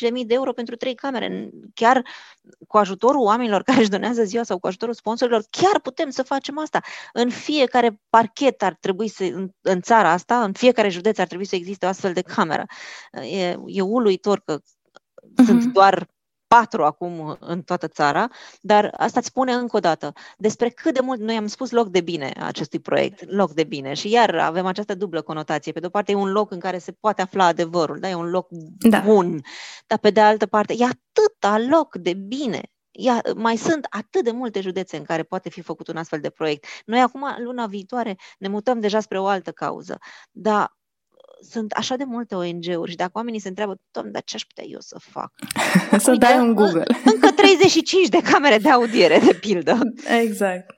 de 0.00 0.10
mii 0.10 0.24
de 0.24 0.34
euro 0.34 0.52
pentru 0.52 0.76
trei 0.76 0.94
camere. 0.94 1.50
Chiar 1.74 2.02
cu 2.68 2.76
ajutorul 2.76 3.20
oamenilor 3.20 3.62
care 3.62 3.80
își 3.80 3.90
donează 3.90 4.24
ziua 4.24 4.42
sau 4.42 4.58
cu 4.58 4.66
ajutorul 4.66 4.94
sponsorilor, 4.94 5.44
chiar 5.50 5.80
putem 5.80 6.10
să 6.10 6.22
facem 6.22 6.58
asta. 6.58 6.80
În 7.12 7.30
fiecare 7.30 8.00
parchet 8.08 8.62
ar 8.62 8.76
trebui 8.80 9.08
să, 9.08 9.24
în, 9.24 9.48
în 9.60 9.80
țara 9.80 10.10
asta, 10.10 10.42
în 10.42 10.52
fiecare 10.52 10.88
județ 10.88 11.18
ar 11.18 11.26
trebui 11.26 11.46
să 11.46 11.54
existe 11.54 11.86
o 11.86 11.88
astfel 11.88 12.12
de 12.12 12.22
cameră. 12.22 12.64
E, 13.12 13.56
e 13.66 13.80
uluitor 13.80 14.42
că 14.44 14.58
uh-huh. 14.58 15.44
sunt 15.46 15.64
doar 15.72 16.12
patru 16.56 16.84
acum 16.84 17.36
în 17.40 17.62
toată 17.62 17.88
țara, 17.88 18.28
dar 18.60 18.94
asta 18.96 19.18
îți 19.18 19.28
spune 19.28 19.52
încă 19.52 19.76
o 19.76 19.80
dată 19.80 20.12
despre 20.36 20.68
cât 20.68 20.94
de 20.94 21.00
mult 21.02 21.20
noi 21.20 21.36
am 21.36 21.46
spus 21.46 21.70
loc 21.70 21.88
de 21.88 22.00
bine 22.00 22.32
acestui 22.40 22.78
proiect, 22.78 23.30
loc 23.30 23.52
de 23.52 23.64
bine. 23.64 23.94
Și 23.94 24.10
iar 24.10 24.34
avem 24.34 24.66
această 24.66 24.94
dublă 24.94 25.22
conotație. 25.22 25.72
Pe 25.72 25.80
de 25.80 25.86
o 25.86 25.88
parte 25.88 26.12
e 26.12 26.14
un 26.14 26.30
loc 26.30 26.50
în 26.50 26.58
care 26.58 26.78
se 26.78 26.92
poate 26.92 27.22
afla 27.22 27.44
adevărul, 27.44 27.98
da? 27.98 28.08
e 28.08 28.14
un 28.14 28.30
loc 28.30 28.46
da. 28.78 29.00
bun, 29.00 29.40
dar 29.86 29.98
pe 29.98 30.10
de 30.10 30.20
altă 30.20 30.46
parte 30.46 30.74
e 30.78 30.84
atâta 30.84 31.58
loc 31.68 31.96
de 31.96 32.12
bine 32.12 32.60
Ia, 32.96 33.22
mai 33.36 33.56
sunt 33.56 33.86
atât 33.90 34.24
de 34.24 34.30
multe 34.30 34.60
județe 34.60 34.96
în 34.96 35.04
care 35.04 35.22
poate 35.22 35.50
fi 35.50 35.60
făcut 35.60 35.88
un 35.88 35.96
astfel 35.96 36.20
de 36.20 36.30
proiect. 36.30 36.66
Noi 36.86 37.00
acum, 37.00 37.24
luna 37.38 37.66
viitoare, 37.66 38.16
ne 38.38 38.48
mutăm 38.48 38.80
deja 38.80 39.00
spre 39.00 39.18
o 39.18 39.26
altă 39.26 39.52
cauză. 39.52 39.98
Dar 40.30 40.76
sunt 41.50 41.72
așa 41.72 41.96
de 41.96 42.04
multe 42.04 42.34
ONG-uri 42.34 42.90
și 42.90 42.96
dacă 42.96 43.10
oamenii 43.14 43.40
se 43.40 43.48
întreabă, 43.48 43.80
doamne, 43.90 44.10
dar 44.10 44.22
ce 44.24 44.34
aș 44.34 44.42
putea 44.42 44.64
eu 44.68 44.80
să 44.80 44.98
fac? 44.98 45.32
să 46.04 46.10
Uite, 46.10 46.26
dai 46.26 46.38
un 46.38 46.54
Google. 46.54 46.84
Încă 47.04 47.30
35 47.30 48.08
de 48.08 48.20
camere 48.30 48.58
de 48.58 48.70
audiere, 48.70 49.18
de 49.18 49.34
pildă. 49.40 49.78
Exact. 50.22 50.76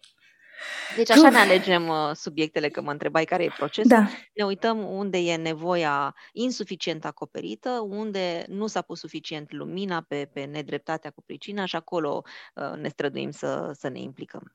Deci 0.96 1.10
așa 1.10 1.30
ne 1.30 1.36
alegem 1.36 1.88
uh, 1.88 2.10
subiectele, 2.14 2.68
că 2.68 2.80
mă 2.82 2.90
întrebai 2.90 3.24
care 3.24 3.44
e 3.44 3.50
procesul. 3.56 3.90
Da. 3.90 4.08
Ne 4.34 4.44
uităm 4.44 4.92
unde 4.92 5.18
e 5.18 5.36
nevoia 5.36 6.14
insuficient 6.32 7.04
acoperită, 7.04 7.86
unde 7.88 8.44
nu 8.48 8.66
s-a 8.66 8.82
pus 8.82 8.98
suficient 8.98 9.52
lumina 9.52 10.04
pe, 10.08 10.30
pe 10.32 10.44
nedreptatea 10.44 11.10
cu 11.10 11.22
pricina 11.26 11.64
și 11.64 11.76
acolo 11.76 12.22
uh, 12.54 12.80
ne 12.80 12.88
străduim 12.88 13.30
să, 13.30 13.70
să 13.78 13.88
ne 13.88 14.00
implicăm. 14.00 14.54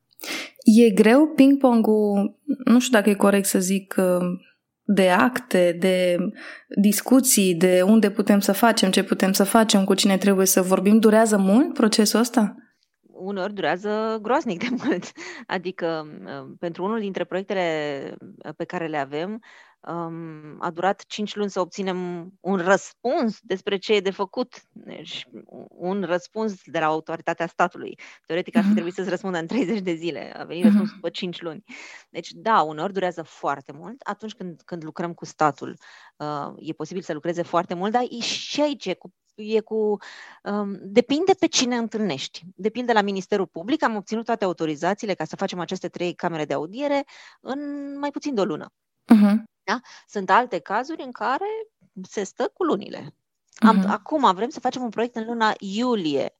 E 0.64 0.90
greu 0.90 1.26
ping-pongul, 1.26 2.38
nu 2.64 2.80
știu 2.80 2.98
dacă 2.98 3.10
e 3.10 3.14
corect 3.14 3.46
să 3.46 3.58
zic, 3.58 3.94
uh 3.98 4.50
de 4.84 5.10
acte, 5.10 5.76
de 5.78 6.16
discuții, 6.80 7.54
de 7.54 7.82
unde 7.82 8.10
putem 8.10 8.40
să 8.40 8.52
facem, 8.52 8.90
ce 8.90 9.04
putem 9.04 9.32
să 9.32 9.44
facem, 9.44 9.84
cu 9.84 9.94
cine 9.94 10.16
trebuie 10.16 10.46
să 10.46 10.62
vorbim. 10.62 10.98
Durează 10.98 11.36
mult 11.36 11.74
procesul 11.74 12.20
ăsta? 12.20 12.54
Uneori 13.00 13.54
durează 13.54 14.18
groaznic 14.22 14.68
de 14.68 14.76
mult. 14.84 15.12
Adică, 15.46 16.06
pentru 16.58 16.84
unul 16.84 17.00
dintre 17.00 17.24
proiectele 17.24 17.64
pe 18.56 18.64
care 18.64 18.86
le 18.86 18.98
avem, 18.98 19.40
um, 19.88 20.56
a 20.58 20.70
durat 20.70 21.04
5 21.06 21.34
luni 21.34 21.50
să 21.50 21.60
obținem 21.60 22.30
un 22.40 22.56
răspuns 22.56 23.38
despre 23.40 23.76
ce 23.76 23.94
e 23.94 24.00
de 24.00 24.10
făcut. 24.10 24.62
Deci, 24.72 25.26
un 25.68 26.02
răspuns 26.02 26.60
de 26.64 26.78
la 26.78 26.86
autoritatea 26.86 27.46
statului. 27.46 27.98
Teoretic 28.26 28.56
ar 28.56 28.60
fi 28.60 28.66
mhm. 28.66 28.74
trebuit 28.74 28.94
să-ți 28.94 29.08
răspundă 29.08 29.38
în 29.38 29.46
30 29.46 29.80
de 29.80 29.94
zile. 29.94 30.34
A 30.36 30.44
venit 30.44 30.64
răspunsul 30.64 30.94
după 30.94 31.08
5 31.08 31.42
luni. 31.42 31.64
Deci, 32.10 32.30
da, 32.30 32.62
uneori 32.62 32.92
durează 32.92 33.22
foarte 33.22 33.72
mult. 33.72 34.00
Atunci 34.02 34.34
când, 34.34 34.60
când 34.64 34.84
lucrăm 34.84 35.14
cu 35.14 35.24
statul, 35.24 35.76
uh, 36.16 36.52
e 36.56 36.72
posibil 36.72 37.02
să 37.02 37.12
lucreze 37.12 37.42
foarte 37.42 37.74
mult, 37.74 37.92
dar 37.92 38.02
e 38.10 38.20
și 38.20 38.60
aici 38.60 38.86
e 38.86 38.94
cu 38.94 39.12
e 39.34 39.60
cu. 39.60 39.96
Um, 40.42 40.78
depinde 40.82 41.32
pe 41.38 41.46
cine 41.46 41.76
întâlnești. 41.76 42.42
Depinde 42.54 42.92
la 42.92 43.00
Ministerul 43.00 43.46
Public. 43.46 43.82
Am 43.82 43.96
obținut 43.96 44.24
toate 44.24 44.44
autorizațiile 44.44 45.14
ca 45.14 45.24
să 45.24 45.36
facem 45.36 45.58
aceste 45.58 45.88
trei 45.88 46.14
camere 46.14 46.44
de 46.44 46.54
audiere 46.54 47.04
în 47.40 47.58
mai 47.98 48.10
puțin 48.10 48.34
de 48.34 48.40
o 48.40 48.44
lună. 48.44 48.66
Uh-huh. 49.14 49.51
Da? 49.64 49.80
Sunt 50.06 50.30
alte 50.30 50.58
cazuri 50.58 51.02
în 51.02 51.12
care 51.12 51.46
se 52.08 52.22
stă 52.22 52.50
cu 52.54 52.64
lunile. 52.64 53.14
Am, 53.54 53.84
uh-huh. 53.84 53.88
Acum 53.88 54.34
vrem 54.34 54.48
să 54.48 54.60
facem 54.60 54.82
un 54.82 54.90
proiect 54.90 55.16
în 55.16 55.24
luna 55.24 55.54
iulie 55.58 56.36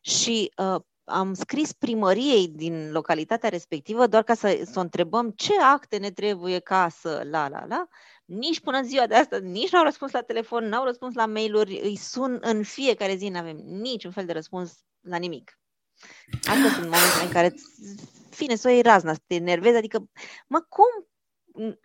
și 0.00 0.52
uh, 0.56 0.80
am 1.04 1.34
scris 1.34 1.72
primăriei 1.72 2.48
din 2.48 2.90
localitatea 2.92 3.48
respectivă 3.48 4.06
doar 4.06 4.22
ca 4.22 4.34
să, 4.34 4.62
să 4.64 4.78
o 4.78 4.80
întrebăm 4.80 5.30
ce 5.30 5.60
acte 5.60 5.96
ne 5.96 6.10
trebuie 6.10 6.58
ca 6.58 6.88
să 6.88 7.26
la 7.30 7.48
la 7.48 7.64
la. 7.66 7.88
Nici 8.24 8.60
până 8.60 8.76
în 8.76 8.84
ziua 8.84 9.06
de 9.06 9.14
astăzi, 9.14 9.44
nici 9.44 9.70
n-au 9.70 9.84
răspuns 9.84 10.12
la 10.12 10.22
telefon, 10.22 10.64
n-au 10.64 10.84
răspuns 10.84 11.14
la 11.14 11.26
mail-uri, 11.26 11.80
îi 11.82 11.96
sun 11.96 12.38
în 12.40 12.62
fiecare 12.62 13.14
zi, 13.14 13.28
nu 13.28 13.38
avem 13.38 13.56
niciun 13.56 14.10
fel 14.10 14.26
de 14.26 14.32
răspuns 14.32 14.84
la 15.00 15.16
nimic. 15.16 15.58
Astea 16.32 16.70
sunt 16.70 16.84
momentele 16.84 17.22
în 17.22 17.30
care, 17.30 17.54
fine, 18.30 18.54
să 18.54 18.68
o 18.68 18.70
iei 18.70 18.82
razna, 18.82 19.12
să 19.12 19.20
te 19.26 19.34
enervezi, 19.34 19.76
adică, 19.76 20.08
mă, 20.46 20.60
cum 20.68 21.09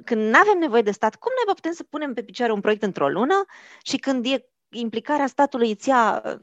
când 0.03 0.21
nu 0.21 0.39
avem 0.39 0.57
nevoie 0.59 0.81
de 0.81 0.91
stat, 0.91 1.15
cum 1.15 1.31
noi 1.45 1.55
putem 1.55 1.71
să 1.71 1.83
punem 1.83 2.13
pe 2.13 2.23
picioare 2.23 2.51
un 2.51 2.61
proiect 2.61 2.83
într-o 2.83 3.09
lună 3.09 3.45
și 3.83 3.97
când 3.97 4.25
e 4.25 4.45
implicarea 4.69 5.27
statului 5.27 5.71
îți 5.71 5.89
ia 5.89 6.21
uh, 6.25 6.35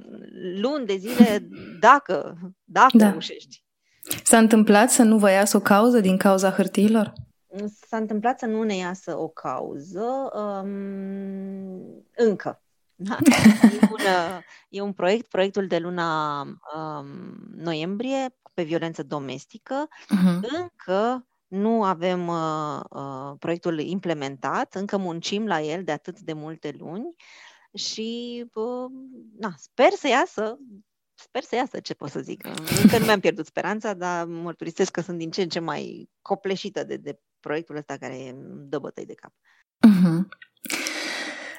luni 0.61 0.87
de 0.87 0.97
zile 0.97 1.49
dacă, 1.87 2.37
dacă 2.64 2.97
da. 2.97 3.11
reușești. 3.11 3.64
S-a 4.24 4.39
întâmplat 4.39 4.91
să 4.91 5.03
nu 5.03 5.18
vă 5.18 5.30
iasă 5.30 5.57
o 5.57 5.61
cauză 5.61 6.01
din 6.01 6.16
cauza 6.16 6.51
hârtiilor? 6.51 7.12
S-a 7.89 7.97
întâmplat 7.97 8.39
să 8.39 8.47
nu 8.47 8.62
ne 8.62 8.76
iasă 8.76 9.18
o 9.18 9.28
cauză 9.28 10.30
um, 10.35 12.05
încă. 12.16 12.62
Da. 12.95 13.16
E, 13.62 13.78
un, 13.91 13.99
uh, 14.14 14.39
e 14.68 14.80
un 14.80 14.93
proiect, 14.93 15.28
proiectul 15.28 15.66
de 15.66 15.78
luna 15.78 16.41
um, 16.41 17.07
noiembrie 17.57 18.35
pe 18.55 18.62
violență 18.62 19.03
domestică. 19.03 19.89
Uh-huh. 19.89 20.41
Încă 20.59 21.26
nu 21.53 21.84
avem 21.84 22.26
uh, 22.28 22.80
uh, 22.90 23.32
proiectul 23.38 23.80
implementat, 23.80 24.74
încă 24.74 24.96
muncim 24.96 25.46
la 25.46 25.61
el 25.61 25.84
de 25.84 25.92
atât 25.92 26.20
de 26.20 26.32
multe 26.32 26.74
luni 26.78 27.14
și 27.74 28.44
uh, 28.55 28.90
na, 29.38 29.55
sper 29.57 29.90
să 29.90 30.09
iasă, 30.09 30.59
sper 31.14 31.42
să 31.42 31.55
iasă, 31.55 31.80
ce 31.80 31.94
pot 31.94 32.11
să 32.11 32.20
zic. 32.20 32.46
Încă 32.82 32.98
nu 32.98 33.05
mi-am 33.05 33.20
pierdut 33.26 33.46
speranța, 33.46 33.94
dar 33.94 34.24
mărturisesc 34.24 34.90
că 34.90 35.00
sunt 35.00 35.18
din 35.18 35.30
ce 35.30 35.42
în 35.42 35.48
ce 35.48 35.61
mai 35.61 36.11
copleșită 36.22 36.84
de, 36.84 36.96
de 36.96 37.18
proiectul 37.40 37.76
ăsta 37.76 37.96
care 37.96 38.34
dă 38.44 38.78
bătăi 38.78 39.07
de 39.07 39.14
cap. 39.14 39.32
Uh-huh. 39.86 40.28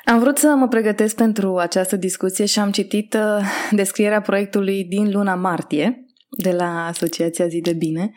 Am 0.05 0.19
vrut 0.19 0.37
să 0.37 0.47
mă 0.47 0.67
pregătesc 0.67 1.15
pentru 1.15 1.57
această 1.57 1.95
discuție 1.95 2.45
și 2.45 2.59
am 2.59 2.71
citit 2.71 3.13
uh, 3.13 3.45
descrierea 3.71 4.21
proiectului 4.21 4.85
din 4.85 5.11
luna 5.11 5.35
martie 5.35 6.02
de 6.37 6.51
la 6.51 6.85
Asociația 6.85 7.47
Zi 7.47 7.61
de 7.61 7.73
Bine 7.73 8.11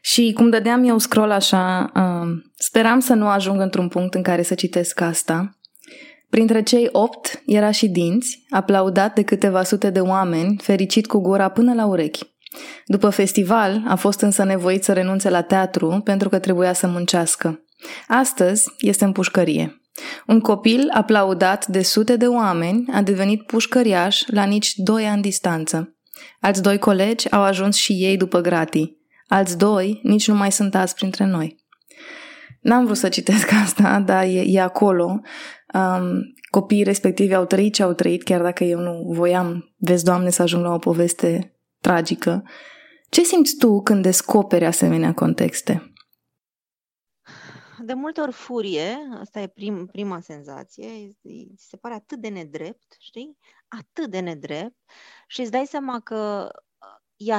și 0.00 0.32
cum 0.34 0.50
dădeam 0.50 0.84
eu 0.84 0.98
scroll 0.98 1.30
așa, 1.30 1.92
uh, 1.94 2.28
speram 2.54 3.00
să 3.00 3.14
nu 3.14 3.28
ajung 3.28 3.60
într-un 3.60 3.88
punct 3.88 4.14
în 4.14 4.22
care 4.22 4.42
să 4.42 4.54
citesc 4.54 5.00
asta. 5.00 5.58
Printre 6.30 6.62
cei 6.62 6.88
opt 6.92 7.42
era 7.46 7.70
și 7.70 7.88
Dinți, 7.88 8.44
aplaudat 8.50 9.14
de 9.14 9.22
câteva 9.22 9.62
sute 9.62 9.90
de 9.90 10.00
oameni, 10.00 10.58
fericit 10.62 11.06
cu 11.06 11.18
gura 11.18 11.48
până 11.48 11.74
la 11.74 11.86
urechi. 11.86 12.36
După 12.86 13.08
festival, 13.10 13.82
a 13.86 13.94
fost 13.94 14.20
însă 14.20 14.44
nevoit 14.44 14.84
să 14.84 14.92
renunțe 14.92 15.30
la 15.30 15.42
teatru 15.42 16.00
pentru 16.04 16.28
că 16.28 16.38
trebuia 16.38 16.72
să 16.72 16.86
muncească. 16.86 17.64
Astăzi 18.08 18.64
este 18.78 19.04
în 19.04 19.12
pușcărie. 19.12 19.82
Un 20.26 20.40
copil 20.40 20.90
aplaudat 20.94 21.66
de 21.66 21.82
sute 21.82 22.16
de 22.16 22.26
oameni 22.26 22.84
a 22.92 23.02
devenit 23.02 23.42
pușcăriaș 23.42 24.22
la 24.26 24.44
nici 24.44 24.72
doi 24.76 25.04
ani 25.04 25.22
distanță. 25.22 25.97
Alți 26.40 26.62
doi 26.62 26.78
colegi 26.78 27.30
au 27.30 27.42
ajuns 27.42 27.76
și 27.76 27.92
ei 27.92 28.16
după 28.16 28.40
gratii. 28.40 28.98
Alți 29.26 29.58
doi 29.58 30.00
nici 30.02 30.28
nu 30.28 30.34
mai 30.34 30.52
sunt 30.52 30.74
azi 30.74 30.94
printre 30.94 31.24
noi. 31.24 31.56
N-am 32.60 32.84
vrut 32.84 32.96
să 32.96 33.08
citesc 33.08 33.52
asta, 33.64 34.00
dar 34.00 34.24
e, 34.24 34.42
e 34.46 34.60
acolo. 34.60 35.20
Um, 35.74 36.34
copiii 36.50 36.82
respectivi 36.82 37.34
au 37.34 37.44
trăit 37.44 37.74
ce 37.74 37.82
au 37.82 37.92
trăit, 37.92 38.22
chiar 38.22 38.42
dacă 38.42 38.64
eu 38.64 38.78
nu 38.80 39.12
voiam, 39.12 39.74
vezi, 39.76 40.04
Doamne, 40.04 40.30
să 40.30 40.42
ajung 40.42 40.64
la 40.64 40.72
o 40.72 40.78
poveste 40.78 41.58
tragică. 41.80 42.42
Ce 43.08 43.22
simți 43.22 43.56
tu 43.56 43.82
când 43.82 44.02
descoperi 44.02 44.64
asemenea 44.64 45.14
contexte? 45.14 45.92
De 47.84 47.94
multe 47.94 48.20
ori 48.20 48.32
furie, 48.32 48.96
asta 49.20 49.40
e 49.40 49.46
prim, 49.46 49.86
prima 49.86 50.20
senzație, 50.20 51.16
se 51.56 51.76
pare 51.76 51.94
atât 51.94 52.20
de 52.20 52.28
nedrept, 52.28 52.96
știi? 52.98 53.38
Atât 53.68 54.10
de 54.10 54.18
nedrept 54.18 54.76
și 55.30 55.40
îți 55.40 55.50
dai 55.50 55.66
seama 55.66 56.00
că 56.00 56.48
e, 57.16 57.32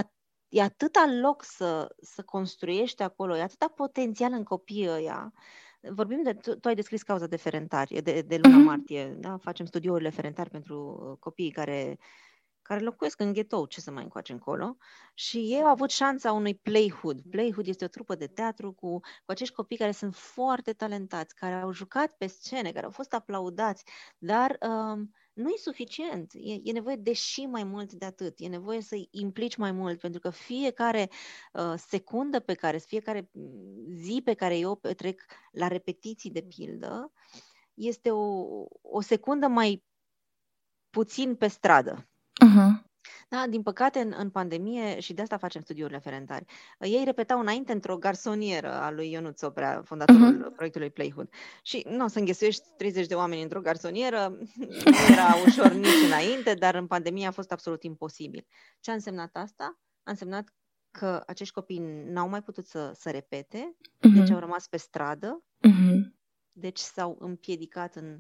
e 0.48 0.62
atâta 0.62 1.06
loc 1.22 1.44
să, 1.44 1.96
să 2.02 2.24
construiești 2.24 3.04
acolo, 3.04 3.38
e 3.38 3.42
atâta 3.42 3.68
potențial 3.68 4.32
în 4.32 4.44
copiii 4.44 4.90
ăia. 4.90 5.34
Vorbim 5.82 6.24
de, 6.24 6.34
tu, 6.34 6.56
tu 6.56 6.68
ai 6.68 6.76
descris 6.76 7.04
cauza 7.04 7.28
de 7.28 7.36
ferentari, 7.36 8.02
de, 8.02 8.22
de 8.22 8.38
luna 8.38 8.62
uh-huh. 8.62 8.66
martie, 8.66 9.16
da? 9.20 9.38
Facem 9.38 9.66
studiourile 9.66 10.10
ferentari 10.10 10.50
pentru 10.50 11.18
copiii 11.20 11.52
care 11.52 11.98
uh, 12.00 12.29
care 12.70 12.84
locuiesc 12.84 13.20
în 13.20 13.34
ghetou, 13.34 13.66
ce 13.66 13.82
să 13.82 13.92
mai 13.92 14.04
încoace 14.04 14.32
încolo, 14.32 14.78
și 15.14 15.38
ei 15.38 15.62
au 15.62 15.68
avut 15.68 15.90
șansa 15.90 16.32
unui 16.32 16.56
Playhood. 16.56 17.22
Playhood 17.30 17.68
este 17.68 17.86
o 17.86 17.88
trupă 17.88 18.16
de 18.16 18.28
teatru 18.28 18.74
cu, 18.74 19.00
cu 19.00 19.32
acești 19.32 19.54
copii 19.54 19.78
care 19.78 19.92
sunt 19.92 20.16
foarte 20.16 20.74
talentați, 20.74 21.36
care 21.36 21.54
au 21.54 21.72
jucat 21.72 22.14
pe 22.18 22.28
scene, 22.28 22.72
care 22.72 22.86
au 22.86 22.92
fost 22.92 23.14
aplaudați, 23.14 23.84
dar 24.18 24.58
um, 24.62 25.14
nu 25.34 25.50
e 25.50 25.58
suficient. 25.58 26.32
E, 26.34 26.60
e 26.64 26.72
nevoie 26.72 26.96
de 26.96 27.14
și 27.14 27.46
mai 27.46 27.64
mult 27.64 27.94
de 27.94 28.06
atât. 28.06 28.34
E 28.38 28.48
nevoie 28.48 28.82
să-i 28.82 29.08
implici 29.12 29.56
mai 29.56 29.72
mult, 29.72 30.00
pentru 30.00 30.20
că 30.20 30.30
fiecare 30.30 31.10
uh, 31.54 31.74
secundă 31.78 32.40
pe 32.40 32.54
care, 32.54 32.78
fiecare 32.78 33.30
zi 33.94 34.22
pe 34.24 34.34
care 34.34 34.58
eu 34.58 34.76
petrec 34.76 35.22
la 35.52 35.68
repetiții 35.68 36.32
de 36.32 36.42
pildă, 36.42 37.12
este 37.74 38.12
o, 38.12 38.44
o 38.82 39.02
secundă 39.02 39.48
mai 39.48 39.84
puțin 40.90 41.36
pe 41.36 41.48
stradă. 41.48 42.09
Uh-huh. 42.46 42.88
Da, 43.30 43.46
din 43.50 43.62
păcate, 43.62 44.00
în, 44.00 44.14
în 44.18 44.30
pandemie, 44.30 45.00
și 45.00 45.14
de 45.14 45.22
asta 45.22 45.38
facem 45.38 45.62
studiurile 45.62 46.00
ferentari, 46.00 46.46
ei 46.80 47.04
repetau 47.06 47.40
înainte 47.40 47.72
într-o 47.72 47.98
garsonieră 47.98 48.74
a 48.74 48.92
lui 48.92 49.12
Ionut 49.12 49.38
Soprea, 49.38 49.82
fondatorul 49.86 50.52
uh-huh. 50.52 50.56
proiectului 50.56 50.90
Playhood. 50.90 51.30
Și 51.64 51.86
nu, 51.90 52.08
să 52.08 52.20
înghesuiești 52.20 52.68
30 52.78 53.08
de 53.08 53.16
oameni 53.16 53.42
într-o 53.42 53.62
garsonieră 53.62 54.38
nu 54.56 54.96
era 55.12 55.36
ușor 55.46 55.72
nici 55.72 56.06
înainte, 56.06 56.54
dar 56.54 56.76
în 56.76 56.88
pandemie 56.88 57.28
a 57.28 57.32
fost 57.32 57.52
absolut 57.52 57.84
imposibil. 57.84 58.48
Ce 58.80 58.92
a 58.92 58.94
însemnat 58.94 59.36
asta? 59.36 59.80
A 60.04 60.12
însemnat 60.12 60.54
că 60.92 61.24
acești 61.28 61.54
copii 61.54 62.04
n-au 62.06 62.30
mai 62.30 62.42
putut 62.42 62.66
să, 62.66 62.92
să 62.96 63.10
repete, 63.10 63.76
uh-huh. 63.82 64.14
deci 64.14 64.30
au 64.30 64.40
rămas 64.40 64.68
pe 64.68 64.78
stradă, 64.78 65.44
uh-huh. 65.68 65.98
deci 66.52 66.80
s-au 66.80 67.18
împiedicat 67.20 67.96
în, 67.96 68.20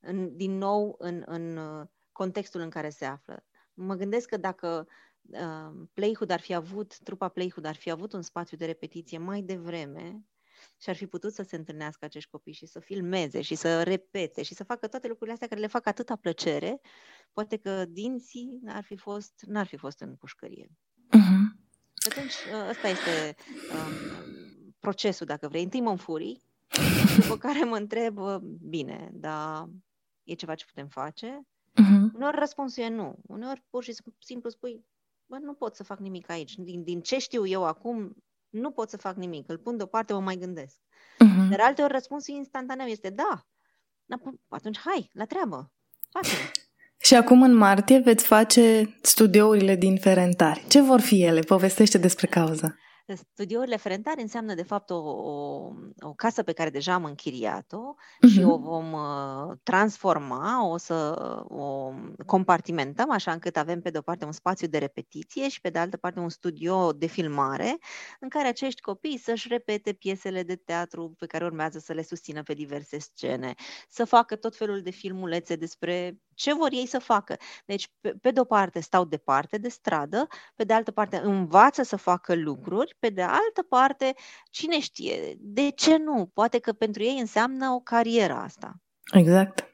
în, 0.00 0.36
din 0.36 0.58
nou 0.58 0.94
în, 0.98 1.22
în 1.26 1.56
uh, 1.56 1.86
contextul 2.12 2.60
în 2.60 2.70
care 2.70 2.88
se 2.88 3.04
află 3.04 3.44
mă 3.74 3.94
gândesc 3.94 4.28
că 4.28 4.36
dacă 4.36 4.86
uh, 5.20 5.86
Playhood 5.92 6.30
ar 6.30 6.40
fi 6.40 6.54
avut, 6.54 6.98
trupa 6.98 7.28
Playhood 7.28 7.64
ar 7.64 7.74
fi 7.74 7.90
avut 7.90 8.12
un 8.12 8.22
spațiu 8.22 8.56
de 8.56 8.64
repetiție 8.64 9.18
mai 9.18 9.42
devreme 9.42 10.24
și 10.78 10.88
ar 10.90 10.96
fi 10.96 11.06
putut 11.06 11.32
să 11.32 11.42
se 11.42 11.56
întâlnească 11.56 12.04
acești 12.04 12.30
copii 12.30 12.52
și 12.52 12.66
să 12.66 12.80
filmeze 12.80 13.40
și 13.40 13.54
să 13.54 13.82
repete 13.82 14.42
și 14.42 14.54
să 14.54 14.64
facă 14.64 14.86
toate 14.86 15.06
lucrurile 15.06 15.32
astea 15.32 15.48
care 15.48 15.60
le 15.60 15.66
fac 15.66 15.86
atâta 15.86 16.16
plăcere, 16.16 16.80
poate 17.32 17.56
că 17.56 17.84
dinții 17.84 18.60
ar 18.66 18.84
fi 18.84 18.96
fost, 18.96 19.32
n-ar 19.46 19.66
fi 19.66 19.76
fost 19.76 20.00
în 20.00 20.16
pușcărie. 20.16 20.70
Uh-huh. 21.06 21.60
Și 22.02 22.08
atunci 22.10 22.32
uh, 22.32 22.68
ăsta 22.68 22.88
este 22.88 23.36
um, 23.72 24.74
procesul, 24.78 25.26
dacă 25.26 25.48
vrei. 25.48 25.62
Întâi 25.62 25.80
mă 25.80 25.90
înfurii, 25.90 26.42
după 27.20 27.36
care 27.38 27.64
mă 27.64 27.76
întreb, 27.76 28.18
uh, 28.18 28.36
bine, 28.60 29.10
dar 29.12 29.68
e 30.22 30.34
ceva 30.34 30.54
ce 30.54 30.64
putem 30.64 30.88
face? 30.88 31.46
Uh-huh. 31.80 32.14
Uneori 32.14 32.38
răspunsul 32.38 32.82
e 32.82 32.88
nu. 32.88 33.18
Uneori 33.26 33.64
pur 33.70 33.84
și 33.84 33.94
simplu 34.18 34.50
spui, 34.50 34.84
bă, 35.26 35.38
nu 35.38 35.52
pot 35.52 35.74
să 35.74 35.82
fac 35.82 35.98
nimic 35.98 36.30
aici. 36.30 36.54
Din, 36.54 36.82
din 36.82 37.00
ce 37.00 37.18
știu 37.18 37.46
eu 37.46 37.64
acum, 37.64 38.16
nu 38.48 38.70
pot 38.70 38.88
să 38.88 38.96
fac 38.96 39.16
nimic. 39.16 39.48
Îl 39.48 39.58
pun 39.58 39.76
deoparte, 39.76 40.12
mă 40.12 40.20
mai 40.20 40.36
gândesc. 40.36 40.76
Uh-huh. 40.76 41.48
Dar 41.50 41.60
alte 41.60 41.82
ori 41.82 41.92
răspunsul 41.92 42.34
instantaneu 42.34 42.86
este 42.86 43.10
da. 43.10 43.46
Atunci 44.48 44.78
hai, 44.78 45.10
la 45.12 45.24
treabă. 45.24 45.72
Facem. 46.10 46.38
Și 47.06 47.14
acum 47.14 47.42
în 47.42 47.54
martie 47.54 47.98
veți 47.98 48.24
face 48.24 48.96
studiourile 49.02 49.76
din 49.76 49.96
Ferentari. 49.96 50.64
Ce 50.68 50.80
vor 50.80 51.00
fi 51.00 51.22
ele? 51.22 51.40
Povestește 51.40 51.98
despre 51.98 52.26
cauză. 52.26 52.78
Studiourile 53.14 53.76
Ferentari 53.76 54.20
înseamnă, 54.20 54.54
de 54.54 54.62
fapt, 54.62 54.90
o, 54.90 54.94
o, 54.94 55.72
o 56.00 56.12
casă 56.16 56.42
pe 56.42 56.52
care 56.52 56.70
deja 56.70 56.94
am 56.94 57.04
închiriat-o 57.04 57.94
uh-huh. 57.94 58.30
și 58.30 58.40
mhm. 58.40 58.50
o 58.50 58.58
vom 58.58 58.92
uh, 58.92 59.56
transforma, 59.62 60.68
o 60.68 60.76
să 60.76 61.14
o 61.48 61.92
compartimentăm, 62.26 63.10
așa 63.10 63.32
încât 63.32 63.56
avem, 63.56 63.80
pe 63.80 63.90
de 63.90 63.98
o 63.98 64.02
parte, 64.02 64.24
un 64.24 64.32
spațiu 64.32 64.66
de 64.66 64.78
repetiție 64.78 65.48
și, 65.48 65.60
pe 65.60 65.70
de 65.70 65.78
altă 65.78 65.96
parte, 65.96 66.20
un 66.20 66.28
studio 66.28 66.92
de 66.92 67.06
filmare 67.06 67.78
în 68.20 68.28
care 68.28 68.48
acești 68.48 68.80
copii 68.80 69.18
să-și 69.18 69.48
repete 69.48 69.92
piesele 69.92 70.42
de 70.42 70.56
teatru 70.56 71.14
pe 71.18 71.26
care 71.26 71.44
urmează 71.44 71.78
să 71.78 71.92
le 71.92 72.02
susțină 72.02 72.42
pe 72.42 72.54
diverse 72.54 72.98
scene, 72.98 73.54
să 73.88 74.04
facă 74.04 74.36
tot 74.36 74.56
felul 74.56 74.82
de 74.82 74.90
filmulețe 74.90 75.56
despre 75.56 76.18
ce 76.34 76.54
vor 76.54 76.68
ei 76.72 76.86
să 76.86 76.98
facă. 76.98 77.36
Deci, 77.64 77.88
pe, 78.00 78.14
pe 78.20 78.30
de-o 78.30 78.44
parte, 78.44 78.80
stau 78.80 79.04
departe 79.04 79.58
de 79.58 79.68
stradă, 79.68 80.26
pe 80.54 80.64
de 80.64 80.72
altă 80.72 80.90
parte, 80.90 81.16
învață 81.16 81.82
să 81.82 81.96
facă 81.96 82.34
lucruri, 82.34 82.96
pe 82.98 83.08
de 83.08 83.22
altă 83.22 83.62
parte, 83.68 84.14
cine 84.50 84.80
știe, 84.80 85.34
de 85.38 85.70
ce 85.70 85.96
nu? 85.96 86.30
Poate 86.34 86.58
că 86.58 86.72
pentru 86.72 87.02
ei 87.02 87.18
înseamnă 87.18 87.70
o 87.70 87.80
carieră 87.80 88.34
asta. 88.34 88.74
Exact. 89.12 89.66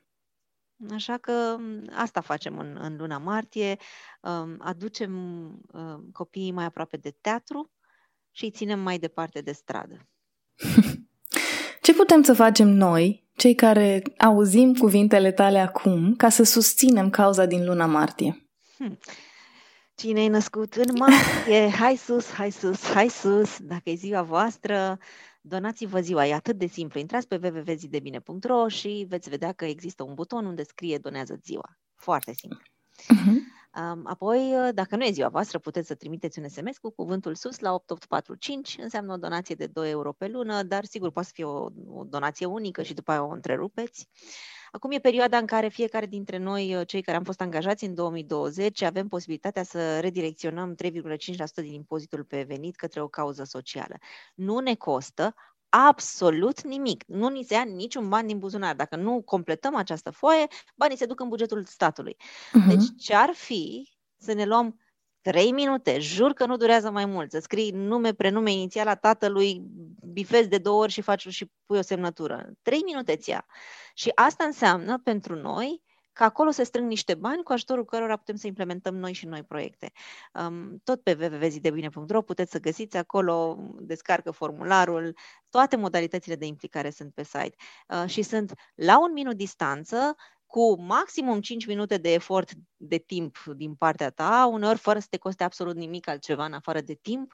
Așa 0.90 1.18
că 1.18 1.56
asta 1.90 2.20
facem 2.20 2.58
în, 2.58 2.76
în 2.80 2.96
luna 2.96 3.18
martie, 3.18 3.76
um, 4.20 4.56
aducem 4.58 5.12
um, 5.72 6.10
copiii 6.12 6.52
mai 6.52 6.64
aproape 6.64 6.96
de 6.96 7.10
teatru 7.10 7.70
și 8.30 8.44
îi 8.44 8.50
ținem 8.50 8.80
mai 8.80 8.98
departe 8.98 9.40
de 9.40 9.52
stradă. 9.52 10.08
Ce 11.88 11.94
putem 11.94 12.22
să 12.22 12.34
facem 12.34 12.68
noi 12.68 13.28
cei 13.36 13.54
care 13.54 14.02
auzim 14.18 14.74
cuvintele 14.74 15.32
tale 15.32 15.58
acum 15.58 16.14
ca 16.16 16.28
să 16.28 16.42
susținem 16.42 17.10
cauza 17.10 17.46
din 17.46 17.64
luna 17.64 17.86
martie? 17.86 18.48
Hmm. 18.76 18.98
Cine 19.94 20.24
e 20.24 20.28
născut 20.28 20.74
în 20.74 20.94
martie, 20.98 21.70
hai 21.80 21.96
sus, 21.96 22.30
hai 22.30 22.50
sus, 22.50 22.82
hai 22.82 23.08
sus, 23.08 23.58
dacă 23.60 23.90
e 23.90 23.94
ziua 23.94 24.22
voastră, 24.22 24.98
donați-vă 25.40 26.00
ziua, 26.00 26.26
e 26.26 26.34
atât 26.34 26.58
de 26.58 26.66
simplu. 26.66 27.00
Intrați 27.00 27.28
pe 27.28 27.40
www.zidebine.ro 27.42 28.68
și 28.68 29.06
veți 29.08 29.28
vedea 29.28 29.52
că 29.52 29.64
există 29.64 30.02
un 30.02 30.14
buton 30.14 30.46
unde 30.46 30.62
scrie 30.62 30.98
donează 30.98 31.38
ziua. 31.42 31.78
Foarte 31.94 32.32
simplu. 32.32 32.62
Uh-huh. 33.14 33.57
Apoi, 34.04 34.54
ă, 34.68 34.72
dacă 34.72 34.96
nu 34.96 35.04
e 35.04 35.10
ziua 35.10 35.28
voastră, 35.28 35.58
puteți 35.58 35.86
să 35.86 35.94
trimiteți 35.94 36.38
un 36.38 36.48
SMS 36.48 36.78
cu 36.78 36.90
cuvântul 36.90 37.34
sus 37.34 37.58
la 37.58 37.72
8845, 37.72 38.76
înseamnă 38.82 39.12
o 39.12 39.16
donație 39.16 39.54
de 39.54 39.66
2 39.66 39.90
euro 39.90 40.12
pe 40.12 40.28
lună, 40.28 40.62
dar 40.62 40.84
sigur 40.84 41.10
poate 41.10 41.28
să 41.28 41.34
fie 41.34 41.44
o, 41.44 41.68
o 41.88 42.04
donație 42.04 42.46
unică 42.46 42.82
și 42.82 42.94
după 42.94 43.10
aia 43.10 43.24
o 43.24 43.30
întrerupeți. 43.30 44.08
Acum 44.70 44.90
e 44.90 44.98
perioada 44.98 45.36
în 45.38 45.46
care 45.46 45.68
fiecare 45.68 46.06
dintre 46.06 46.36
noi, 46.36 46.76
ă, 46.76 46.84
cei 46.84 47.02
care 47.02 47.16
am 47.16 47.24
fost 47.24 47.40
angajați 47.40 47.84
în 47.84 47.94
2020, 47.94 48.82
avem 48.82 49.08
posibilitatea 49.08 49.62
să 49.62 50.00
redirecționăm 50.00 50.74
3,5% 50.74 50.90
din 51.54 51.72
impozitul 51.72 52.24
pe 52.24 52.42
venit 52.42 52.76
către 52.76 53.00
o 53.00 53.08
cauză 53.08 53.44
socială. 53.44 53.96
Nu 54.34 54.58
ne 54.58 54.74
costă, 54.74 55.34
absolut 55.68 56.62
nimic. 56.62 57.04
Nu 57.06 57.28
ni 57.28 57.42
se 57.42 57.54
ia 57.54 57.62
niciun 57.62 58.08
ban 58.08 58.26
din 58.26 58.38
buzunar. 58.38 58.76
Dacă 58.76 58.96
nu 58.96 59.22
completăm 59.22 59.74
această 59.74 60.10
foaie, 60.10 60.46
banii 60.74 60.96
se 60.96 61.06
duc 61.06 61.20
în 61.20 61.28
bugetul 61.28 61.64
statului. 61.64 62.16
Uh-huh. 62.16 62.68
Deci 62.68 62.84
ce 62.98 63.14
ar 63.14 63.30
fi 63.34 63.92
să 64.16 64.32
ne 64.32 64.44
luăm 64.44 64.80
trei 65.20 65.52
minute, 65.52 65.98
jur 65.98 66.32
că 66.32 66.46
nu 66.46 66.56
durează 66.56 66.90
mai 66.90 67.04
mult, 67.04 67.30
să 67.30 67.38
scrii 67.38 67.70
nume, 67.70 68.12
prenume 68.12 68.52
inițial 68.52 68.88
a 68.88 68.94
tatălui, 68.94 69.62
bifezi 70.12 70.48
de 70.48 70.58
două 70.58 70.82
ori 70.82 70.92
și 70.92 71.00
faci 71.00 71.28
și 71.28 71.52
pui 71.66 71.78
o 71.78 71.82
semnătură. 71.82 72.50
Trei 72.62 72.82
minute 72.84 73.16
ți 73.16 73.30
ia. 73.30 73.46
Și 73.94 74.12
asta 74.14 74.44
înseamnă 74.44 74.98
pentru 74.98 75.34
noi 75.34 75.82
că 76.18 76.24
acolo 76.24 76.50
se 76.50 76.62
strâng 76.62 76.88
niște 76.88 77.14
bani 77.14 77.42
cu 77.42 77.52
ajutorul 77.52 77.84
cărora 77.84 78.16
putem 78.16 78.36
să 78.36 78.46
implementăm 78.46 78.96
noi 78.96 79.12
și 79.12 79.26
noi 79.26 79.42
proiecte. 79.42 79.92
Um, 80.34 80.80
tot 80.84 81.02
pe 81.02 81.16
www.zidebine.ro 81.20 82.22
puteți 82.22 82.50
să 82.50 82.60
găsiți 82.60 82.96
acolo, 82.96 83.58
descarcă 83.80 84.30
formularul, 84.30 85.16
toate 85.50 85.76
modalitățile 85.76 86.36
de 86.36 86.46
implicare 86.46 86.90
sunt 86.90 87.14
pe 87.14 87.22
site 87.24 87.54
uh, 87.88 88.04
și 88.06 88.22
sunt 88.22 88.52
la 88.74 89.00
un 89.00 89.12
minut 89.12 89.36
distanță, 89.36 90.16
cu 90.46 90.80
maximum 90.80 91.40
5 91.40 91.66
minute 91.66 91.96
de 91.96 92.12
efort 92.12 92.50
de 92.76 92.96
timp 92.96 93.36
din 93.56 93.74
partea 93.74 94.10
ta, 94.10 94.48
uneori 94.52 94.78
fără 94.78 94.98
să 94.98 95.06
te 95.10 95.16
coste 95.16 95.44
absolut 95.44 95.76
nimic 95.76 96.08
altceva 96.08 96.44
în 96.44 96.52
afară 96.52 96.80
de 96.80 96.98
timp, 97.02 97.32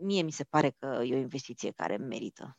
mie 0.00 0.22
mi 0.22 0.32
se 0.32 0.44
pare 0.44 0.74
că 0.78 1.00
e 1.04 1.14
o 1.14 1.18
investiție 1.18 1.70
care 1.70 1.96
merită. 1.96 2.56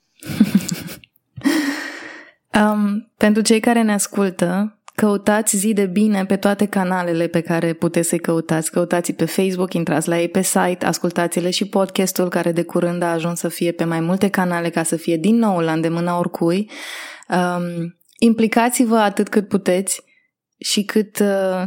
um, 2.61 3.11
pentru 3.17 3.41
cei 3.41 3.59
care 3.59 3.81
ne 3.81 3.93
ascultă, 3.93 4.78
Căutați 4.99 5.57
zi 5.57 5.73
de 5.73 5.85
bine 5.85 6.25
pe 6.25 6.35
toate 6.35 6.65
canalele 6.65 7.27
pe 7.27 7.41
care 7.41 7.73
puteți 7.73 8.09
să-i 8.09 8.19
căutați. 8.19 8.71
Căutați 8.71 9.11
pe 9.11 9.25
Facebook, 9.25 9.73
intrați 9.73 10.07
la 10.07 10.19
ei 10.19 10.29
pe 10.29 10.41
site, 10.41 10.85
ascultați-le 10.85 11.49
și 11.49 11.65
podcastul 11.65 12.29
care 12.29 12.51
de 12.51 12.63
curând 12.63 13.01
a 13.01 13.11
ajuns 13.11 13.39
să 13.39 13.47
fie 13.47 13.71
pe 13.71 13.83
mai 13.83 13.99
multe 13.99 14.29
canale 14.29 14.69
ca 14.69 14.83
să 14.83 14.95
fie 14.95 15.17
din 15.17 15.35
nou 15.35 15.59
la 15.59 15.71
îndemâna 15.71 16.17
oricui. 16.17 16.69
Um, 17.29 17.97
implicați-vă 18.17 18.97
atât 18.97 19.29
cât 19.29 19.47
puteți 19.47 20.03
și 20.57 20.83
cât, 20.83 21.19
uh, 21.19 21.63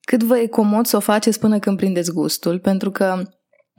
cât 0.00 0.22
vă 0.22 0.38
e 0.38 0.46
comod 0.46 0.86
să 0.86 0.96
o 0.96 1.00
faceți 1.00 1.38
până 1.38 1.58
când 1.58 1.76
prindeți 1.76 2.12
gustul, 2.12 2.58
pentru 2.58 2.90
că 2.90 3.22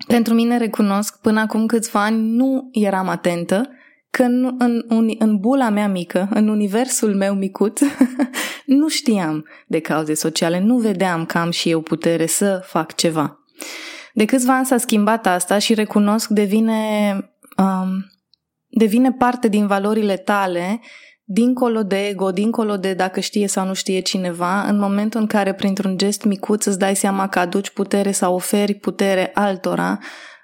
pentru 0.08 0.34
mine 0.34 0.58
recunosc, 0.58 1.22
până 1.22 1.39
acum 1.39 1.66
câțiva 1.66 2.03
ani 2.03 2.30
nu 2.30 2.70
eram 2.72 3.08
atentă 3.08 3.70
că 4.16 4.24
în, 4.24 4.55
în, 4.88 5.16
în 5.18 5.38
bula 5.38 5.70
mea 5.70 5.88
mică, 5.88 6.28
în 6.34 6.47
universul 6.47 7.16
meu 7.16 7.34
micut, 7.34 7.80
nu 8.80 8.88
știam 8.88 9.45
de 9.68 9.80
cauze 9.80 10.13
sociale, 10.13 10.59
nu 10.59 10.78
vedeam 10.78 11.26
că 11.26 11.38
am 11.38 11.51
și 11.51 11.70
eu 11.70 11.82
putere 11.82 12.26
să 12.26 12.61
fac 12.66 12.95
ceva. 12.95 13.39
De 14.13 14.26
câțiva 14.26 14.55
ani 14.55 14.66
s-a 14.66 14.78
schimbat 14.78 15.28
asta 15.28 15.57
și 15.57 15.74
recunosc 15.74 16.30
devine, 16.30 17.16
um, 17.57 18.05
devine 18.68 19.11
parte 19.11 19.47
din 19.47 19.68
valorile 19.68 20.18
tale 20.18 20.82
dincolo 21.24 21.84
de 21.84 22.07
ego, 22.07 22.32
dincolo 22.32 22.78
de 22.78 22.93
dacă 22.93 23.20
știe 23.20 23.47
sau 23.47 23.66
nu 23.66 23.74
știe 23.74 23.99
cineva, 23.99 24.61
în 24.61 24.80
momentul 24.80 25.20
în 25.20 25.28
care 25.28 25.53
printr-un 25.53 25.97
gest 25.97 26.24
micuț 26.24 26.66
îți 26.66 26.80
dai 26.80 26.95
seama 26.95 27.28
că 27.28 27.39
aduci 27.39 27.70
putere 27.70 28.11
sau 28.11 28.34
oferi 28.34 28.74
putere 28.74 29.32
altora, 29.34 29.99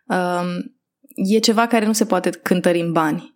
um, 0.05 0.79
e 1.15 1.39
ceva 1.39 1.67
care 1.67 1.85
nu 1.85 1.93
se 1.93 2.05
poate 2.05 2.29
cântări 2.29 2.79
în 2.79 2.91
bani. 2.91 3.30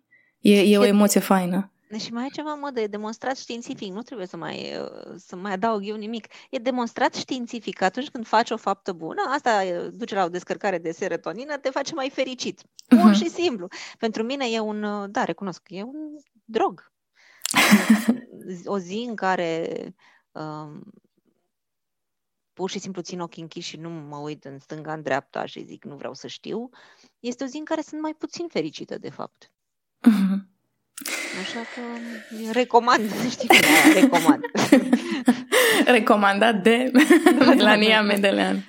E, 0.48 0.60
e 0.60 0.78
o 0.78 0.84
emoție 0.84 1.20
faină. 1.20 1.70
Și 1.98 2.12
mai 2.12 2.26
e 2.26 2.28
ceva 2.28 2.52
în 2.52 2.58
modă, 2.58 2.80
e 2.80 2.86
demonstrat 2.86 3.36
științific, 3.36 3.92
nu 3.92 4.02
trebuie 4.02 4.26
să 4.26 4.36
mai, 4.36 4.72
să 5.16 5.36
mai 5.36 5.52
adaug 5.52 5.80
eu 5.84 5.96
nimic. 5.96 6.26
E 6.50 6.58
demonstrat 6.58 7.14
științific 7.14 7.76
că 7.76 7.84
atunci 7.84 8.08
când 8.08 8.26
faci 8.26 8.50
o 8.50 8.56
faptă 8.56 8.92
bună, 8.92 9.20
asta 9.28 9.62
duce 9.92 10.14
la 10.14 10.24
o 10.24 10.28
descărcare 10.28 10.78
de 10.78 10.90
serotonină, 10.90 11.56
te 11.56 11.70
face 11.70 11.94
mai 11.94 12.10
fericit. 12.10 12.62
Pur 12.86 13.10
uh-huh. 13.10 13.16
și 13.16 13.28
simplu. 13.28 13.68
Pentru 13.98 14.22
mine 14.22 14.46
e 14.50 14.58
un, 14.58 15.06
da, 15.10 15.24
recunosc, 15.24 15.62
e 15.68 15.82
un 15.82 16.16
drog. 16.44 16.92
o 18.64 18.78
zi 18.78 19.04
în 19.08 19.14
care 19.14 19.68
um, 20.32 20.82
pur 22.52 22.70
și 22.70 22.78
simplu 22.78 23.02
țin 23.02 23.20
ochii 23.20 23.42
închiși 23.42 23.68
și 23.68 23.76
nu 23.76 23.90
mă 23.90 24.16
uit 24.16 24.44
în 24.44 24.58
stânga, 24.58 24.92
în 24.92 25.02
dreapta 25.02 25.46
și 25.46 25.64
zic 25.64 25.84
nu 25.84 25.96
vreau 25.96 26.14
să 26.14 26.26
știu, 26.26 26.68
este 27.20 27.44
o 27.44 27.46
zi 27.46 27.56
în 27.56 27.64
care 27.64 27.80
sunt 27.80 28.00
mai 28.00 28.14
puțin 28.14 28.48
fericită, 28.48 28.98
de 28.98 29.10
fapt. 29.10 29.50
Uh-huh. 30.06 30.38
Așa 31.42 31.60
că 31.74 31.80
recomand, 32.52 33.00
știi 33.30 33.48
cum 33.48 33.58
recomand. 33.94 34.40
Recomandat 35.96 36.62
de 36.62 36.90
Melania 37.46 38.02
Medelean. 38.02 38.64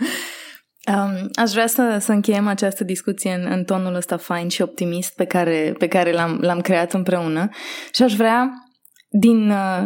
Um, 0.93 1.29
aș 1.33 1.51
vrea 1.51 1.67
să, 1.67 1.97
să 1.99 2.11
încheiem 2.11 2.47
această 2.47 2.83
discuție 2.83 3.33
în, 3.33 3.51
în 3.51 3.63
tonul 3.63 3.95
ăsta 3.95 4.17
fain 4.17 4.47
și 4.47 4.61
optimist 4.61 5.15
pe 5.15 5.25
care, 5.25 5.75
pe 5.77 5.87
care 5.87 6.11
l-am, 6.11 6.37
l-am 6.41 6.61
creat 6.61 6.93
împreună 6.93 7.49
și 7.91 8.03
aș 8.03 8.15
vrea, 8.15 8.51
din 9.09 9.49
uh, 9.49 9.83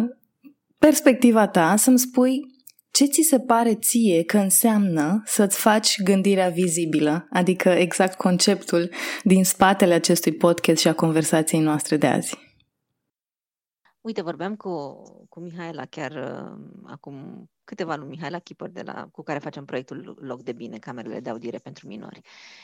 perspectiva 0.78 1.48
ta, 1.48 1.76
să-mi 1.76 2.00
spui 2.00 2.51
ce 2.92 3.06
ți 3.06 3.22
se 3.22 3.40
pare 3.40 3.76
ție 3.76 4.24
că 4.24 4.38
înseamnă 4.38 5.24
să-ți 5.26 5.60
faci 5.60 6.02
gândirea 6.04 6.50
vizibilă, 6.50 7.28
adică 7.30 7.70
exact 7.70 8.18
conceptul 8.18 8.90
din 9.24 9.44
spatele 9.44 9.94
acestui 9.94 10.34
podcast 10.34 10.80
și 10.82 10.88
a 10.88 10.94
conversației 10.94 11.62
noastre 11.62 11.98
de 11.98 12.08
azi? 12.08 12.51
Uite, 14.02 14.22
vorbeam 14.22 14.56
cu, 14.56 15.02
cu 15.30 15.40
Mihaela 15.40 15.86
chiar 15.86 16.12
uh, 16.12 16.66
acum 16.84 17.50
câteva 17.64 17.96
luni, 17.96 18.10
Mihaela 18.10 18.40
Chipăr, 18.40 18.70
de 18.70 18.82
la, 18.82 19.08
cu 19.12 19.24
care 19.24 19.40
facem 19.40 19.66
proiectul 19.66 20.18
Loc 20.22 20.42
de 20.42 20.52
Bine, 20.52 20.78
camerele 20.78 21.20
de 21.20 21.30
audiere 21.30 21.58
pentru 21.58 21.88
minori. 21.88 22.22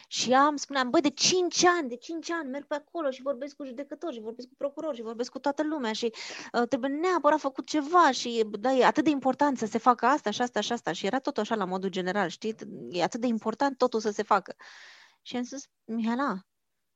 Și 0.08 0.34
am 0.34 0.56
spuneam, 0.56 0.90
băi, 0.90 1.02
de 1.02 1.10
5 1.10 1.64
ani, 1.66 1.90
de 1.90 1.96
5 1.96 2.32
ani 2.32 2.50
merg 2.50 2.66
pe 2.66 2.76
acolo 2.76 3.10
și 3.10 3.22
vorbesc 3.22 3.56
cu 3.56 3.66
judecători, 3.66 4.14
și 4.14 4.22
vorbesc 4.22 4.48
cu 4.48 4.54
procurori, 4.58 4.96
și 4.96 5.02
vorbesc 5.02 5.32
cu 5.32 5.40
toată 5.40 5.64
lumea 5.64 5.94
și 5.94 6.14
uh, 6.54 6.68
trebuie 6.68 6.90
neapărat 6.90 7.40
făcut 7.40 7.66
ceva 7.66 8.12
și 8.12 8.46
da, 8.60 8.72
e 8.72 8.86
atât 8.86 9.04
de 9.04 9.10
important 9.10 9.58
să 9.58 9.66
se 9.66 9.78
facă 9.78 10.06
asta 10.06 10.30
și 10.30 10.42
asta 10.42 10.60
și 10.60 10.72
asta. 10.72 10.92
Și 10.92 11.06
era 11.06 11.20
tot 11.20 11.38
așa 11.38 11.56
la 11.56 11.66
modul 11.66 11.90
general, 11.90 12.30
știi? 12.30 12.56
E 12.90 13.04
atât 13.04 13.20
de 13.20 13.28
important 13.28 13.78
totul 13.78 14.00
să 14.00 14.10
se 14.12 14.24
facă. 14.24 14.56
Și 15.22 15.36
am 15.36 15.44
zis, 15.44 15.70
Mihaela, 15.86 16.38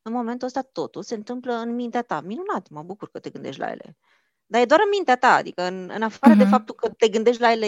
în 0.01 0.11
momentul 0.11 0.47
ăsta 0.47 0.61
totul 0.61 1.03
se 1.03 1.15
întâmplă 1.15 1.53
în 1.53 1.75
mintea 1.75 2.01
ta. 2.01 2.21
Minunat, 2.21 2.69
mă 2.69 2.83
bucur 2.83 3.09
că 3.09 3.19
te 3.19 3.29
gândești 3.29 3.59
la 3.59 3.69
ele. 3.71 3.97
Dar 4.51 4.61
e 4.61 4.65
doar 4.65 4.79
în 4.83 4.89
mintea 4.89 5.15
ta, 5.15 5.33
adică 5.33 5.63
în, 5.63 5.91
în 5.93 6.01
afară 6.01 6.33
uh-huh. 6.33 6.37
de 6.37 6.43
mhm. 6.43 6.51
faptul 6.51 6.75
că 6.75 6.89
te 6.89 7.07
gândești 7.07 7.41
la 7.41 7.51
ele, 7.51 7.67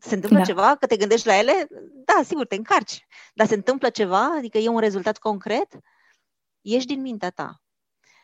se 0.00 0.14
întâmplă 0.14 0.38
da. 0.38 0.44
ceva, 0.44 0.76
că 0.76 0.86
te 0.86 0.96
gândești 0.96 1.26
la 1.26 1.38
ele, 1.38 1.66
da, 2.04 2.22
sigur, 2.24 2.46
te 2.46 2.54
încarci. 2.54 3.06
Dar 3.34 3.46
se 3.46 3.54
întâmplă 3.54 3.88
ceva, 3.90 4.34
adică 4.36 4.58
e 4.58 4.68
un 4.68 4.78
rezultat 4.78 5.18
concret, 5.18 5.68
ești 6.60 6.86
din 6.86 7.00
mintea 7.00 7.30
ta. 7.30 7.62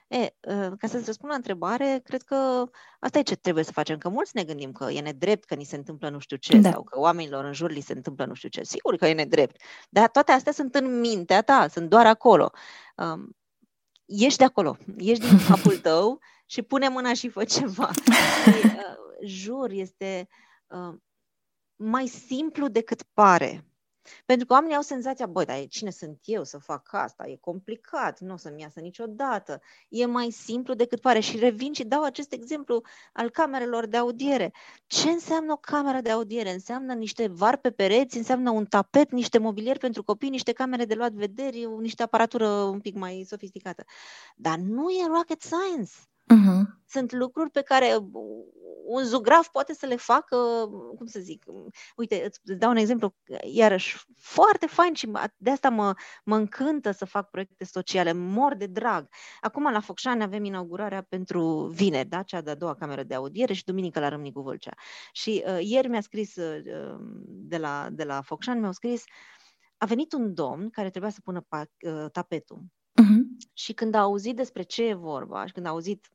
E, 0.09 0.35
ă, 0.49 0.75
ca 0.79 0.87
să-ți 0.87 1.05
răspund 1.07 1.31
la 1.31 1.37
întrebare, 1.37 2.01
cred 2.05 2.23
că 2.23 2.71
asta 3.01 3.19
e 3.19 3.23
ce 3.23 3.37
trebuie 3.37 3.65
să 3.65 3.73
facem, 3.73 3.99
că 3.99 4.09
mulți 4.09 4.31
ne 4.35 4.45
gândim 4.45 4.73
că 4.73 4.91
e 4.91 5.01
nedrept 5.01 5.45
că 5.45 5.55
ni 5.55 5.65
se 5.65 5.77
întâmplă 5.77 6.09
nu 6.09 6.19
știu 6.19 6.37
ce, 6.37 6.59
da. 6.59 6.71
sau 6.71 6.83
că 6.83 6.99
oamenilor 6.99 7.45
în 7.45 7.53
jur 7.53 7.71
li 7.71 7.81
se 7.81 7.93
întâmplă 7.93 8.25
nu 8.25 8.35
știu 8.35 8.49
ce. 8.49 8.63
Sigur 8.63 8.97
că 8.97 9.07
e 9.07 9.13
nedrept, 9.13 9.61
dar 9.89 10.09
toate 10.09 10.33
astea 10.33 10.53
sunt 10.53 10.75
în 10.75 11.01
mintea 11.01 11.43
ta, 11.43 11.69
sunt 11.69 11.89
doar 11.89 12.07
acolo. 12.07 12.51
Um, 12.97 13.37
ești 14.05 14.39
de 14.39 14.45
acolo, 14.45 14.77
ești 14.97 15.29
din 15.29 15.39
capul 15.49 15.77
tău 15.89 16.21
și 16.47 16.63
pune 16.63 16.89
mâna 16.89 17.13
și 17.13 17.29
fă 17.29 17.45
ceva. 17.45 17.91
și, 18.45 18.67
uh, 18.67 18.97
jur, 19.25 19.71
este 19.71 20.29
uh, 20.67 20.95
mai 21.77 22.07
simplu 22.07 22.69
decât 22.69 23.03
pare. 23.03 23.65
Pentru 24.25 24.47
că 24.47 24.53
oamenii 24.53 24.77
au 24.77 24.83
senzația, 24.83 25.27
băi, 25.27 25.45
dar 25.45 25.67
cine 25.69 25.91
sunt 25.91 26.21
eu 26.25 26.45
să 26.45 26.59
fac 26.59 26.89
asta? 26.93 27.29
E 27.29 27.37
complicat, 27.37 28.21
nu 28.21 28.33
o 28.33 28.37
să-mi 28.37 28.61
iasă 28.61 28.81
niciodată. 28.81 29.61
E 29.89 30.07
mai 30.07 30.31
simplu 30.31 30.75
decât 30.75 31.01
pare. 31.01 31.21
Și 31.21 31.39
revin 31.39 31.73
și 31.73 31.85
dau 31.85 32.03
acest 32.03 32.33
exemplu 32.33 32.83
al 33.13 33.31
camerelor 33.31 33.87
de 33.87 33.97
audiere. 33.97 34.53
Ce 34.87 35.11
înseamnă 35.11 35.53
o 35.53 35.57
cameră 35.57 36.01
de 36.01 36.11
audiere? 36.11 36.53
Înseamnă 36.53 36.95
niște 36.95 37.27
var 37.27 37.57
pe 37.57 37.71
pereți, 37.71 38.17
înseamnă 38.17 38.51
un 38.51 38.65
tapet, 38.65 39.11
niște 39.11 39.39
mobilier 39.39 39.79
pentru 39.79 40.03
copii, 40.03 40.31
niște 40.31 40.53
camere 40.53 40.85
de 40.85 40.95
luat 40.95 41.13
vederi, 41.13 41.67
niște 41.81 42.03
aparatură 42.03 42.49
un 42.49 42.81
pic 42.81 42.95
mai 42.95 43.25
sofisticată. 43.29 43.85
Dar 44.37 44.59
nu 44.59 44.91
e 44.91 45.07
rocket 45.07 45.43
science. 45.43 45.93
Uh-huh. 46.35 46.63
Sunt 46.89 47.13
lucruri 47.13 47.51
pe 47.51 47.63
care 47.63 47.97
un 48.87 49.05
zugraf 49.05 49.49
poate 49.49 49.75
să 49.75 49.87
le 49.87 49.97
facă, 49.97 50.37
cum 50.97 51.07
să 51.07 51.21
zic, 51.21 51.45
uite, 51.97 52.25
îți 52.25 52.41
dau 52.59 52.71
un 52.71 52.77
exemplu, 52.77 53.15
iarăși, 53.45 54.05
foarte 54.17 54.67
fain 54.67 54.95
și 54.95 55.11
de 55.37 55.51
asta 55.51 55.69
mă, 55.69 55.95
mă 56.25 56.37
încântă 56.37 56.91
să 56.91 57.05
fac 57.05 57.31
proiecte 57.31 57.65
sociale, 57.65 58.13
mor 58.13 58.55
de 58.55 58.67
drag. 58.67 59.09
Acum 59.41 59.73
la 59.73 59.81
Focșani 59.81 60.23
avem 60.23 60.45
inaugurarea 60.45 61.07
pentru 61.09 61.71
vineri, 61.75 62.09
da? 62.09 62.23
cea 62.23 62.41
de-a 62.41 62.55
doua 62.55 62.75
cameră 62.75 63.03
de 63.03 63.15
audiere 63.15 63.53
și 63.53 63.65
duminică 63.65 64.01
la 64.01 64.09
Râmnicu 64.09 64.41
Vâlcea. 64.41 64.75
Și 65.13 65.45
uh, 65.47 65.59
ieri 65.61 65.89
mi-a 65.89 66.01
scris 66.01 66.37
uh, 66.37 66.63
de, 67.27 67.57
la, 67.57 67.89
de 67.91 68.05
la 68.05 68.21
Focșani, 68.21 68.61
mi-au 68.61 68.73
scris, 68.73 69.05
a 69.77 69.87
venit 69.87 70.13
un 70.13 70.35
domn 70.35 70.71
care 70.71 70.91
trebuia 70.91 71.11
să 71.11 71.21
pună 71.25 71.41
pa, 71.49 71.65
uh, 71.81 72.11
tapetul. 72.13 72.65
Uh-huh. 73.03 73.49
Și 73.53 73.73
când 73.73 73.95
a 73.95 74.01
auzit 74.01 74.37
despre 74.37 74.63
ce 74.63 74.85
e 74.85 74.95
vorba 74.95 75.47
și 75.47 75.53
când 75.53 75.67
a 75.67 75.69
auzit 75.69 76.07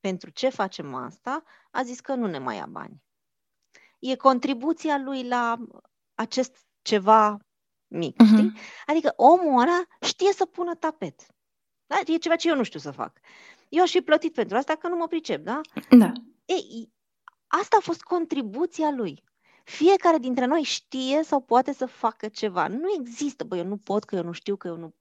pentru 0.00 0.30
ce 0.30 0.48
facem 0.48 0.94
asta, 0.94 1.42
a 1.70 1.82
zis 1.82 2.00
că 2.00 2.14
nu 2.14 2.26
ne 2.26 2.38
mai 2.38 2.56
ia 2.56 2.66
bani. 2.66 3.02
E 3.98 4.16
contribuția 4.16 4.98
lui 4.98 5.28
la 5.28 5.56
acest 6.14 6.66
ceva 6.82 7.38
mic, 7.86 8.22
uh-huh. 8.22 8.26
știi? 8.26 8.52
Adică 8.86 9.12
omul 9.16 9.60
ăla 9.60 9.82
știe 10.00 10.32
să 10.32 10.46
pună 10.46 10.74
tapet. 10.74 11.26
Da? 11.86 11.96
E 12.06 12.16
ceva 12.16 12.36
ce 12.36 12.48
eu 12.48 12.56
nu 12.56 12.62
știu 12.62 12.78
să 12.78 12.90
fac. 12.90 13.18
Eu 13.68 13.82
aș 13.82 13.90
fi 13.90 14.00
plătit 14.00 14.34
pentru 14.34 14.56
asta 14.56 14.76
că 14.76 14.88
nu 14.88 14.96
mă 14.96 15.06
pricep, 15.06 15.44
da? 15.44 15.60
Da. 15.90 16.12
Ei, 16.44 16.92
asta 17.46 17.76
a 17.76 17.82
fost 17.82 18.02
contribuția 18.02 18.90
lui. 18.90 19.24
Fiecare 19.68 20.18
dintre 20.18 20.44
noi 20.44 20.62
știe 20.62 21.22
sau 21.22 21.40
poate 21.40 21.72
să 21.72 21.86
facă 21.86 22.28
ceva. 22.28 22.68
Nu 22.68 22.86
există, 22.98 23.44
băi, 23.44 23.58
eu 23.58 23.64
nu 23.64 23.76
pot, 23.76 24.04
că 24.04 24.16
eu 24.16 24.22
nu 24.22 24.32
știu, 24.32 24.56
că 24.56 24.68
eu 24.68 24.76
nu, 24.76 24.94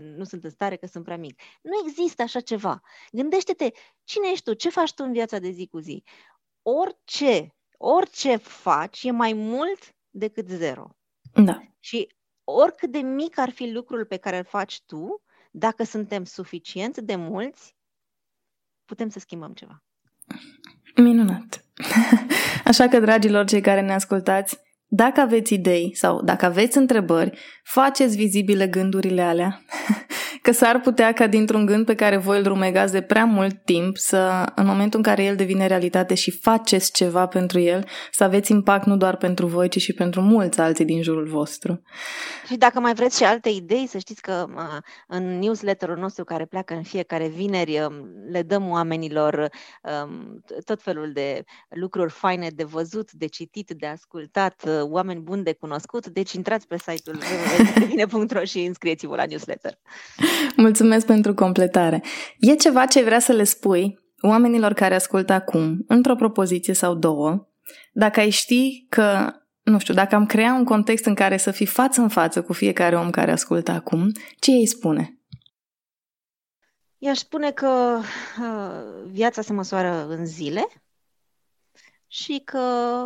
nu 0.00 0.24
sunt 0.24 0.44
în 0.44 0.50
stare, 0.50 0.76
că 0.76 0.86
sunt 0.86 1.04
prea 1.04 1.16
mic. 1.16 1.40
Nu 1.62 1.70
există 1.86 2.22
așa 2.22 2.40
ceva. 2.40 2.80
Gândește-te, 3.12 3.70
cine 4.04 4.28
ești 4.30 4.44
tu? 4.44 4.54
Ce 4.54 4.70
faci 4.70 4.94
tu 4.94 5.04
în 5.06 5.12
viața 5.12 5.38
de 5.38 5.50
zi 5.50 5.66
cu 5.66 5.78
zi? 5.78 6.04
Orice, 6.62 7.54
orice 7.76 8.36
faci 8.36 9.02
e 9.02 9.10
mai 9.10 9.32
mult 9.32 9.94
decât 10.10 10.48
zero. 10.48 10.96
Da. 11.34 11.62
Și 11.78 12.14
oricât 12.44 12.90
de 12.90 12.98
mic 12.98 13.38
ar 13.38 13.50
fi 13.50 13.70
lucrul 13.70 14.04
pe 14.04 14.16
care 14.16 14.38
îl 14.38 14.44
faci 14.44 14.82
tu, 14.82 15.22
dacă 15.50 15.84
suntem 15.84 16.24
suficient 16.24 16.98
de 16.98 17.16
mulți, 17.16 17.76
putem 18.84 19.08
să 19.08 19.18
schimbăm 19.18 19.52
ceva. 19.52 19.82
Minunat! 20.96 21.61
Așa 22.64 22.88
că, 22.88 23.00
dragilor 23.00 23.44
cei 23.44 23.60
care 23.60 23.80
ne 23.80 23.92
ascultați, 23.92 24.58
dacă 24.86 25.20
aveți 25.20 25.54
idei 25.54 25.96
sau 25.96 26.22
dacă 26.22 26.44
aveți 26.44 26.78
întrebări, 26.78 27.38
faceți 27.62 28.16
vizibile 28.16 28.66
gândurile 28.66 29.22
alea. 29.22 29.62
că 30.42 30.52
s-ar 30.52 30.80
putea 30.80 31.12
ca 31.12 31.26
dintr-un 31.26 31.66
gând 31.66 31.86
pe 31.86 31.94
care 31.94 32.16
voi 32.16 32.38
îl 32.38 32.44
rumegați 32.44 32.92
de 32.92 33.00
prea 33.00 33.24
mult 33.24 33.64
timp 33.64 33.96
să, 33.96 34.52
în 34.54 34.66
momentul 34.66 34.98
în 34.98 35.04
care 35.04 35.24
el 35.24 35.36
devine 35.36 35.66
realitate 35.66 36.14
și 36.14 36.30
faceți 36.30 36.92
ceva 36.92 37.26
pentru 37.26 37.58
el, 37.58 37.86
să 38.10 38.24
aveți 38.24 38.50
impact 38.50 38.86
nu 38.86 38.96
doar 38.96 39.16
pentru 39.16 39.46
voi, 39.46 39.68
ci 39.68 39.80
și 39.80 39.92
pentru 39.92 40.20
mulți 40.20 40.60
alții 40.60 40.84
din 40.84 41.02
jurul 41.02 41.26
vostru. 41.26 41.82
Și 42.46 42.56
dacă 42.56 42.80
mai 42.80 42.94
vreți 42.94 43.16
și 43.16 43.24
alte 43.24 43.48
idei, 43.48 43.86
să 43.86 43.98
știți 43.98 44.22
că 44.22 44.46
în 45.06 45.38
newsletterul 45.38 45.96
nostru 45.96 46.24
care 46.24 46.44
pleacă 46.44 46.74
în 46.74 46.82
fiecare 46.82 47.28
vineri, 47.28 47.80
um, 47.80 47.92
le 48.30 48.42
dăm 48.42 48.70
oamenilor 48.70 49.48
um, 50.04 50.42
tot 50.64 50.82
felul 50.82 51.12
de 51.12 51.44
lucruri 51.68 52.12
faine 52.12 52.48
de 52.54 52.64
văzut, 52.64 53.12
de 53.12 53.26
citit, 53.26 53.70
de 53.76 53.86
ascultat, 53.86 54.62
uh, 54.66 54.80
oameni 54.82 55.20
buni 55.20 55.42
de 55.42 55.52
cunoscut, 55.52 56.06
deci 56.06 56.32
intrați 56.32 56.66
pe 56.66 56.76
site-ul 56.78 57.18
www.ro 58.12 58.44
și 58.44 58.58
înscrieți-vă 58.58 59.16
la 59.16 59.24
newsletter. 59.24 59.78
Mulțumesc 60.56 61.06
pentru 61.06 61.34
completare. 61.34 62.02
E 62.38 62.54
ceva 62.54 62.86
ce 62.86 63.02
vrea 63.02 63.18
să 63.18 63.32
le 63.32 63.44
spui 63.44 63.98
oamenilor 64.20 64.72
care 64.72 64.94
ascultă 64.94 65.32
acum, 65.32 65.84
într-o 65.86 66.14
propoziție 66.14 66.74
sau 66.74 66.94
două, 66.94 67.48
dacă 67.92 68.20
ai 68.20 68.30
ști 68.30 68.86
că, 68.88 69.32
nu 69.62 69.78
știu, 69.78 69.94
dacă 69.94 70.14
am 70.14 70.26
crea 70.26 70.54
un 70.54 70.64
context 70.64 71.04
în 71.04 71.14
care 71.14 71.36
să 71.36 71.50
fii 71.50 71.66
față 71.66 72.00
în 72.00 72.08
față 72.08 72.42
cu 72.42 72.52
fiecare 72.52 72.96
om 72.96 73.10
care 73.10 73.30
ascultă 73.30 73.70
acum, 73.70 74.12
ce 74.38 74.50
îi 74.50 74.66
spune? 74.66 75.16
I-aș 76.98 77.18
spune 77.18 77.50
că 77.50 78.00
uh, 78.40 79.10
viața 79.10 79.42
se 79.42 79.52
măsoară 79.52 80.06
în 80.08 80.26
zile 80.26 80.66
și 82.06 82.42
că 82.44 82.60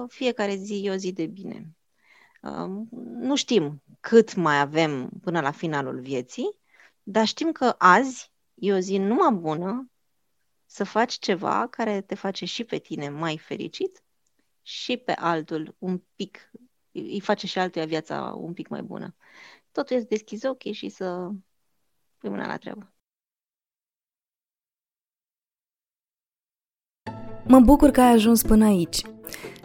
fiecare 0.09 0.55
zi 0.55 0.83
e 0.85 0.91
o 0.91 0.97
zi 0.97 1.13
de 1.13 1.27
bine. 1.27 1.77
Uh, 2.43 2.87
nu 3.21 3.37
știm 3.37 3.83
cât 4.01 4.35
mai 4.35 4.61
avem 4.61 5.11
până 5.23 5.41
la 5.41 5.51
finalul 5.51 6.01
vieții, 6.01 6.59
dar 7.09 7.27
știm 7.27 7.53
că 7.53 7.75
azi 7.79 8.33
e 8.55 8.73
o 8.73 8.79
zi 8.79 8.97
numai 8.97 9.33
bună 9.33 9.91
să 10.65 10.85
faci 10.85 11.13
ceva 11.13 11.67
care 11.67 12.01
te 12.01 12.15
face 12.15 12.45
și 12.45 12.65
pe 12.65 12.79
tine 12.79 13.09
mai 13.09 13.39
fericit 13.39 14.03
și 14.63 14.97
pe 14.97 15.13
altul 15.13 15.75
un 15.79 16.03
pic, 16.15 16.51
îi 16.93 17.21
face 17.21 17.47
și 17.47 17.59
altuia 17.59 17.85
viața 17.85 18.35
un 18.37 18.53
pic 18.53 18.69
mai 18.69 18.83
bună. 18.83 19.15
Totul 19.73 19.97
este 19.97 20.09
deschizi 20.09 20.47
ochii 20.47 20.73
și 20.73 20.89
să 20.89 21.31
pui 22.17 22.29
mâna 22.29 22.47
la 22.47 22.57
treabă. 22.57 22.95
Mă 27.49 27.61
bucur 27.61 27.91
că 27.91 28.01
ai 28.01 28.13
ajuns 28.13 28.43
până 28.43 28.65
aici. 28.65 29.03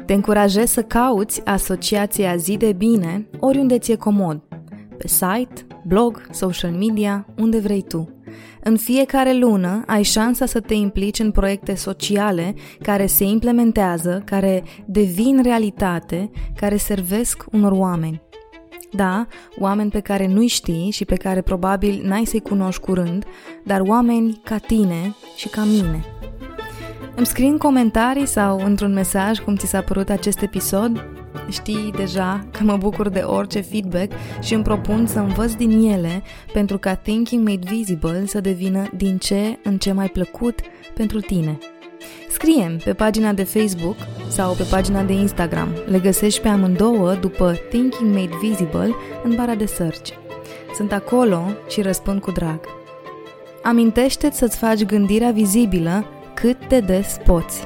Te 0.06 0.14
încurajez 0.14 0.72
să 0.72 0.84
cauți 0.84 1.46
asociația 1.46 2.36
Zi 2.36 2.58
de 2.58 2.74
Bine 2.74 3.30
oriunde 3.40 3.80
ți-e 3.80 3.96
comod. 3.96 4.61
Pe 5.02 5.08
site, 5.08 5.66
blog, 5.84 6.22
social 6.32 6.72
media, 6.72 7.26
unde 7.38 7.60
vrei 7.60 7.82
tu. 7.82 8.10
În 8.64 8.78
fiecare 8.78 9.34
lună 9.34 9.84
ai 9.88 10.04
șansa 10.04 10.46
să 10.46 10.60
te 10.60 10.74
implici 10.74 11.20
în 11.20 11.32
proiecte 11.32 11.76
sociale 11.76 12.54
care 12.82 13.06
se 13.06 13.24
implementează, 13.24 14.22
care 14.26 14.64
devin 14.86 15.42
realitate, 15.44 16.30
care 16.56 16.78
servesc 16.78 17.46
unor 17.52 17.72
oameni. 17.72 18.22
Da, 18.92 19.28
oameni 19.60 19.90
pe 19.90 20.00
care 20.00 20.28
nu-i 20.28 20.48
știi 20.48 20.92
și 20.92 21.06
pe 21.06 21.16
care 21.16 21.42
probabil 21.42 22.02
n-ai 22.04 22.26
să-i 22.26 22.42
cunoști 22.42 22.82
curând, 22.82 23.26
dar 23.64 23.82
oameni 23.82 24.42
ca 24.44 24.58
tine 24.58 25.16
și 25.36 25.48
ca 25.48 25.64
mine. 25.64 26.04
Îmi 27.16 27.26
scrii 27.26 27.50
în 27.50 27.58
comentarii 27.58 28.26
sau 28.26 28.60
într-un 28.66 28.94
mesaj 28.94 29.40
cum 29.40 29.56
ți 29.56 29.68
s-a 29.68 29.82
părut 29.82 30.10
acest 30.10 30.42
episod. 30.42 31.06
Știi 31.52 31.92
deja 31.96 32.46
că 32.52 32.64
mă 32.64 32.78
bucur 32.78 33.10
de 33.10 33.20
orice 33.20 33.62
feedback 33.62 34.12
și 34.42 34.54
îmi 34.54 34.64
propun 34.64 35.06
să 35.06 35.20
învăț 35.20 35.54
din 35.54 35.92
ele 35.92 36.24
pentru 36.54 36.78
ca 36.78 36.96
Thinking 36.96 37.48
Made 37.48 37.68
Visible 37.70 38.26
să 38.26 38.40
devină 38.40 38.90
din 38.96 39.18
ce 39.18 39.60
în 39.64 39.78
ce 39.78 39.92
mai 39.92 40.08
plăcut 40.08 40.60
pentru 40.94 41.20
tine. 41.20 41.58
Scrie 42.30 42.78
pe 42.84 42.94
pagina 42.94 43.34
de 43.34 43.44
Facebook 43.44 43.96
sau 44.28 44.54
pe 44.54 44.64
pagina 44.70 45.04
de 45.04 45.14
Instagram. 45.14 45.70
Le 45.86 46.00
găsești 46.00 46.42
pe 46.42 46.48
amândouă 46.48 47.14
după 47.14 47.56
Thinking 47.70 48.14
Made 48.14 48.38
Visible 48.42 48.96
în 49.24 49.36
bara 49.36 49.56
de 49.56 49.66
search. 49.66 50.10
Sunt 50.76 50.92
acolo 50.92 51.44
și 51.70 51.82
răspund 51.82 52.22
cu 52.22 52.32
drag. 52.32 52.60
Amintește-ți 53.64 54.38
să-ți 54.38 54.58
faci 54.58 54.84
gândirea 54.84 55.32
vizibilă 55.32 56.06
cât 56.34 56.68
de 56.68 56.80
des 56.80 57.18
poți. 57.26 57.64